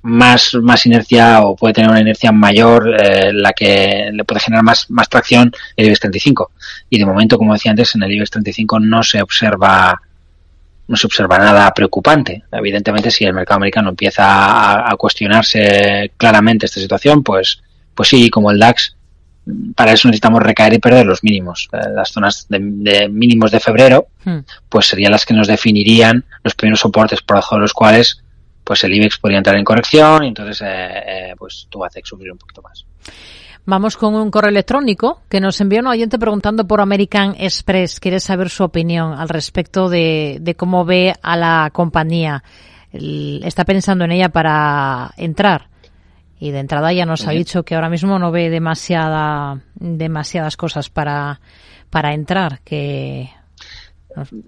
más, 0.03 0.55
más 0.55 0.87
inercia 0.87 1.43
o 1.43 1.57
puede 1.57 1.75
tener 1.75 1.91
una 1.91 2.01
inercia 2.01 2.33
mayor 2.33 2.95
eh, 3.01 3.33
la 3.33 3.53
que 3.53 4.11
le 4.13 4.25
puede 4.25 4.41
generar 4.41 4.65
más, 4.65 4.91
más 4.91 5.09
tracción 5.09 5.53
el 5.77 5.87
IBEX 5.87 6.01
35. 6.01 6.53
Y 6.89 6.99
de 6.99 7.07
momento, 7.07 7.39
como 7.39 7.53
decía 7.53 7.71
antes, 7.71 7.95
en 7.95 8.03
el 8.03 8.13
IBEX 8.13 8.31
35 8.31 8.81
no 8.81 9.03
se 9.03 9.23
observa 9.23 10.01
no 10.89 10.97
se 10.97 11.07
observa 11.07 11.39
nada 11.39 11.73
preocupante. 11.73 12.43
Evidentemente, 12.51 13.13
si 13.13 13.25
el 13.25 13.33
mercado 13.33 13.59
americano 13.59 13.91
empieza 13.91 14.25
a, 14.25 14.91
a 14.91 14.97
cuestionarse 14.97 16.11
claramente 16.17 16.67
esta 16.67 16.81
situación, 16.81 17.23
pues, 17.23 17.63
pues 17.95 18.09
sí, 18.09 18.29
como 18.29 18.51
el 18.51 18.59
DAX, 18.59 18.97
para 19.75 19.93
eso 19.93 20.09
necesitamos 20.09 20.43
recaer 20.43 20.75
y 20.75 20.79
perder 20.79 21.07
los 21.07 21.23
mínimos. 21.25 21.69
Eh, 21.73 21.79
las 21.95 22.11
zonas 22.11 22.47
de, 22.49 23.09
mínimos 23.09 23.51
de 23.51 23.61
febrero, 23.61 24.09
hmm. 24.25 24.39
pues 24.69 24.87
serían 24.87 25.13
las 25.13 25.25
que 25.25 25.35
nos 25.35 25.49
definirían 25.49 26.25
los 26.43 26.55
primeros 26.55 26.81
soportes 26.81 27.23
por 27.23 27.37
debajo 27.37 27.57
de 27.57 27.63
los 27.63 27.73
cuales 27.73 28.23
pues 28.65 28.85
el 28.85 28.95
IBEX 28.95 29.19
podría 29.19 29.39
entrar 29.39 29.57
en 29.57 29.65
corrección 29.65 30.25
y 30.25 30.29
entonces 30.29 30.61
eh, 30.63 30.67
eh, 30.69 31.35
pues 31.37 31.67
tú 31.69 31.85
haces 31.85 32.03
subir 32.05 32.31
un 32.31 32.39
poquito 32.39 32.63
más. 32.63 32.85
Vamos 33.67 33.97
con 33.97 34.15
un 34.15 34.31
correo 34.31 34.51
electrónico 34.51 35.23
que 35.29 35.41
nos 35.41 35.61
envió 35.61 35.81
un 35.81 35.89
oyente 35.89 36.19
preguntando 36.19 36.67
por 36.67 36.81
American 36.81 37.35
Express. 37.39 38.01
Quiere 38.01 38.21
saber 38.21 38.49
su 38.49 38.65
opinión 38.65 39.13
al 39.13 39.29
respecto 39.29 39.89
de, 39.89 40.39
de 40.41 40.55
cómo 40.55 40.85
ve 40.85 41.15
a 41.21 41.37
la 41.37 41.71
compañía. 41.73 42.43
está 42.93 43.65
pensando 43.65 44.05
en 44.05 44.13
ella 44.13 44.29
para 44.31 45.13
entrar 45.17 45.70
y 46.41 46.53
de 46.53 46.59
entrada 46.59 46.93
ya 46.93 47.05
nos 47.05 47.27
ha 47.27 47.33
dicho 47.33 47.65
que 47.65 47.75
ahora 47.75 47.91
mismo 47.91 48.19
no 48.19 48.33
ve 48.33 48.49
demasiada, 48.49 49.61
demasiadas 49.75 50.57
cosas 50.57 50.89
para, 50.89 51.39
para 51.91 52.15
entrar, 52.15 52.61
que... 52.65 53.29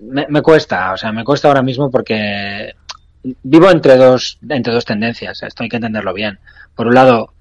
Me, 0.00 0.42
cuesta, 0.42 0.94
o 0.94 0.96
sea, 0.96 1.12
me 1.12 1.22
cuesta 1.22 1.48
ahora 1.48 1.62
mismo 1.62 1.90
porque 1.90 2.74
vivo 3.22 3.70
entre 3.70 3.96
dos, 3.96 4.38
entre 4.48 4.72
dos 4.72 4.86
tendencias, 4.86 5.42
esto 5.42 5.62
hay 5.62 5.68
que 5.68 5.76
entenderlo 5.76 6.14
bien. 6.14 6.40
Por 6.74 6.86
un 6.86 6.94
lado, 6.94 7.34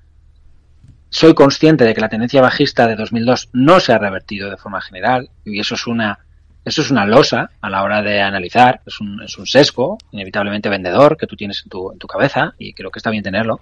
soy 1.10 1.34
consciente 1.34 1.86
de 1.86 1.96
que 1.96 2.02
la 2.02 2.10
tendencia 2.10 2.42
bajista 2.42 2.88
de 2.88 2.98
2002 2.98 3.50
no 3.54 3.80
se 3.80 3.94
ha 3.94 3.98
revertido 3.98 4.50
de 4.50 4.58
forma 4.58 4.82
general 4.82 5.30
y 5.46 5.60
eso 5.62 5.76
es 5.76 5.88
una 5.88 6.20
eso 6.64 6.84
es 6.84 6.92
una 6.92 7.08
losa 7.08 7.50
a 7.60 7.70
la 7.72 7.82
hora 7.82 8.04
de 8.04 8.22
analizar, 8.22 8.82
es 8.86 9.00
un, 9.00 9.24
es 9.24 9.36
un 9.38 9.48
sesgo 9.48 9.98
inevitablemente 10.12 10.70
vendedor 10.70 11.18
que 11.18 11.26
tú 11.26 11.36
tienes 11.36 11.64
en 11.64 11.70
tu, 11.70 11.92
en 11.92 11.98
tu 11.98 12.06
cabeza 12.06 12.54
y 12.60 12.74
creo 12.74 12.92
que 12.92 13.00
está 13.00 13.10
bien 13.10 13.24
tenerlo. 13.24 13.60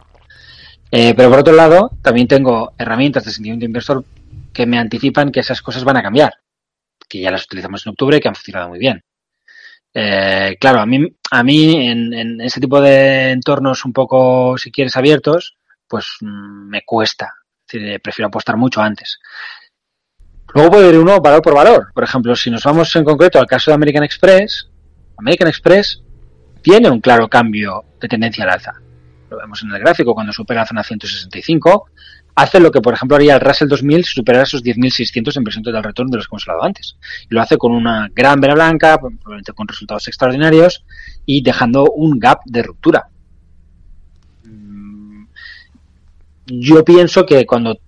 Eh, 0.91 1.13
pero 1.15 1.29
por 1.29 1.39
otro 1.39 1.53
lado, 1.53 1.91
también 2.01 2.27
tengo 2.27 2.73
herramientas 2.77 3.25
de 3.25 3.31
sentimiento 3.31 3.65
inversor 3.65 4.03
que 4.51 4.65
me 4.65 4.79
anticipan 4.79 5.31
que 5.31 5.41
esas 5.41 5.61
cosas 5.61 5.83
van 5.83 5.97
a 5.97 6.03
cambiar, 6.03 6.33
que 7.07 7.19
ya 7.19 7.31
las 7.31 7.45
utilizamos 7.45 7.85
en 7.85 7.91
octubre 7.91 8.17
y 8.17 8.19
que 8.19 8.27
han 8.27 8.35
funcionado 8.35 8.69
muy 8.69 8.79
bien. 8.79 9.03
Eh, 9.93 10.57
claro, 10.59 10.79
a 10.79 10.85
mí, 10.85 11.05
a 11.31 11.43
mí 11.43 11.87
en, 11.87 12.13
en, 12.13 12.41
ese 12.41 12.59
tipo 12.59 12.81
de 12.81 13.31
entornos 13.31 13.85
un 13.85 13.93
poco, 13.93 14.57
si 14.57 14.71
quieres, 14.71 14.97
abiertos, 14.97 15.57
pues 15.87 16.17
mm, 16.21 16.69
me 16.69 16.81
cuesta. 16.83 17.33
Es 17.67 17.73
decir, 17.73 17.89
eh, 17.89 17.99
prefiero 17.99 18.27
apostar 18.27 18.57
mucho 18.57 18.81
antes. 18.81 19.19
Luego 20.53 20.71
puede 20.71 20.89
ir 20.89 20.97
uno 20.97 21.19
valor 21.21 21.41
por 21.43 21.53
valor. 21.53 21.91
Por 21.93 22.03
ejemplo, 22.03 22.35
si 22.35 22.49
nos 22.49 22.63
vamos 22.63 22.95
en 22.95 23.03
concreto 23.03 23.39
al 23.39 23.45
caso 23.45 23.69
de 23.69 23.75
American 23.75 24.03
Express, 24.03 24.67
American 25.17 25.47
Express 25.47 26.01
tiene 26.63 26.89
un 26.89 26.99
claro 26.99 27.27
cambio 27.27 27.85
de 27.99 28.07
tendencia 28.07 28.43
al 28.43 28.51
alza 28.51 28.81
lo 29.29 29.37
vemos 29.37 29.61
en 29.63 29.71
el 29.71 29.79
gráfico, 29.79 30.13
cuando 30.13 30.33
supera 30.33 30.61
la 30.61 30.67
zona 30.67 30.83
165, 30.83 31.89
hace 32.35 32.59
lo 32.59 32.71
que, 32.71 32.81
por 32.81 32.93
ejemplo, 32.93 33.15
haría 33.15 33.35
el 33.35 33.41
Russell 33.41 33.67
2000 33.67 34.05
si 34.05 34.13
superara 34.13 34.43
esos 34.43 34.63
10.600 34.63 35.37
en 35.37 35.43
versión 35.43 35.63
del 35.63 35.83
retorno 35.83 36.11
de 36.11 36.17
los 36.17 36.27
que 36.27 36.35
hemos 36.35 36.47
hablado 36.47 36.65
antes. 36.65 36.95
Y 37.29 37.35
lo 37.35 37.41
hace 37.41 37.57
con 37.57 37.71
una 37.71 38.07
gran 38.13 38.39
vela 38.39 38.53
blanca, 38.53 38.97
probablemente 38.97 39.53
con 39.53 39.67
resultados 39.67 40.07
extraordinarios 40.07 40.83
y 41.25 41.41
dejando 41.41 41.85
un 41.85 42.19
gap 42.19 42.39
de 42.45 42.63
ruptura. 42.63 43.07
Mm, 44.43 45.25
yo 46.47 46.83
pienso 46.85 47.25
que 47.25 47.45
cuando 47.45 47.79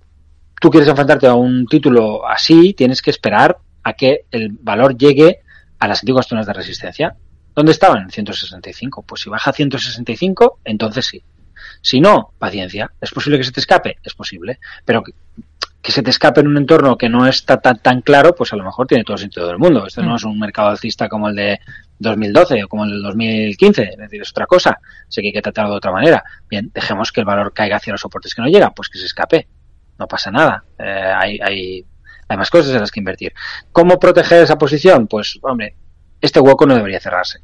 tú 0.60 0.70
quieres 0.70 0.90
enfrentarte 0.90 1.28
a 1.28 1.36
un 1.36 1.66
título 1.66 2.28
así, 2.28 2.74
tienes 2.74 3.02
que 3.02 3.10
esperar 3.10 3.58
a 3.84 3.94
que 3.94 4.26
el 4.32 4.50
valor 4.62 4.98
llegue 4.98 5.40
a 5.80 5.88
las 5.88 6.04
antiguas 6.04 6.28
zonas 6.28 6.46
de 6.46 6.54
resistencia. 6.54 7.16
¿Dónde 7.56 7.72
estaban? 7.72 8.10
165. 8.10 9.04
Pues 9.04 9.22
si 9.22 9.30
baja 9.30 9.50
a 9.50 9.54
165, 9.54 10.60
entonces 10.64 11.06
sí. 11.06 11.24
Si 11.82 12.00
no, 12.00 12.34
paciencia. 12.38 12.92
¿Es 13.00 13.12
posible 13.12 13.38
que 13.38 13.44
se 13.44 13.52
te 13.52 13.60
escape? 13.60 13.98
Es 14.04 14.14
posible. 14.14 14.60
Pero 14.86 15.04
que, 15.04 15.92
se 15.92 16.04
te 16.04 16.12
escape 16.12 16.42
en 16.42 16.48
un 16.48 16.58
entorno 16.58 16.98
que 16.98 17.10
no 17.10 17.26
está 17.26 17.60
tan, 17.60 17.80
tan 17.80 18.02
claro, 18.02 18.36
pues 18.36 18.54
a 18.54 18.56
lo 18.56 18.64
mejor 18.64 18.88
tiene 18.88 19.04
todo 19.04 19.16
el 19.16 19.22
sentido 19.22 19.48
del 19.48 19.58
mundo. 19.58 19.86
Este 19.88 20.02
no 20.02 20.14
mm. 20.14 20.16
es 20.16 20.24
un 20.24 20.40
mercado 20.40 20.70
alcista 20.70 21.10
como 21.10 21.28
el 21.30 21.36
de 21.36 21.60
2012 22.00 22.64
o 22.64 22.68
como 22.68 22.86
el 22.86 22.92
del 22.92 23.02
2015. 23.02 23.84
Es 23.84 23.98
decir, 23.98 24.22
es 24.22 24.30
otra 24.30 24.46
cosa. 24.46 24.80
Sé 25.08 25.22
que 25.22 25.28
hay 25.28 25.34
que 25.34 25.42
tratarlo 25.42 25.72
de 25.72 25.78
otra 25.78 25.92
manera. 25.92 26.24
Bien, 26.50 26.72
dejemos 26.74 27.12
que 27.12 27.22
el 27.22 27.26
valor 27.26 27.52
caiga 27.54 27.78
hacia 27.78 27.92
los 27.92 28.02
soportes 28.02 28.34
que 28.34 28.42
no 28.42 28.48
llega. 28.48 28.72
Pues 28.72 28.90
que 28.90 29.00
se 29.00 29.06
escape. 29.06 29.48
No 29.98 30.08
pasa 30.08 30.32
nada. 30.32 30.64
Eh, 30.80 31.14
hay, 31.16 31.40
hay, 31.42 31.86
hay 32.28 32.38
más 32.38 32.50
cosas 32.50 32.74
en 32.74 32.80
las 32.80 32.92
que 32.92 33.00
invertir. 33.00 33.34
¿Cómo 33.72 34.00
proteger 34.00 34.44
esa 34.44 34.58
posición? 34.58 35.08
Pues, 35.08 35.38
hombre, 35.42 35.76
este 36.22 36.40
hueco 36.40 36.66
no 36.66 36.76
debería 36.76 37.00
cerrarse. 37.00 37.40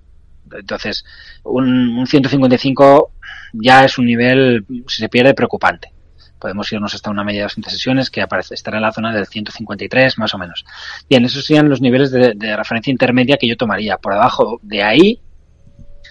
Entonces, 0.52 1.04
un, 1.44 2.06
155 2.08 3.12
ya 3.54 3.84
es 3.84 3.98
un 3.98 4.06
nivel, 4.06 4.66
si 4.88 5.02
se 5.02 5.10
pierde, 5.10 5.34
preocupante. 5.34 5.92
Podemos 6.40 6.72
irnos 6.72 6.94
hasta 6.94 7.10
una 7.10 7.24
media 7.24 7.40
de 7.40 7.46
200 7.46 7.74
sesiones 7.74 8.10
que 8.12 8.22
aparece, 8.22 8.54
estará 8.54 8.78
en 8.78 8.84
la 8.84 8.92
zona 8.92 9.14
del 9.14 9.26
153 9.26 10.20
más 10.20 10.34
o 10.36 10.38
menos. 10.38 10.66
Bien, 11.10 11.26
esos 11.26 11.44
serían 11.44 11.68
los 11.68 11.82
niveles 11.82 12.12
de, 12.12 12.56
referencia 12.56 12.92
intermedia 12.92 13.38
que 13.38 13.48
yo 13.48 13.58
tomaría. 13.58 13.98
Por 13.98 14.14
debajo 14.14 14.60
de 14.62 14.84
ahí 14.84 15.20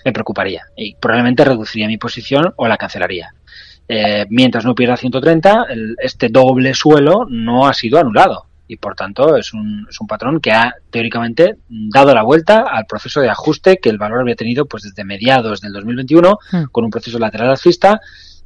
me 0.04 0.12
preocuparía 0.12 0.64
y 0.76 0.96
probablemente 0.96 1.44
reduciría 1.44 1.86
mi 1.86 1.96
posición 1.96 2.52
o 2.56 2.66
la 2.66 2.76
cancelaría. 2.76 3.34
Eh, 3.88 4.26
mientras 4.30 4.64
no 4.64 4.74
pierda 4.74 4.96
130, 4.96 5.66
este 5.98 6.28
doble 6.28 6.74
suelo 6.74 7.24
no 7.28 7.68
ha 7.68 7.72
sido 7.72 8.00
anulado 8.00 8.46
y 8.68 8.76
por 8.76 8.94
tanto 8.94 9.36
es 9.36 9.52
un, 9.52 9.86
es 9.88 10.00
un 10.00 10.06
patrón 10.06 10.40
que 10.40 10.52
ha 10.52 10.74
teóricamente 10.90 11.56
dado 11.68 12.14
la 12.14 12.22
vuelta 12.22 12.64
al 12.68 12.86
proceso 12.86 13.20
de 13.20 13.28
ajuste 13.28 13.78
que 13.78 13.88
el 13.88 13.98
valor 13.98 14.20
había 14.20 14.34
tenido 14.34 14.66
pues 14.66 14.82
desde 14.84 15.04
mediados 15.04 15.60
del 15.60 15.72
2021 15.72 16.38
hmm. 16.52 16.64
con 16.72 16.84
un 16.84 16.90
proceso 16.90 17.18
lateral 17.18 17.50
alcista 17.50 18.00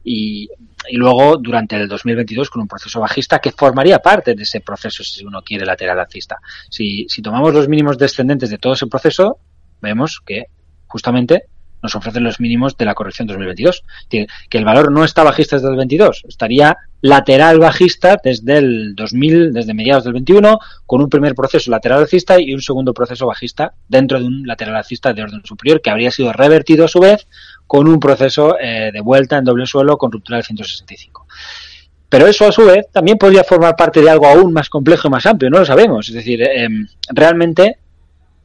y, 0.04 0.48
y, 0.88 0.96
luego 0.96 1.36
durante 1.36 1.76
el 1.76 1.88
2022 1.88 2.48
con 2.50 2.62
un 2.62 2.68
proceso 2.68 3.00
bajista 3.00 3.38
que 3.38 3.52
formaría 3.52 3.98
parte 3.98 4.34
de 4.34 4.42
ese 4.42 4.60
proceso 4.60 5.04
si 5.04 5.24
uno 5.24 5.42
quiere 5.42 5.66
lateral 5.66 6.00
alcista. 6.00 6.38
Si, 6.70 7.06
si 7.08 7.20
tomamos 7.20 7.52
los 7.52 7.68
mínimos 7.68 7.98
descendentes 7.98 8.48
de 8.48 8.56
todo 8.56 8.72
ese 8.72 8.86
proceso, 8.86 9.38
vemos 9.82 10.22
que 10.24 10.46
justamente 10.86 11.44
nos 11.82 11.94
ofrecen 11.94 12.24
los 12.24 12.40
mínimos 12.40 12.76
de 12.76 12.84
la 12.84 12.94
corrección 12.94 13.28
2022. 13.28 13.84
Que 14.08 14.26
el 14.50 14.64
valor 14.64 14.92
no 14.92 15.04
está 15.04 15.22
bajista 15.22 15.56
desde 15.56 15.70
el 15.70 15.76
22, 15.76 16.24
estaría 16.28 16.76
lateral 17.02 17.58
bajista 17.58 18.20
desde 18.22 18.58
el 18.58 18.94
2000, 18.94 19.52
desde 19.52 19.74
mediados 19.74 20.04
del 20.04 20.12
21, 20.12 20.58
con 20.86 21.00
un 21.00 21.08
primer 21.08 21.34
proceso 21.34 21.70
lateral 21.70 22.00
alcista 22.00 22.40
y 22.40 22.52
un 22.52 22.60
segundo 22.60 22.92
proceso 22.92 23.26
bajista 23.26 23.72
dentro 23.88 24.18
de 24.18 24.26
un 24.26 24.46
lateral 24.46 24.76
alcista 24.76 25.12
de 25.12 25.22
orden 25.22 25.42
superior 25.44 25.80
que 25.80 25.90
habría 25.90 26.10
sido 26.10 26.32
revertido 26.32 26.84
a 26.84 26.88
su 26.88 27.00
vez 27.00 27.26
con 27.66 27.88
un 27.88 28.00
proceso 28.00 28.58
eh, 28.58 28.90
de 28.92 29.00
vuelta 29.00 29.38
en 29.38 29.44
doble 29.44 29.66
suelo 29.66 29.96
con 29.96 30.12
ruptura 30.12 30.38
del 30.38 30.44
165. 30.44 31.26
Pero 32.08 32.26
eso 32.26 32.46
a 32.46 32.52
su 32.52 32.66
vez 32.66 32.86
también 32.92 33.16
podría 33.16 33.44
formar 33.44 33.76
parte 33.76 34.02
de 34.02 34.10
algo 34.10 34.26
aún 34.26 34.52
más 34.52 34.68
complejo 34.68 35.06
y 35.06 35.10
más 35.12 35.24
amplio, 35.26 35.48
no 35.48 35.60
lo 35.60 35.64
sabemos. 35.64 36.08
Es 36.08 36.14
decir, 36.14 36.42
em, 36.42 36.88
realmente 37.08 37.78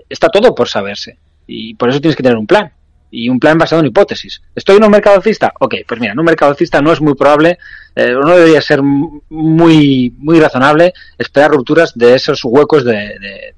está 0.08 0.30
todo 0.30 0.54
por 0.54 0.70
saberse 0.70 1.18
y 1.48 1.74
por 1.74 1.90
eso 1.90 2.00
tienes 2.00 2.16
que 2.16 2.24
tener 2.24 2.38
un 2.38 2.46
plan 2.46 2.72
y 3.12 3.30
un 3.30 3.40
plan 3.40 3.58
basado 3.58 3.82
en 3.82 3.88
hipótesis. 3.88 4.42
¿Estoy 4.54 4.78
en 4.78 4.84
un 4.84 4.92
mercado 4.92 5.16
alcista? 5.16 5.54
Ok, 5.60 5.76
pues 5.88 6.00
mira, 6.00 6.14
en 6.14 6.20
un 6.20 6.26
mercado 6.26 6.52
alcista 6.52 6.82
no 6.82 6.92
es 6.92 7.02
muy 7.02 7.16
probable, 7.16 7.58
eh, 7.96 8.12
no 8.12 8.36
debería 8.36 8.62
ser 8.62 8.82
muy, 8.82 10.14
muy 10.18 10.40
razonable 10.40 10.94
esperar 11.18 11.52
rupturas 11.52 11.94
de 11.96 12.16
esos 12.16 12.44
huecos 12.44 12.84
de, 12.84 13.54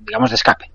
digamos, 0.00 0.30
de 0.30 0.36
escape. 0.36 0.70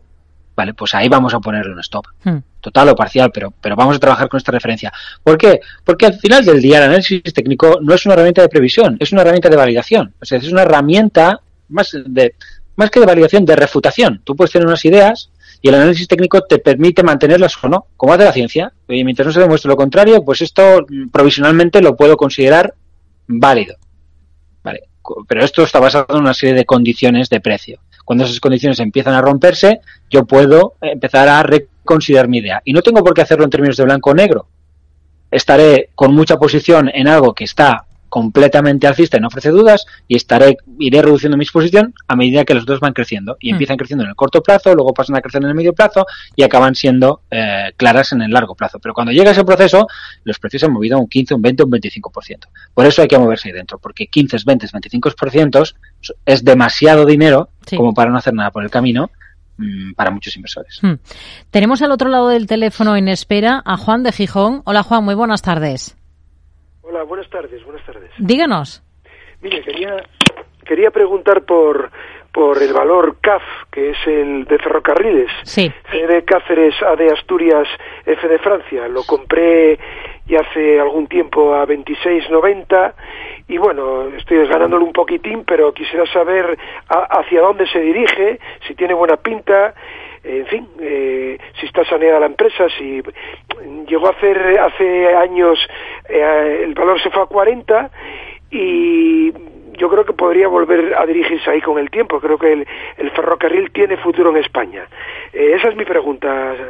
Vale, 0.55 0.73
pues 0.73 0.95
ahí 0.95 1.07
vamos 1.07 1.33
a 1.35 1.39
ponerle 1.39 1.71
un 1.71 1.79
stop. 1.79 2.07
Hmm. 2.23 2.37
Total 2.59 2.89
o 2.89 2.95
parcial, 2.95 3.31
pero, 3.31 3.53
pero 3.61 3.75
vamos 3.75 3.95
a 3.95 3.99
trabajar 3.99 4.27
con 4.27 4.39
esta 4.39 4.51
referencia. 4.51 4.91
¿Por 5.23 5.37
qué? 5.37 5.59
Porque 5.83 6.07
al 6.07 6.15
final 6.15 6.43
del 6.43 6.59
día 6.59 6.79
el 6.79 6.85
análisis 6.85 7.21
técnico 7.33 7.79
no 7.81 7.93
es 7.93 8.05
una 8.05 8.15
herramienta 8.15 8.41
de 8.41 8.49
previsión, 8.49 8.97
es 8.99 9.11
una 9.11 9.21
herramienta 9.21 9.49
de 9.49 9.55
validación. 9.55 10.13
O 10.19 10.25
sea, 10.25 10.39
es 10.39 10.51
una 10.51 10.63
herramienta 10.63 11.41
más 11.69 11.95
de, 12.05 12.33
más 12.75 12.89
que 12.89 12.99
de 12.99 13.05
validación, 13.05 13.45
de 13.45 13.55
refutación. 13.55 14.21
Tú 14.23 14.35
puedes 14.35 14.51
tener 14.51 14.67
unas 14.67 14.83
ideas, 14.85 15.29
y 15.61 15.69
el 15.69 15.75
análisis 15.75 16.07
técnico 16.07 16.41
te 16.41 16.59
permite 16.59 17.03
mantenerlas 17.03 17.61
o 17.63 17.67
no, 17.67 17.87
como 17.97 18.13
hace 18.13 18.25
la 18.25 18.33
ciencia. 18.33 18.73
Y 18.87 19.03
mientras 19.03 19.27
no 19.27 19.33
se 19.33 19.39
demuestre 19.39 19.69
lo 19.69 19.77
contrario, 19.77 20.23
pues 20.23 20.41
esto 20.41 20.85
mm, 20.87 21.09
provisionalmente 21.09 21.81
lo 21.81 21.95
puedo 21.95 22.17
considerar 22.17 22.75
válido. 23.27 23.75
Vale. 24.63 24.83
pero 25.27 25.43
esto 25.43 25.63
está 25.63 25.79
basado 25.79 26.07
en 26.09 26.21
una 26.21 26.33
serie 26.33 26.55
de 26.55 26.65
condiciones 26.65 27.29
de 27.29 27.39
precio. 27.39 27.79
Cuando 28.03 28.25
esas 28.25 28.39
condiciones 28.39 28.79
empiezan 28.79 29.13
a 29.13 29.21
romperse, 29.21 29.79
yo 30.09 30.25
puedo 30.25 30.75
empezar 30.81 31.27
a 31.27 31.43
reconsiderar 31.43 32.27
mi 32.27 32.37
idea. 32.37 32.61
Y 32.63 32.73
no 32.73 32.81
tengo 32.81 33.03
por 33.03 33.13
qué 33.13 33.21
hacerlo 33.21 33.45
en 33.45 33.49
términos 33.49 33.77
de 33.77 33.83
blanco 33.83 34.11
o 34.11 34.13
negro. 34.13 34.47
Estaré 35.31 35.89
con 35.95 36.13
mucha 36.13 36.37
posición 36.37 36.89
en 36.93 37.07
algo 37.07 37.33
que 37.33 37.43
está 37.43 37.86
completamente 38.09 38.87
alcista 38.87 39.17
y 39.17 39.19
no 39.19 39.27
ofrece 39.27 39.49
dudas 39.49 39.85
y 40.07 40.15
estaré 40.15 40.57
iré 40.79 41.01
reduciendo 41.01 41.37
mi 41.37 41.43
exposición 41.43 41.93
a 42.07 42.15
medida 42.15 42.45
que 42.45 42.53
los 42.53 42.65
dos 42.65 42.79
van 42.79 42.93
creciendo 42.93 43.37
y 43.39 43.49
hmm. 43.49 43.55
empiezan 43.55 43.77
creciendo 43.77 44.03
en 44.03 44.09
el 44.09 44.15
corto 44.15 44.41
plazo, 44.41 44.73
luego 44.73 44.93
pasan 44.93 45.15
a 45.15 45.21
crecer 45.21 45.43
en 45.43 45.49
el 45.49 45.55
medio 45.55 45.73
plazo 45.73 46.05
y 46.35 46.43
acaban 46.43 46.75
siendo 46.75 47.21
eh, 47.29 47.73
claras 47.75 48.11
en 48.13 48.21
el 48.21 48.31
largo 48.31 48.55
plazo. 48.55 48.79
Pero 48.79 48.93
cuando 48.93 49.11
llega 49.11 49.31
ese 49.31 49.43
proceso, 49.43 49.87
los 50.23 50.39
precios 50.39 50.61
se 50.61 50.65
han 50.67 50.73
movido 50.73 50.97
un 50.99 51.07
15, 51.07 51.33
un 51.35 51.41
20, 51.41 51.63
un 51.63 51.71
25%. 51.71 52.47
Por 52.73 52.85
eso 52.85 53.01
hay 53.01 53.07
que 53.07 53.17
moverse 53.17 53.49
ahí 53.49 53.53
dentro, 53.53 53.77
porque 53.79 54.07
15, 54.07 54.37
20, 54.45 54.67
25% 54.67 55.73
es 56.25 56.43
demasiado 56.43 57.05
dinero 57.05 57.49
como 57.75 57.93
para 57.93 58.11
no 58.11 58.17
hacer 58.17 58.33
nada 58.33 58.51
por 58.51 58.63
el 58.63 58.69
camino 58.69 59.11
mm, 59.57 59.93
para 59.93 60.11
muchos 60.11 60.35
inversores. 60.35 60.79
Hmm. 60.81 60.93
Tenemos 61.51 61.81
al 61.81 61.91
otro 61.91 62.09
lado 62.09 62.29
del 62.29 62.47
teléfono 62.47 62.95
en 62.95 63.07
espera 63.07 63.61
a 63.65 63.77
Juan 63.77 64.03
de 64.03 64.11
Gijón. 64.11 64.61
Hola 64.65 64.83
Juan, 64.83 65.03
muy 65.03 65.15
buenas 65.15 65.41
tardes. 65.41 65.96
Hola, 66.89 67.03
buenas 67.03 67.29
tardes, 67.29 67.61
buenas 67.65 67.85
tardes. 67.85 68.09
Díganos. 68.17 68.81
Mire, 69.41 69.61
quería, 69.61 69.97
quería 70.65 70.89
preguntar 70.89 71.43
por, 71.43 71.91
por 72.31 72.63
el 72.63 72.71
valor 72.71 73.17
CAF, 73.19 73.43
que 73.69 73.89
es 73.89 73.97
el 74.05 74.45
de 74.45 74.57
ferrocarriles. 74.57 75.29
Sí. 75.43 75.69
C 75.91 76.07
de 76.07 76.23
Cáceres, 76.23 76.75
A 76.83 76.95
de 76.95 77.11
Asturias, 77.11 77.67
F 78.05 78.25
de 78.29 78.39
Francia. 78.39 78.87
Lo 78.87 79.03
compré 79.03 79.77
ya 80.27 80.39
hace 80.39 80.79
algún 80.79 81.07
tiempo 81.07 81.55
a 81.55 81.67
26.90 81.67 82.93
y 83.49 83.57
bueno, 83.57 84.07
estoy 84.15 84.47
ganándolo 84.47 84.85
un 84.85 84.93
poquitín, 84.93 85.43
pero 85.43 85.73
quisiera 85.73 86.05
saber 86.05 86.57
hacia 86.87 87.41
dónde 87.41 87.67
se 87.67 87.79
dirige, 87.79 88.39
si 88.65 88.75
tiene 88.75 88.93
buena 88.93 89.17
pinta 89.17 89.73
en 90.27 90.45
fin, 90.47 90.67
eh, 90.79 91.37
si 91.59 91.65
está 91.65 91.85
saneada 91.85 92.19
la 92.19 92.25
empresa, 92.25 92.67
si 92.77 93.01
llegó 93.87 94.07
a 94.07 94.11
hacer 94.11 94.59
hace 94.59 95.15
años, 95.15 95.57
eh, 96.09 96.61
el 96.63 96.73
valor 96.73 97.01
se 97.01 97.09
fue 97.09 97.23
a 97.23 97.27
40 97.27 97.89
y 98.51 99.31
yo 99.77 99.89
creo 99.89 100.05
que 100.05 100.13
podría 100.13 100.47
volver 100.47 100.95
a 100.95 101.05
dirigirse 101.05 101.49
ahí 101.49 101.61
con 101.61 101.77
el 101.77 101.89
tiempo. 101.89 102.19
Creo 102.19 102.37
que 102.37 102.51
el, 102.51 103.11
ferrocarril 103.11 103.71
tiene 103.71 103.97
futuro 103.97 104.31
en 104.31 104.37
España. 104.37 104.85
Eh, 105.31 105.53
esa 105.55 105.69
es 105.69 105.75
mi 105.75 105.85
pregunta. 105.85 106.27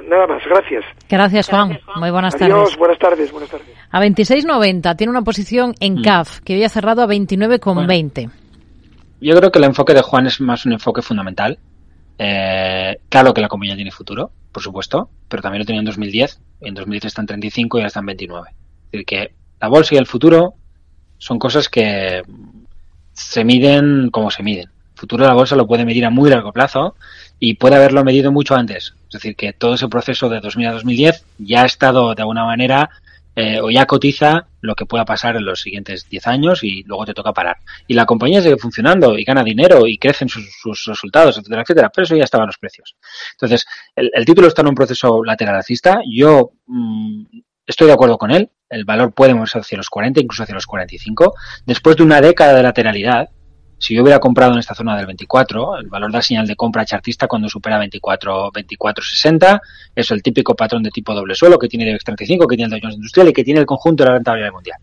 Nada 0.08 0.28
más. 0.28 0.44
Gracias. 0.46 0.84
Gracias, 1.10 1.50
Juan. 1.50 1.80
Muy 1.96 2.12
buenas 2.12 2.36
Adiós, 2.36 2.78
Buenas 2.78 3.00
tardes. 3.00 3.32
Buenas 3.32 3.50
tardes. 3.50 3.68
A 3.92 4.02
26.90 4.02 4.96
tiene 4.98 5.12
una 5.12 5.22
posición 5.22 5.74
en 5.80 5.96
mm. 5.96 6.02
CAF 6.04 6.40
que 6.42 6.54
había 6.54 6.70
cerrado 6.70 7.02
a 7.02 7.08
29,20. 7.08 8.30
yo 9.22 9.36
creo 9.36 9.52
que 9.52 9.60
el 9.60 9.66
enfoque 9.66 9.94
de 9.94 10.02
Juan 10.02 10.28
es 10.28 10.42
más 10.42 10.66
un 10.66 10.74
enfoque 10.74 11.02
fundamental. 11.02 11.58
Eh, 12.18 13.00
claro 13.10 13.34
que 13.34 13.42
la 13.42 13.48
compañía 13.48 13.76
tiene 13.76 13.92
futuro, 13.92 14.32
por 14.52 14.64
supuesto, 14.64 15.10
pero 15.28 15.42
también 15.42 15.60
lo 15.60 15.66
tenía 15.66 15.80
en 15.80 15.86
2010. 15.86 16.40
En 16.62 16.74
2010 16.74 17.06
está 17.06 17.22
en 17.22 17.28
35 17.28 17.78
y 17.78 17.82
ahora 17.82 17.88
está 17.88 18.00
en 18.00 18.06
29. 18.08 18.50
Es 18.50 18.92
decir, 18.92 19.06
que 19.06 19.34
la 19.60 19.68
bolsa 19.68 19.96
y 19.96 19.98
el 19.98 20.06
futuro 20.06 20.56
son 21.18 21.40
cosas 21.40 21.70
que 21.70 22.22
se 23.14 23.44
miden 23.44 24.10
como 24.12 24.32
se 24.32 24.44
miden. 24.44 24.70
El 24.96 25.00
futuro 25.00 25.24
de 25.24 25.30
la 25.30 25.36
bolsa 25.36 25.56
lo 25.56 25.68
puede 25.68 25.86
medir 25.86 26.06
a 26.06 26.10
muy 26.10 26.30
largo 26.30 26.52
plazo 26.52 26.96
y 27.40 27.56
puede 27.56 27.76
haberlo 27.76 28.04
medido 28.04 28.32
mucho 28.32 28.56
antes. 28.56 28.96
Es 29.08 29.14
decir, 29.14 29.36
que 29.36 29.54
todo 29.54 29.76
ese 29.76 29.88
proceso 29.88 30.30
de 30.30 30.40
2000 30.40 30.68
a 30.68 30.72
2010 30.74 31.26
ya 31.40 31.64
ha 31.64 31.66
estado 31.66 32.14
de 32.16 32.22
alguna 32.22 32.46
manera 32.46 32.90
eh, 33.40 33.62
o 33.62 33.70
ya 33.70 33.86
cotiza 33.86 34.48
lo 34.62 34.74
que 34.74 34.88
pueda 34.88 35.06
pasar 35.06 35.36
en 35.36 35.46
los 35.46 35.62
siguientes 35.62 36.10
10 36.10 36.26
años 36.26 36.64
y 36.64 36.82
luego 36.88 37.06
te 37.06 37.14
toca 37.14 37.34
parar. 37.34 37.58
Y 37.86 37.94
la 37.94 38.08
compañía 38.08 38.42
sigue 38.42 38.58
funcionando 38.58 39.16
y 39.16 39.24
gana 39.24 39.44
dinero 39.44 39.86
y 39.86 40.00
crecen 40.00 40.28
sus, 40.28 40.44
resultados, 40.88 41.38
etcétera, 41.38 41.62
etcétera, 41.62 41.92
pero 41.94 42.06
eso 42.06 42.16
ya 42.16 42.24
estaban 42.24 42.48
los 42.48 42.58
precios. 42.58 42.96
Entonces, 43.34 43.68
el, 43.96 44.26
título 44.26 44.48
está 44.48 44.64
en 44.64 44.70
un 44.70 44.74
proceso 44.74 45.24
lateral 45.24 45.54
alcista. 45.54 46.00
Yo 46.12 46.54
mm, 46.66 47.26
estoy 47.68 47.86
de 47.86 47.94
acuerdo 47.94 48.18
con 48.18 48.32
él. 48.32 48.50
El 48.70 48.86
valor 48.86 49.14
puede 49.14 49.36
moverse 49.36 49.60
hacia 49.60 49.78
los 49.78 49.92
40, 49.92 50.20
incluso 50.20 50.42
hacia 50.42 50.56
los 50.56 50.66
45. 50.66 51.36
Después 51.68 51.96
de 51.96 52.02
una 52.02 52.22
década 52.22 52.56
de 52.56 52.64
lateralidad, 52.64 53.30
si 53.80 53.94
yo 53.94 54.02
hubiera 54.02 54.20
comprado 54.20 54.54
en 54.54 54.60
esta 54.60 54.74
zona 54.74 54.98
del 54.98 55.06
24, 55.06 55.80
el 55.80 55.88
valor 55.88 56.12
de 56.12 56.18
la 56.18 56.22
señal 56.22 56.48
de 56.48 56.56
compra 56.56 56.86
chartista 56.86 57.28
cuando 57.28 57.48
supera 57.48 57.78
24, 57.78 58.52
24.60 58.52 59.62
es 59.96 60.12
el 60.12 60.24
típico 60.24 60.56
patrón 60.56 60.82
de 60.82 60.90
tipo 60.90 61.14
doble 61.14 61.36
suelo 61.36 61.60
que 61.60 61.68
tiene 61.68 61.84
el 61.86 61.90
IBEX 61.92 62.04
35, 62.06 62.48
que 62.48 62.56
tiene 62.56 62.66
el 62.66 62.72
Dow 62.72 62.80
Jones 62.82 62.96
Industrial 62.96 63.28
y 63.30 63.34
que 63.34 63.44
tiene 63.44 63.60
el 63.60 63.66
conjunto 63.66 64.04
de 64.04 64.10
la 64.10 64.16
rentabilidad 64.16 64.52
mundial. 64.52 64.80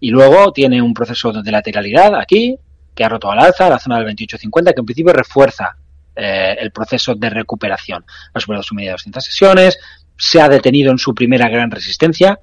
Y 0.00 0.10
luego 0.10 0.52
tiene 0.52 0.80
un 0.80 0.94
proceso 0.94 1.32
de 1.32 1.52
lateralidad 1.52 2.14
aquí, 2.14 2.56
que 2.94 3.04
ha 3.04 3.08
roto 3.08 3.30
al 3.30 3.38
alza, 3.38 3.68
la 3.68 3.78
zona 3.78 3.98
del 3.98 4.16
28.50, 4.16 4.74
que 4.74 4.80
en 4.80 4.86
principio 4.86 5.12
refuerza 5.12 5.76
eh, 6.16 6.56
el 6.58 6.72
proceso 6.72 7.14
de 7.14 7.30
recuperación. 7.30 8.04
Ha 8.32 8.40
superado 8.40 8.62
su 8.62 8.74
media 8.74 8.90
de 8.90 8.94
200 8.94 9.24
sesiones, 9.24 9.78
se 10.16 10.40
ha 10.40 10.48
detenido 10.48 10.90
en 10.90 10.98
su 10.98 11.14
primera 11.14 11.48
gran 11.48 11.70
resistencia, 11.70 12.40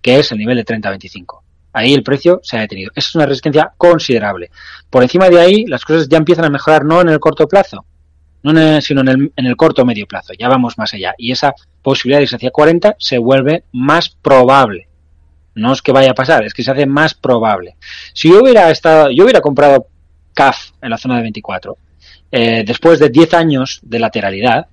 que 0.00 0.20
es 0.20 0.30
el 0.30 0.38
nivel 0.38 0.56
de 0.56 0.64
30.25. 0.64 1.47
Ahí 1.78 1.94
el 1.94 2.02
precio 2.02 2.40
se 2.42 2.56
ha 2.56 2.60
detenido. 2.62 2.90
Esa 2.96 3.08
es 3.08 3.14
una 3.14 3.26
resistencia 3.26 3.72
considerable. 3.76 4.50
Por 4.90 5.04
encima 5.04 5.30
de 5.30 5.40
ahí, 5.40 5.64
las 5.64 5.84
cosas 5.84 6.08
ya 6.08 6.18
empiezan 6.18 6.44
a 6.44 6.50
mejorar 6.50 6.84
no 6.84 7.00
en 7.00 7.08
el 7.08 7.20
corto 7.20 7.46
plazo, 7.46 7.84
no 8.42 8.80
sino 8.80 9.02
en 9.02 9.08
el, 9.08 9.32
en 9.36 9.46
el 9.46 9.54
corto 9.54 9.82
o 9.82 9.84
medio 9.84 10.04
plazo. 10.08 10.32
Ya 10.36 10.48
vamos 10.48 10.76
más 10.76 10.92
allá. 10.94 11.14
Y 11.18 11.30
esa 11.30 11.54
posibilidad 11.80 12.18
de 12.18 12.34
hacia 12.34 12.50
40 12.50 12.96
se 12.98 13.18
vuelve 13.18 13.62
más 13.72 14.08
probable. 14.08 14.88
No 15.54 15.72
es 15.72 15.80
que 15.80 15.92
vaya 15.92 16.10
a 16.10 16.14
pasar, 16.14 16.44
es 16.44 16.52
que 16.52 16.64
se 16.64 16.72
hace 16.72 16.84
más 16.84 17.14
probable. 17.14 17.76
Si 18.12 18.28
yo 18.28 18.42
hubiera 18.42 18.68
estado, 18.72 19.12
yo 19.12 19.22
hubiera 19.22 19.40
comprado 19.40 19.86
CAF 20.34 20.70
en 20.82 20.90
la 20.90 20.98
zona 20.98 21.18
de 21.18 21.22
24, 21.22 21.76
eh, 22.32 22.64
después 22.66 22.98
de 22.98 23.08
10 23.08 23.34
años 23.34 23.78
de 23.84 24.00
lateralidad, 24.00 24.66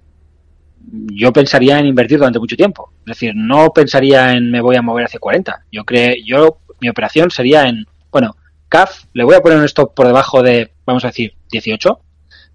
yo 1.13 1.31
pensaría 1.31 1.77
en 1.77 1.85
invertir 1.85 2.17
durante 2.17 2.39
mucho 2.39 2.55
tiempo. 2.55 2.91
Es 3.01 3.17
decir, 3.17 3.33
no 3.35 3.69
pensaría 3.69 4.31
en 4.31 4.49
me 4.49 4.61
voy 4.61 4.75
a 4.75 4.81
mover 4.81 5.05
hacia 5.05 5.19
40. 5.19 5.65
Yo 5.71 5.83
creo, 5.83 6.15
yo 6.25 6.59
mi 6.79 6.89
operación 6.89 7.31
sería 7.31 7.67
en, 7.67 7.85
bueno, 8.11 8.35
CAF, 8.69 9.05
le 9.13 9.23
voy 9.23 9.35
a 9.35 9.41
poner 9.41 9.57
un 9.57 9.65
stop 9.65 9.93
por 9.93 10.07
debajo 10.07 10.41
de, 10.41 10.71
vamos 10.85 11.03
a 11.03 11.07
decir, 11.07 11.35
18, 11.51 11.99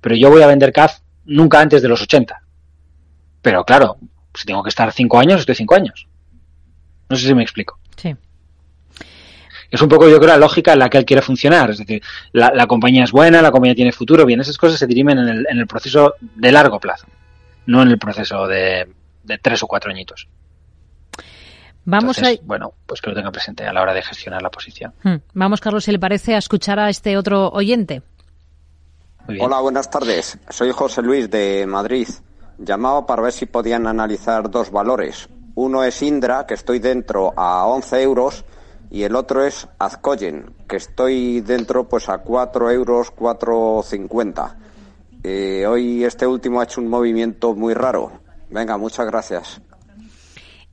pero 0.01 0.17
yo 0.17 0.31
voy 0.31 0.43
a 0.43 0.47
vender 0.47 0.73
CAF 0.73 1.01
nunca 1.25 1.61
antes 1.61 1.83
de 1.83 1.89
los 1.89 2.03
80. 2.03 2.43
Pero 3.43 3.65
claro, 3.65 3.97
si 4.35 4.45
tengo 4.45 4.63
que 4.63 4.69
estar 4.69 4.93
5 4.93 5.19
años, 5.19 5.41
estoy 5.41 5.55
5 5.55 5.75
años. 5.75 6.07
No 7.09 7.17
sé 7.17 7.27
si 7.27 7.35
me 7.35 7.43
explico. 7.43 7.79
Sí. 7.97 8.15
Es 9.71 9.81
un 9.81 9.89
poco, 9.89 10.09
yo 10.09 10.19
creo, 10.19 10.31
la 10.31 10.37
lógica 10.37 10.73
en 10.73 10.81
la 10.81 10.91
que 10.91 10.99
él 10.99 11.05
quiere 11.05 11.23
funcionar. 11.23 11.71
Es 11.71 11.79
decir, 11.79 12.03
la, 12.33 12.67
compañía 12.67 13.05
es 13.05 13.13
buena, 13.13 13.41
la 13.41 13.51
compañía 13.51 13.75
tiene 13.75 13.93
futuro, 13.93 14.27
bien, 14.27 14.41
esas 14.41 14.59
cosas 14.59 14.79
se 14.79 14.87
dirimen 14.87 15.19
en 15.19 15.29
el, 15.29 15.47
en 15.49 15.59
el 15.59 15.67
proceso 15.67 16.15
de 16.21 16.53
largo 16.53 16.81
plazo, 16.81 17.07
no 17.67 17.83
en 17.83 17.89
el 17.89 17.99
proceso 17.99 18.47
de, 18.47 18.89
de 19.23 19.39
tres 19.39 19.63
o 19.63 19.67
cuatro 19.67 19.91
añitos. 19.91 20.29
Vamos 21.91 22.23
a... 22.23 22.31
Bueno, 22.43 22.73
pues 22.87 23.01
que 23.01 23.11
lo 23.11 23.17
tenga 23.17 23.33
presente 23.33 23.67
a 23.67 23.73
la 23.73 23.83
hora 23.83 23.93
de 23.93 24.03
gestionar 24.03 24.41
la 24.41 24.51
posición. 24.51 24.95
Hmm. 25.03 25.17
Vamos, 25.35 25.61
Carlos, 25.61 25.85
si 25.85 25.91
le 25.91 25.99
parece, 25.99 26.35
a 26.37 26.39
escuchar 26.39 26.79
a 26.79 26.89
este 26.89 27.17
otro 27.17 27.49
oyente. 27.49 28.03
Hola, 29.41 29.61
buenas 29.61 29.91
tardes. 29.91 30.39
Soy 30.49 30.71
José 30.71 31.03
Luis 31.03 31.29
de 31.31 31.67
Madrid. 31.67 32.09
Llamaba 32.59 33.07
para 33.07 33.23
ver 33.23 33.33
si 33.33 33.47
podían 33.47 33.89
analizar 33.89 34.51
dos 34.51 34.71
valores. 34.71 35.29
Uno 35.57 35.83
es 35.83 36.01
Indra, 36.03 36.47
que 36.47 36.55
estoy 36.55 36.79
dentro 36.79 37.33
a 37.37 37.67
11 37.67 38.03
euros, 38.03 38.45
y 38.91 39.03
el 39.03 39.17
otro 39.17 39.45
es 39.45 39.67
Azcoyen, 39.79 40.55
que 40.69 40.77
estoy 40.77 41.41
dentro 41.41 41.89
pues 41.89 42.09
a 42.09 42.19
4 42.19 42.71
euros, 42.71 43.13
4,50. 43.15 44.55
Eh, 45.25 45.67
hoy 45.67 46.05
este 46.05 46.27
último 46.27 46.61
ha 46.61 46.65
hecho 46.65 46.81
un 46.81 46.89
movimiento 46.89 47.55
muy 47.55 47.75
raro. 47.75 48.13
Venga, 48.49 48.77
muchas 48.77 49.07
gracias. 49.07 49.61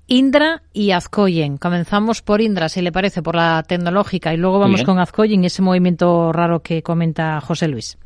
Indra 0.07 0.63
y 0.71 0.91
Azcoyen. 0.91 1.57
Comenzamos 1.57 2.21
por 2.21 2.39
Indra, 2.39 2.69
si 2.69 2.81
le 2.81 2.93
parece, 2.93 3.21
por 3.21 3.35
la 3.35 3.61
tecnológica, 3.67 4.33
y 4.33 4.37
luego 4.37 4.57
vamos 4.57 4.83
con 4.83 4.99
Azcoyen 4.99 5.43
y 5.43 5.47
ese 5.47 5.61
movimiento 5.61 6.31
raro 6.31 6.61
que 6.61 6.81
comenta 6.81 7.41
José 7.41 7.67
Luis. 7.67 7.97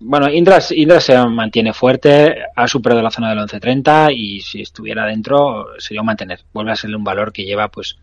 Bueno, 0.00 0.30
Indra, 0.30 0.58
Indra 0.70 1.00
se 1.00 1.16
mantiene 1.26 1.72
fuerte, 1.72 2.34
ha 2.56 2.66
superado 2.66 3.02
la 3.02 3.10
zona 3.10 3.30
del 3.30 3.38
11.30 3.40 4.12
y 4.14 4.40
si 4.40 4.62
estuviera 4.62 5.06
dentro 5.06 5.66
sería 5.78 6.02
mantener. 6.02 6.40
Vuelve 6.52 6.72
a 6.72 6.76
ser 6.76 6.94
un 6.96 7.04
valor 7.04 7.32
que 7.32 7.44
lleva 7.44 7.68
pues 7.68 7.96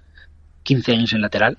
15 0.63 0.91
años 0.93 1.13
en 1.13 1.21
lateral. 1.21 1.57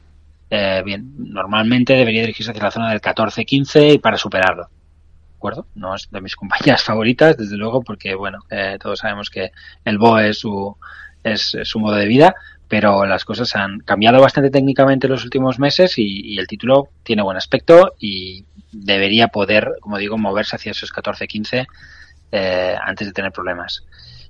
Eh, 0.50 0.82
bien, 0.84 1.14
normalmente 1.16 1.94
debería 1.94 2.22
dirigirse 2.22 2.50
hacia 2.50 2.62
la 2.64 2.70
zona 2.70 2.90
del 2.90 3.00
14-15 3.00 3.94
y 3.94 3.98
para 3.98 4.16
superarlo. 4.16 4.68
No 5.74 5.94
es 5.94 6.08
de 6.10 6.20
mis 6.20 6.36
compañías 6.42 6.82
favoritas, 6.82 7.36
desde 7.36 7.56
luego, 7.56 7.82
porque 7.82 8.14
bueno, 8.14 8.40
eh, 8.50 8.78
todos 8.80 9.00
sabemos 9.00 9.30
que 9.30 9.52
el 9.84 9.98
BOE 9.98 10.30
es 10.30 10.38
su, 10.38 10.76
es, 11.22 11.56
su 11.62 11.78
modo 11.78 11.96
de 11.96 12.06
vida, 12.06 12.34
pero 12.68 13.04
las 13.04 13.24
cosas 13.24 13.54
han 13.54 13.80
cambiado 13.80 14.20
bastante 14.20 14.50
técnicamente 14.50 15.06
en 15.06 15.12
los 15.12 15.24
últimos 15.24 15.58
meses 15.58 15.98
y, 15.98 16.38
el 16.38 16.46
título 16.46 16.88
tiene 17.02 17.22
buen 17.22 17.36
aspecto 17.36 17.94
y 17.98 18.46
debería 18.72 19.28
poder, 19.28 19.72
como 19.80 19.98
digo, 19.98 20.16
moverse 20.16 20.56
hacia 20.56 20.72
esos 20.72 20.90
14-15 20.90 21.66
eh, 22.32 22.74
antes 22.82 23.06
de 23.06 23.12
tener 23.12 23.30
problemas. 23.30 23.84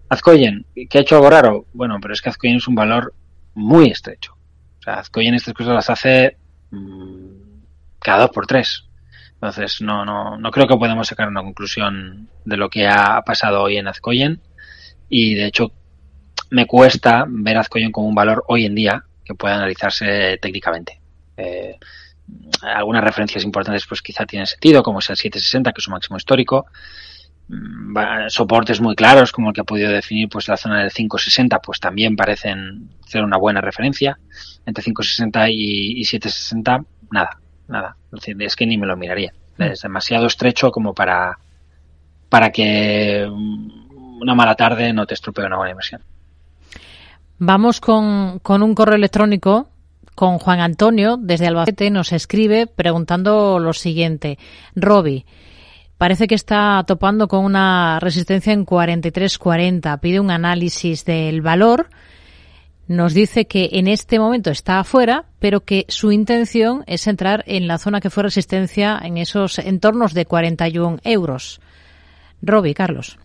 Azcoyen, 0.09 0.67
¿qué 0.91 0.99
ha 0.99 1.01
hecho 1.03 1.15
algo 1.15 1.31
raro? 1.31 1.67
Bueno, 1.73 1.99
pero 2.03 2.15
es 2.15 2.21
que 2.21 2.31
Azcoyen 2.31 2.57
es 2.57 2.67
un 2.67 2.75
valor 2.75 3.15
muy 3.55 3.91
estrecho. 3.91 4.35
O 4.81 4.83
sea, 4.83 4.95
Azcoyen 4.95 5.35
estas 5.35 5.55
cosas 5.55 5.75
las 5.75 5.89
hace 5.89 6.37
mm, 6.71 7.53
cada 8.01 8.23
dos 8.23 8.31
por 8.31 8.47
tres. 8.47 8.85
Entonces, 9.43 9.80
no, 9.80 10.05
no, 10.05 10.38
no 10.38 10.53
creo 10.53 10.68
que 10.68 10.76
podamos 10.76 11.09
sacar 11.09 11.26
una 11.26 11.43
conclusión 11.43 12.28
de 12.45 12.57
lo 12.57 12.70
que 12.70 12.86
ha 12.86 13.22
pasado 13.22 13.61
hoy 13.61 13.76
en 13.76 13.88
Azcoyen. 13.88 14.40
Y 15.09 15.34
de 15.34 15.47
hecho, 15.47 15.72
me 16.51 16.66
cuesta 16.66 17.24
ver 17.26 17.59
Azcoyen 17.59 17.90
como 17.90 18.07
un 18.07 18.14
valor 18.14 18.45
hoy 18.47 18.66
en 18.66 18.76
día 18.76 19.05
que 19.24 19.34
pueda 19.34 19.57
analizarse 19.57 20.38
técnicamente. 20.40 21.01
Eh, 21.36 21.76
algunas 22.62 23.03
referencias 23.03 23.43
importantes 23.43 23.84
pues 23.84 24.01
quizá 24.01 24.26
tienen 24.26 24.47
sentido, 24.47 24.80
como 24.84 25.01
es 25.01 25.11
el 25.11 25.16
760, 25.16 25.72
que 25.72 25.80
es 25.80 25.84
su 25.84 25.90
máximo 25.90 26.16
histórico. 26.16 26.66
Mm, 27.49 28.28
soportes 28.28 28.80
muy 28.80 28.95
claros, 28.95 29.32
como 29.32 29.49
el 29.49 29.55
que 29.55 29.62
ha 29.62 29.64
podido 29.64 29.90
definir 29.90 30.28
pues 30.28 30.47
la 30.47 30.57
zona 30.57 30.82
del 30.82 30.93
560, 30.93 31.59
pues 31.59 31.80
también 31.80 32.14
parecen 32.14 32.90
ser 33.09 33.24
una 33.24 33.38
buena 33.38 33.61
referencia. 33.61 34.20
Entre 34.64 34.84
560 34.84 35.51
y, 35.51 36.01
y 36.01 36.05
760, 36.05 36.84
nada 37.11 37.41
nada. 37.69 37.97
Es 38.39 38.57
que 38.57 38.67
ni 38.67 38.79
me 38.79 38.87
lo 38.87 38.97
miraría. 38.97 39.33
Es 39.59 39.83
demasiado 39.83 40.27
estrecho 40.27 40.71
como 40.71 40.95
para, 40.95 41.39
para 42.29 42.51
que 42.51 43.27
una 43.29 44.35
mala 44.35 44.55
tarde 44.55 44.93
no 44.93 45.07
te 45.07 45.15
estropee 45.15 45.47
una 45.47 45.57
buena 45.57 45.73
inversión. 45.73 46.03
Vamos 47.39 47.81
con, 47.81 48.39
con 48.39 48.63
un 48.63 48.75
correo 48.75 48.95
electrónico 48.95 49.69
con 50.15 50.39
Juan 50.39 50.61
Antonio 50.61 51.17
desde 51.17 51.47
Albacete. 51.47 51.91
Nos 51.91 52.13
escribe 52.13 52.67
preguntando 52.67 53.59
lo 53.59 53.73
siguiente. 53.73 54.39
Roby, 54.75 55.25
parece 55.99 56.27
que 56.27 56.35
está 56.35 56.85
topando 56.87 57.29
con 57.29 57.45
una 57.45 57.99
resistencia 58.01 58.53
en 58.53 58.67
43.40. 58.67 60.01
Pide 60.01 60.21
un 60.21 60.31
análisis 60.31 61.05
del 61.05 61.43
valor 61.43 61.89
nos 62.93 63.14
dice 63.14 63.47
que 63.47 63.70
en 63.72 63.88
este 63.88 64.18
momento 64.18 64.51
está 64.51 64.78
afuera, 64.78 65.24
pero 65.38 65.64
que 65.64 65.86
su 65.88 66.12
intención 66.12 66.84
es 66.86 67.07
entrar 67.07 67.43
en 67.47 67.66
la 67.66 67.78
zona 67.78 68.01
que 68.01 68.11
fue 68.11 68.22
resistencia 68.22 69.01
en 69.03 69.18
esos 69.18 69.59
entornos 69.59 70.14
de 70.14 70.26
41 70.26 70.99
euros. 71.05 71.61
Roby, 72.43 72.74
Carlos. 72.74 73.18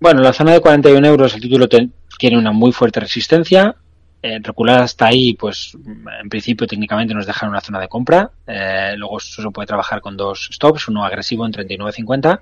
Bueno, 0.00 0.20
la 0.20 0.32
zona 0.32 0.52
de 0.52 0.60
41 0.60 1.06
euros, 1.06 1.34
el 1.34 1.40
título 1.40 1.68
tiene 1.68 2.38
una 2.38 2.52
muy 2.52 2.72
fuerte 2.72 3.00
resistencia. 3.00 3.76
Eh, 4.22 4.38
recular 4.42 4.82
hasta 4.82 5.06
ahí, 5.06 5.34
pues 5.34 5.76
en 6.22 6.28
principio 6.28 6.66
técnicamente 6.66 7.14
nos 7.14 7.26
deja 7.26 7.48
una 7.48 7.60
zona 7.60 7.78
de 7.80 7.88
compra. 7.88 8.30
Eh, 8.46 8.94
luego 8.96 9.20
se 9.20 9.42
puede 9.50 9.66
trabajar 9.66 10.00
con 10.00 10.16
dos 10.16 10.48
stops, 10.52 10.88
uno 10.88 11.04
agresivo 11.04 11.46
en 11.46 11.52
39.50 11.52 12.40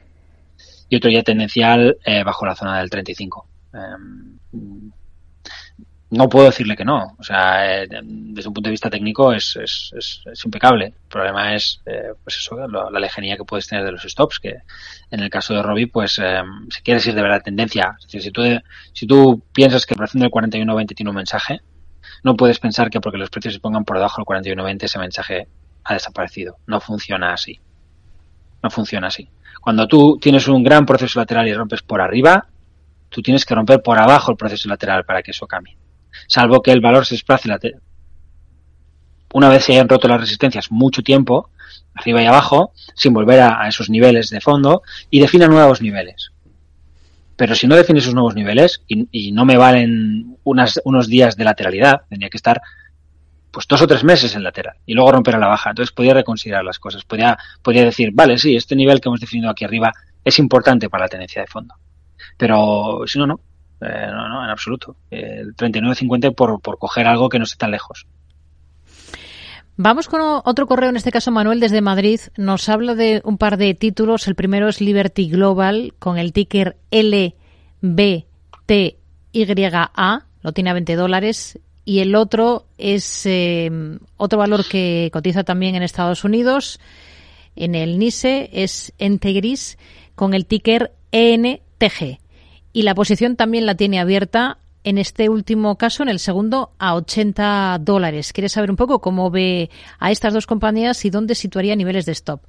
y 0.88 0.96
otro 0.96 1.10
ya 1.10 1.22
tendencial 1.22 1.98
eh, 2.04 2.22
bajo 2.22 2.46
la 2.46 2.54
zona 2.54 2.78
del 2.78 2.90
35 2.90 3.46
no 6.12 6.28
puedo 6.28 6.46
decirle 6.46 6.76
que 6.76 6.84
no. 6.84 7.16
O 7.18 7.22
sea, 7.22 7.82
eh, 7.82 7.88
desde 7.88 8.48
un 8.48 8.54
punto 8.54 8.68
de 8.68 8.72
vista 8.72 8.90
técnico 8.90 9.32
es, 9.32 9.56
es, 9.56 10.22
impecable. 10.44 10.86
El 10.86 11.08
problema 11.08 11.54
es, 11.54 11.80
eh, 11.86 12.12
pues 12.22 12.36
eso, 12.36 12.54
la 12.68 13.00
lejanía 13.00 13.38
que 13.38 13.44
puedes 13.44 13.66
tener 13.66 13.82
de 13.82 13.92
los 13.92 14.02
stops, 14.02 14.38
que 14.38 14.58
en 15.10 15.20
el 15.20 15.30
caso 15.30 15.54
de 15.54 15.62
Robbie, 15.62 15.86
pues 15.86 16.20
eh, 16.22 16.42
si 16.68 16.82
quieres 16.82 17.06
ir 17.06 17.14
de 17.14 17.22
verdad 17.22 17.40
tendencia, 17.42 17.96
es 17.98 18.04
decir, 18.04 18.22
si 18.22 18.30
tú, 18.30 18.42
si 18.92 19.06
tú 19.06 19.42
piensas 19.54 19.86
que 19.86 19.94
el 19.94 19.98
precio 19.98 20.20
del 20.20 20.30
41.20 20.30 20.94
tiene 20.94 21.10
un 21.10 21.16
mensaje, 21.16 21.62
no 22.22 22.36
puedes 22.36 22.58
pensar 22.58 22.90
que 22.90 23.00
porque 23.00 23.18
los 23.18 23.30
precios 23.30 23.54
se 23.54 23.60
pongan 23.60 23.84
por 23.86 23.96
debajo 23.96 24.22
del 24.22 24.54
41.20 24.54 24.84
ese 24.84 24.98
mensaje 24.98 25.48
ha 25.84 25.94
desaparecido. 25.94 26.58
No 26.66 26.78
funciona 26.80 27.32
así. 27.32 27.58
No 28.62 28.68
funciona 28.68 29.06
así. 29.06 29.30
Cuando 29.62 29.88
tú 29.88 30.18
tienes 30.20 30.46
un 30.46 30.62
gran 30.62 30.84
proceso 30.84 31.18
lateral 31.18 31.48
y 31.48 31.54
rompes 31.54 31.80
por 31.80 32.02
arriba, 32.02 32.46
tú 33.08 33.22
tienes 33.22 33.46
que 33.46 33.54
romper 33.54 33.82
por 33.82 33.98
abajo 33.98 34.30
el 34.30 34.36
proceso 34.36 34.68
lateral 34.68 35.04
para 35.04 35.22
que 35.22 35.30
eso 35.30 35.46
cambie 35.46 35.76
salvo 36.28 36.62
que 36.62 36.72
el 36.72 36.80
valor 36.80 37.06
se 37.06 37.14
desplace 37.14 37.48
una 39.32 39.48
vez 39.48 39.64
se 39.64 39.72
hayan 39.72 39.88
roto 39.88 40.08
las 40.08 40.20
resistencias 40.20 40.70
mucho 40.70 41.02
tiempo, 41.02 41.50
arriba 41.94 42.22
y 42.22 42.26
abajo, 42.26 42.72
sin 42.94 43.12
volver 43.12 43.40
a, 43.40 43.66
esos 43.68 43.88
niveles 43.88 44.30
de 44.30 44.40
fondo, 44.40 44.82
y 45.10 45.20
defina 45.20 45.46
nuevos 45.46 45.80
niveles. 45.80 46.32
Pero 47.36 47.54
si 47.54 47.66
no 47.66 47.74
define 47.74 48.00
esos 48.00 48.14
nuevos 48.14 48.34
niveles, 48.34 48.82
y, 48.86 49.32
no 49.32 49.44
me 49.44 49.56
valen 49.56 50.36
unos 50.44 51.08
días 51.08 51.36
de 51.36 51.44
lateralidad, 51.44 52.02
tendría 52.08 52.30
que 52.30 52.36
estar 52.36 52.60
pues 53.50 53.66
dos 53.68 53.82
o 53.82 53.86
tres 53.86 54.02
meses 54.02 54.34
en 54.34 54.42
lateral 54.42 54.76
y 54.86 54.94
luego 54.94 55.12
romper 55.12 55.34
a 55.34 55.38
la 55.38 55.46
baja. 55.46 55.70
Entonces 55.70 55.92
podría 55.92 56.14
reconsiderar 56.14 56.64
las 56.64 56.78
cosas. 56.78 57.04
Podría, 57.04 57.36
podría 57.60 57.84
decir, 57.84 58.10
vale, 58.14 58.38
sí, 58.38 58.56
este 58.56 58.74
nivel 58.74 58.98
que 58.98 59.10
hemos 59.10 59.20
definido 59.20 59.50
aquí 59.50 59.66
arriba 59.66 59.92
es 60.24 60.38
importante 60.38 60.88
para 60.88 61.04
la 61.04 61.08
tendencia 61.08 61.42
de 61.42 61.48
fondo. 61.48 61.74
Pero 62.38 63.02
si 63.06 63.18
no, 63.18 63.26
no. 63.26 63.40
Eh, 63.82 64.06
no, 64.10 64.28
no, 64.28 64.44
en 64.44 64.50
absoluto. 64.50 64.96
El 65.10 65.56
39.50 65.56 66.34
por, 66.34 66.60
por 66.60 66.78
coger 66.78 67.06
algo 67.06 67.28
que 67.28 67.38
no 67.38 67.44
esté 67.44 67.56
tan 67.56 67.70
lejos. 67.70 68.06
Vamos 69.76 70.06
con 70.06 70.20
otro 70.22 70.66
correo, 70.66 70.90
en 70.90 70.96
este 70.96 71.10
caso 71.10 71.30
Manuel 71.30 71.58
desde 71.58 71.80
Madrid. 71.80 72.20
Nos 72.36 72.68
habla 72.68 72.94
de 72.94 73.22
un 73.24 73.38
par 73.38 73.56
de 73.56 73.72
títulos. 73.74 74.28
El 74.28 74.34
primero 74.34 74.68
es 74.68 74.82
Liberty 74.82 75.30
Global 75.30 75.94
con 75.98 76.18
el 76.18 76.32
ticker 76.32 76.76
LBTYA, 76.90 77.32
lo 80.42 80.52
tiene 80.52 80.70
a 80.70 80.74
20 80.74 80.94
dólares. 80.94 81.58
Y 81.84 81.98
el 81.98 82.14
otro 82.14 82.66
es 82.78 83.26
eh, 83.26 83.98
otro 84.16 84.38
valor 84.38 84.64
que 84.68 85.10
cotiza 85.12 85.42
también 85.42 85.74
en 85.74 85.82
Estados 85.82 86.22
Unidos, 86.22 86.78
en 87.56 87.74
el 87.74 87.98
NISE, 87.98 88.50
es 88.52 88.92
Entegris 88.98 89.78
con 90.14 90.34
el 90.34 90.46
ticker 90.46 90.92
ENTG 91.10 92.21
y 92.72 92.82
la 92.82 92.94
posición 92.94 93.36
también 93.36 93.66
la 93.66 93.74
tiene 93.74 94.00
abierta 94.00 94.58
en 94.84 94.98
este 94.98 95.28
último 95.28 95.76
caso, 95.76 96.02
en 96.02 96.08
el 96.08 96.18
segundo, 96.18 96.72
a 96.78 96.94
80 96.94 97.78
dólares. 97.80 98.32
¿Quieres 98.32 98.52
saber 98.52 98.70
un 98.70 98.76
poco 98.76 99.00
cómo 99.00 99.30
ve 99.30 99.70
a 99.98 100.10
estas 100.10 100.34
dos 100.34 100.46
compañías 100.46 101.04
y 101.04 101.10
dónde 101.10 101.34
situaría 101.34 101.76
niveles 101.76 102.06
de 102.06 102.12
stop? 102.12 102.40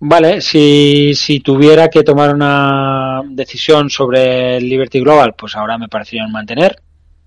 Vale, 0.00 0.40
si, 0.40 1.14
si 1.14 1.40
tuviera 1.40 1.88
que 1.88 2.02
tomar 2.02 2.34
una 2.34 3.22
decisión 3.26 3.88
sobre 3.88 4.60
Liberty 4.60 5.00
Global, 5.00 5.34
pues 5.34 5.56
ahora 5.56 5.78
me 5.78 5.88
parecería 5.88 6.26
mantener. 6.26 6.82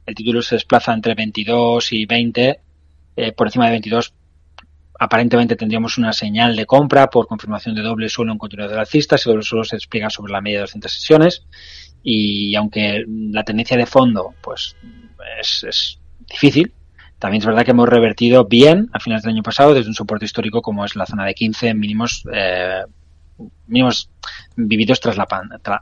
El 0.06 0.16
título 0.16 0.42
se 0.42 0.56
desplaza 0.56 0.94
entre 0.94 1.16
22 1.16 1.94
y 1.94 2.06
20. 2.06 2.60
Eh, 3.16 3.32
por 3.32 3.48
encima 3.48 3.66
de 3.66 3.72
22 3.72 4.14
aparentemente 5.00 5.56
tendríamos 5.56 5.98
una 5.98 6.14
señal 6.14 6.56
de 6.56 6.66
compra 6.66 7.10
por 7.10 7.28
confirmación 7.28 7.76
de 7.76 7.82
doble 7.82 8.10
suelo 8.10 8.32
en 8.32 8.38
continuidad 8.38 8.78
alcista. 8.78 9.16
Ese 9.16 9.30
doble 9.30 9.44
suelo 9.44 9.64
se 9.64 9.76
despliega 9.76 10.10
sobre 10.10 10.32
la 10.32 10.42
media 10.42 10.58
de 10.58 10.62
200 10.64 10.92
sesiones 10.92 11.46
y 12.04 12.56
aunque 12.56 13.04
la 13.08 13.44
tendencia 13.44 13.78
de 13.78 13.86
fondo 13.86 14.34
pues 14.42 14.76
es, 15.40 16.00
difícil, 16.30 16.74
también 17.20 17.42
es 17.42 17.46
verdad 17.46 17.64
que 17.64 17.72
hemos 17.72 17.90
revertido 17.90 18.46
bien 18.46 18.90
a 18.92 19.00
finales 19.00 19.24
del 19.24 19.34
año 19.34 19.44
pasado 19.44 19.74
desde 19.74 19.90
un 19.90 19.96
soporte 19.96 20.26
histórico 20.26 20.62
como 20.62 20.84
es 20.84 20.96
la 20.96 21.06
zona 21.06 21.26
de 21.26 21.34
15 21.34 21.74
mínimos 21.74 22.24
eh, 22.34 22.84
mínimos 23.68 24.10
vividos 24.56 25.00
tras 25.00 25.16
la 25.16 25.28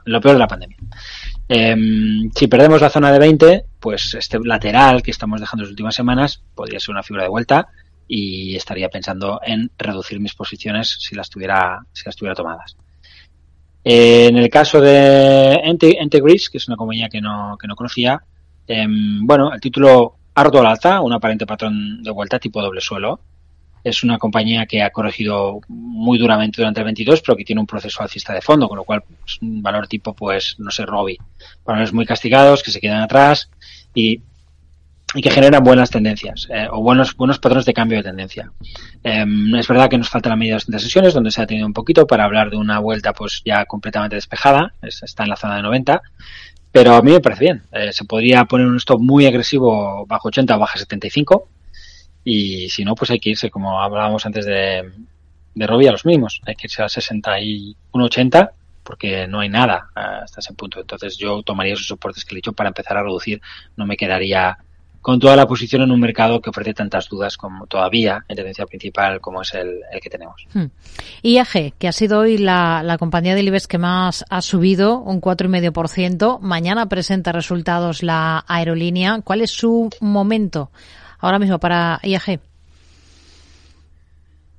lo 0.04 0.20
peor 0.20 0.34
de 0.34 0.38
la 0.38 0.46
pandemia. 0.46 0.76
Em, 1.48 2.30
si 2.34 2.48
perdemos 2.48 2.80
la 2.80 2.90
zona 2.90 3.10
de 3.10 3.18
20, 3.18 3.64
pues 3.80 4.14
este 4.14 4.38
lateral 4.44 5.02
que 5.02 5.10
estamos 5.10 5.40
dejando 5.40 5.62
las 5.62 5.70
últimas 5.70 5.94
semanas 5.94 6.42
podría 6.54 6.80
ser 6.80 6.92
una 6.92 7.02
figura 7.02 7.24
de 7.24 7.30
vuelta 7.30 7.68
y 8.08 8.56
estaría 8.56 8.88
pensando 8.88 9.40
en 9.44 9.70
reducir 9.78 10.20
mis 10.20 10.34
posiciones 10.34 10.96
si 11.00 11.14
las 11.14 11.28
tuviera, 11.28 11.80
si 11.92 12.04
las 12.04 12.16
tuviera 12.16 12.34
tomadas. 12.34 12.76
Eh, 13.84 14.26
en 14.26 14.36
el 14.36 14.48
caso 14.50 14.80
de 14.80 15.60
Entegris, 15.62 16.50
que 16.50 16.58
es 16.58 16.66
una 16.68 16.76
compañía 16.76 17.08
que 17.08 17.20
no, 17.20 17.56
que 17.60 17.68
no 17.68 17.76
conocía, 17.76 18.20
em, 18.66 19.24
bueno, 19.24 19.52
el 19.52 19.60
título 19.60 20.16
ha 20.34 20.42
roto 20.42 20.58
al 20.60 20.66
alza, 20.66 21.00
un 21.00 21.12
aparente 21.12 21.46
patrón 21.46 22.02
de 22.02 22.10
vuelta 22.10 22.38
tipo 22.38 22.60
doble 22.60 22.80
suelo. 22.80 23.20
Es 23.84 24.02
una 24.02 24.18
compañía 24.18 24.66
que 24.66 24.82
ha 24.82 24.90
corregido 24.90 25.60
muy 25.68 26.18
duramente 26.18 26.60
durante 26.60 26.80
el 26.80 26.84
22, 26.86 27.22
pero 27.22 27.36
que 27.36 27.44
tiene 27.44 27.60
un 27.60 27.66
proceso 27.66 28.02
alcista 28.02 28.34
de 28.34 28.42
fondo, 28.42 28.68
con 28.68 28.76
lo 28.78 28.84
cual 28.84 29.04
es 29.24 29.40
un 29.40 29.62
valor 29.62 29.86
tipo, 29.86 30.12
pues, 30.14 30.56
no 30.58 30.72
sé, 30.72 30.84
Robbie. 30.84 31.18
Valores 31.64 31.92
muy 31.92 32.04
castigados, 32.04 32.64
que 32.64 32.72
se 32.72 32.80
quedan 32.80 33.02
atrás 33.02 33.48
y 33.94 34.20
y 35.16 35.22
que 35.22 35.30
generan 35.30 35.64
buenas 35.64 35.90
tendencias 35.90 36.46
eh, 36.50 36.68
o 36.70 36.82
buenos 36.82 37.16
buenos 37.16 37.38
patrones 37.38 37.64
de 37.64 37.72
cambio 37.72 37.98
de 37.98 38.04
tendencia. 38.04 38.52
Em, 39.02 39.54
es 39.54 39.66
verdad 39.66 39.88
que 39.88 39.96
nos 39.98 40.10
falta 40.10 40.28
la 40.28 40.36
medida 40.36 40.58
de 40.66 40.78
sesiones 40.78 41.14
donde 41.14 41.30
se 41.30 41.40
ha 41.40 41.46
tenido 41.46 41.66
un 41.66 41.72
poquito 41.72 42.06
para 42.06 42.24
hablar 42.24 42.50
de 42.50 42.56
una 42.56 42.78
vuelta 42.78 43.12
pues 43.14 43.42
ya 43.44 43.64
completamente 43.64 44.16
despejada, 44.16 44.74
está 44.82 45.22
en 45.22 45.30
la 45.30 45.36
zona 45.36 45.56
de 45.56 45.62
90, 45.62 46.02
pero 46.70 46.94
a 46.94 47.02
mí 47.02 47.12
me 47.12 47.20
parece 47.20 47.44
bien. 47.44 47.62
Eh, 47.72 47.92
se 47.92 48.04
podría 48.04 48.44
poner 48.44 48.66
un 48.66 48.76
stop 48.76 49.00
muy 49.00 49.26
agresivo 49.26 50.04
bajo 50.06 50.28
80 50.28 50.54
o 50.54 50.58
bajo 50.58 50.78
75 50.78 51.48
y 52.22 52.68
si 52.68 52.84
no 52.84 52.94
pues 52.94 53.10
hay 53.10 53.18
que 53.18 53.30
irse 53.30 53.50
como 53.50 53.80
hablábamos 53.80 54.26
antes 54.26 54.44
de 54.44 54.84
de 55.56 55.66
Robbie 55.66 55.88
a 55.88 55.92
los 55.92 56.04
mínimos, 56.04 56.42
hay 56.44 56.54
que 56.54 56.66
irse 56.66 56.82
a 56.82 56.86
61.80 56.86 58.50
porque 58.82 59.26
no 59.26 59.40
hay 59.40 59.48
nada 59.48 59.88
hasta 59.94 60.40
ese 60.40 60.52
punto. 60.52 60.80
Entonces 60.80 61.16
yo 61.16 61.42
tomaría 61.42 61.72
esos 61.72 61.86
soportes 61.86 62.24
que 62.24 62.34
he 62.34 62.36
dicho 62.36 62.52
para 62.52 62.68
empezar 62.68 62.98
a 62.98 63.02
reducir, 63.02 63.40
no 63.74 63.86
me 63.86 63.96
quedaría 63.96 64.58
con 65.06 65.20
toda 65.20 65.36
la 65.36 65.46
posición 65.46 65.82
en 65.82 65.92
un 65.92 66.00
mercado 66.00 66.40
que 66.40 66.50
ofrece 66.50 66.74
tantas 66.74 67.08
dudas 67.08 67.36
como 67.36 67.68
todavía 67.68 68.24
en 68.26 68.34
tendencia 68.34 68.66
principal 68.66 69.20
como 69.20 69.40
es 69.40 69.54
el, 69.54 69.82
que 70.02 70.10
tenemos. 70.10 70.48
Hmm. 70.52 70.64
IAG, 71.22 71.74
que 71.78 71.86
ha 71.86 71.92
sido 71.92 72.18
hoy 72.18 72.38
la, 72.38 72.96
compañía 72.98 73.36
de 73.36 73.42
IBEX 73.44 73.68
que 73.68 73.78
más 73.78 74.24
ha 74.28 74.42
subido, 74.42 74.98
un 74.98 75.20
4,5%. 75.20 76.40
Mañana 76.40 76.88
presenta 76.88 77.30
resultados 77.30 78.02
la 78.02 78.44
aerolínea. 78.48 79.20
¿Cuál 79.22 79.42
es 79.42 79.52
su 79.52 79.90
momento 80.00 80.72
ahora 81.20 81.38
mismo 81.38 81.60
para 81.60 82.00
IAG? 82.02 82.40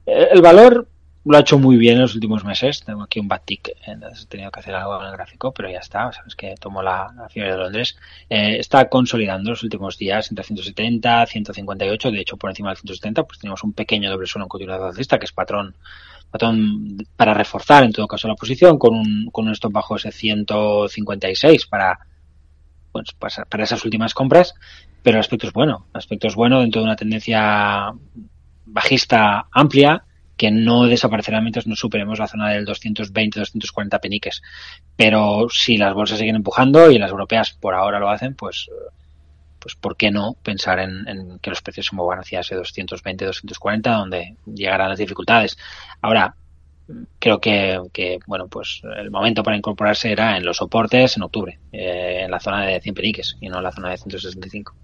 el 0.05 0.41
valor 0.41 0.87
lo 1.27 1.37
ha 1.37 1.41
hecho 1.41 1.59
muy 1.59 1.77
bien 1.77 1.95
en 1.95 2.01
los 2.01 2.15
últimos 2.15 2.43
meses. 2.43 2.83
Tengo 2.83 3.03
aquí 3.03 3.19
un 3.19 3.27
bad 3.27 3.41
tick, 3.43 3.69
he 3.69 4.25
tenido 4.27 4.51
que 4.51 4.59
hacer 4.59 4.73
algo 4.75 4.99
en 5.01 5.07
el 5.07 5.11
gráfico, 5.13 5.53
pero 5.53 5.69
ya 5.69 5.79
está. 5.79 6.11
Sabes 6.11 6.35
que 6.35 6.55
tomo 6.59 6.81
la, 6.81 7.13
la 7.15 7.27
fiebre 7.29 7.51
de 7.51 7.57
Londres. 7.57 7.97
Eh, 8.29 8.57
está 8.59 8.87
consolidando 8.87 9.49
los 9.51 9.63
últimos 9.63 9.97
días 9.97 10.29
entre 10.29 10.45
170, 10.45 11.25
158. 11.25 12.11
De 12.11 12.19
hecho, 12.19 12.37
por 12.37 12.49
encima 12.49 12.69
del 12.69 12.77
170, 12.77 13.23
pues 13.23 13.39
tenemos 13.39 13.63
un 13.63 13.73
pequeño 13.73 14.09
doble 14.09 14.27
suelo 14.27 14.45
en 14.45 14.49
continuidad 14.49 14.87
alcista, 14.87 15.19
que 15.19 15.25
es 15.25 15.31
patrón 15.31 15.75
patrón 16.29 16.97
para 17.15 17.33
reforzar 17.33 17.85
en 17.85 17.93
todo 17.93 18.05
caso 18.05 18.27
la 18.27 18.35
posición 18.35 18.77
con 18.77 18.93
un, 18.93 19.29
con 19.31 19.47
un 19.47 19.53
stop 19.53 19.71
bajo 19.71 19.95
ese 19.95 20.11
156 20.11 21.67
para, 21.67 21.99
pues, 22.91 23.15
para 23.47 23.63
esas 23.63 23.85
últimas 23.85 24.13
compras, 24.13 24.53
pero 25.03 25.15
el 25.15 25.21
aspecto 25.21 25.47
es 25.47 25.53
bueno. 25.53 25.85
El 25.93 25.99
aspecto 25.99 26.27
es 26.27 26.35
bueno 26.35 26.59
dentro 26.59 26.81
de 26.81 26.85
una 26.85 26.97
tendencia 26.97 27.93
bajista 28.65 29.47
amplia 29.51 30.03
que 30.37 30.51
no 30.51 30.85
desaparecerá 30.85 31.41
mientras 31.41 31.67
no 31.67 31.75
superemos 31.75 32.19
la 32.19 32.27
zona 32.27 32.49
del 32.51 32.65
220-240 32.65 33.99
peniques. 33.99 34.41
Pero 34.95 35.47
si 35.49 35.77
las 35.77 35.93
bolsas 35.93 36.19
siguen 36.19 36.35
empujando 36.35 36.91
y 36.91 36.99
las 36.99 37.11
europeas 37.11 37.51
por 37.51 37.73
ahora 37.73 37.99
lo 37.99 38.09
hacen, 38.09 38.35
pues, 38.35 38.69
pues 39.59 39.75
¿por 39.75 39.97
qué 39.97 40.11
no 40.11 40.35
pensar 40.43 40.79
en, 40.79 41.39
que 41.41 41.49
los 41.49 41.61
precios 41.61 41.87
se 41.87 41.95
muevan 41.95 42.19
hacia 42.19 42.41
ese 42.41 42.55
220-240 42.55 43.81
donde 43.81 44.35
llegarán 44.45 44.89
las 44.89 44.99
dificultades? 44.99 45.57
Ahora, 46.01 46.35
creo 47.19 47.39
que, 47.39 47.79
que, 47.91 48.19
bueno, 48.27 48.47
pues 48.47 48.81
el 48.95 49.09
momento 49.09 49.41
para 49.41 49.57
incorporarse 49.57 50.11
era 50.11 50.37
en 50.37 50.45
los 50.45 50.57
soportes 50.57 51.17
en 51.17 51.23
octubre, 51.23 51.59
eh, 51.71 52.21
en 52.25 52.31
la 52.31 52.39
zona 52.39 52.65
de 52.65 52.79
100 52.79 52.95
peniques 52.95 53.37
y 53.41 53.49
no 53.49 53.57
en 53.57 53.63
la 53.63 53.71
zona 53.71 53.89
de 53.89 53.97
165. 53.97 54.75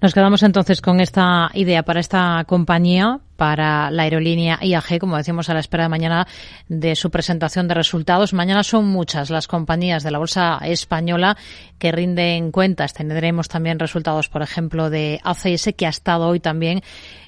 Nos 0.00 0.14
quedamos 0.14 0.44
entonces 0.44 0.80
con 0.80 1.00
esta 1.00 1.50
idea 1.54 1.82
para 1.82 1.98
esta 1.98 2.44
compañía, 2.46 3.18
para 3.34 3.90
la 3.90 4.04
aerolínea 4.04 4.60
IAG, 4.62 5.00
como 5.00 5.16
decíamos, 5.16 5.50
a 5.50 5.54
la 5.54 5.60
espera 5.60 5.84
de 5.84 5.88
mañana 5.88 6.28
de 6.68 6.94
su 6.94 7.10
presentación 7.10 7.66
de 7.66 7.74
resultados. 7.74 8.32
Mañana 8.32 8.62
son 8.62 8.86
muchas 8.86 9.28
las 9.28 9.48
compañías 9.48 10.04
de 10.04 10.12
la 10.12 10.18
bolsa 10.18 10.58
española 10.62 11.36
que 11.80 11.90
rinden 11.90 12.52
cuentas. 12.52 12.94
Tendremos 12.94 13.48
también 13.48 13.80
resultados, 13.80 14.28
por 14.28 14.42
ejemplo, 14.42 14.88
de 14.88 15.20
ACS, 15.24 15.70
que 15.76 15.86
ha 15.86 15.90
estado 15.90 16.28
hoy 16.28 16.38
también 16.38 16.82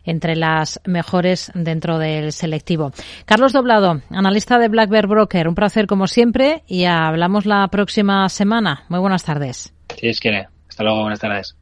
entre 0.05 0.37
las 0.37 0.81
mejores 0.85 1.51
dentro 1.55 1.99
del 1.99 2.31
selectivo. 2.31 2.93
Carlos 3.25 3.53
Doblado, 3.53 4.01
analista 4.11 4.61
de 4.61 4.68
Black 4.68 4.91
Bear 4.91 5.09
Broker, 5.09 5.49
un 5.49 5.57
placer 5.57 5.89
como 5.89 6.07
siempre 6.07 6.62
y 6.68 6.85
hablamos 6.85 7.47
la 7.47 7.66
próxima 7.66 8.29
semana. 8.29 8.85
Muy 8.89 9.01
buenas 9.01 9.25
tardes. 9.25 9.75
Si 9.99 10.07
es 10.07 10.21
quiere. 10.21 10.47
Hasta 10.68 10.85
luego, 10.85 11.01
buenas 11.01 11.18
tardes. 11.18 11.60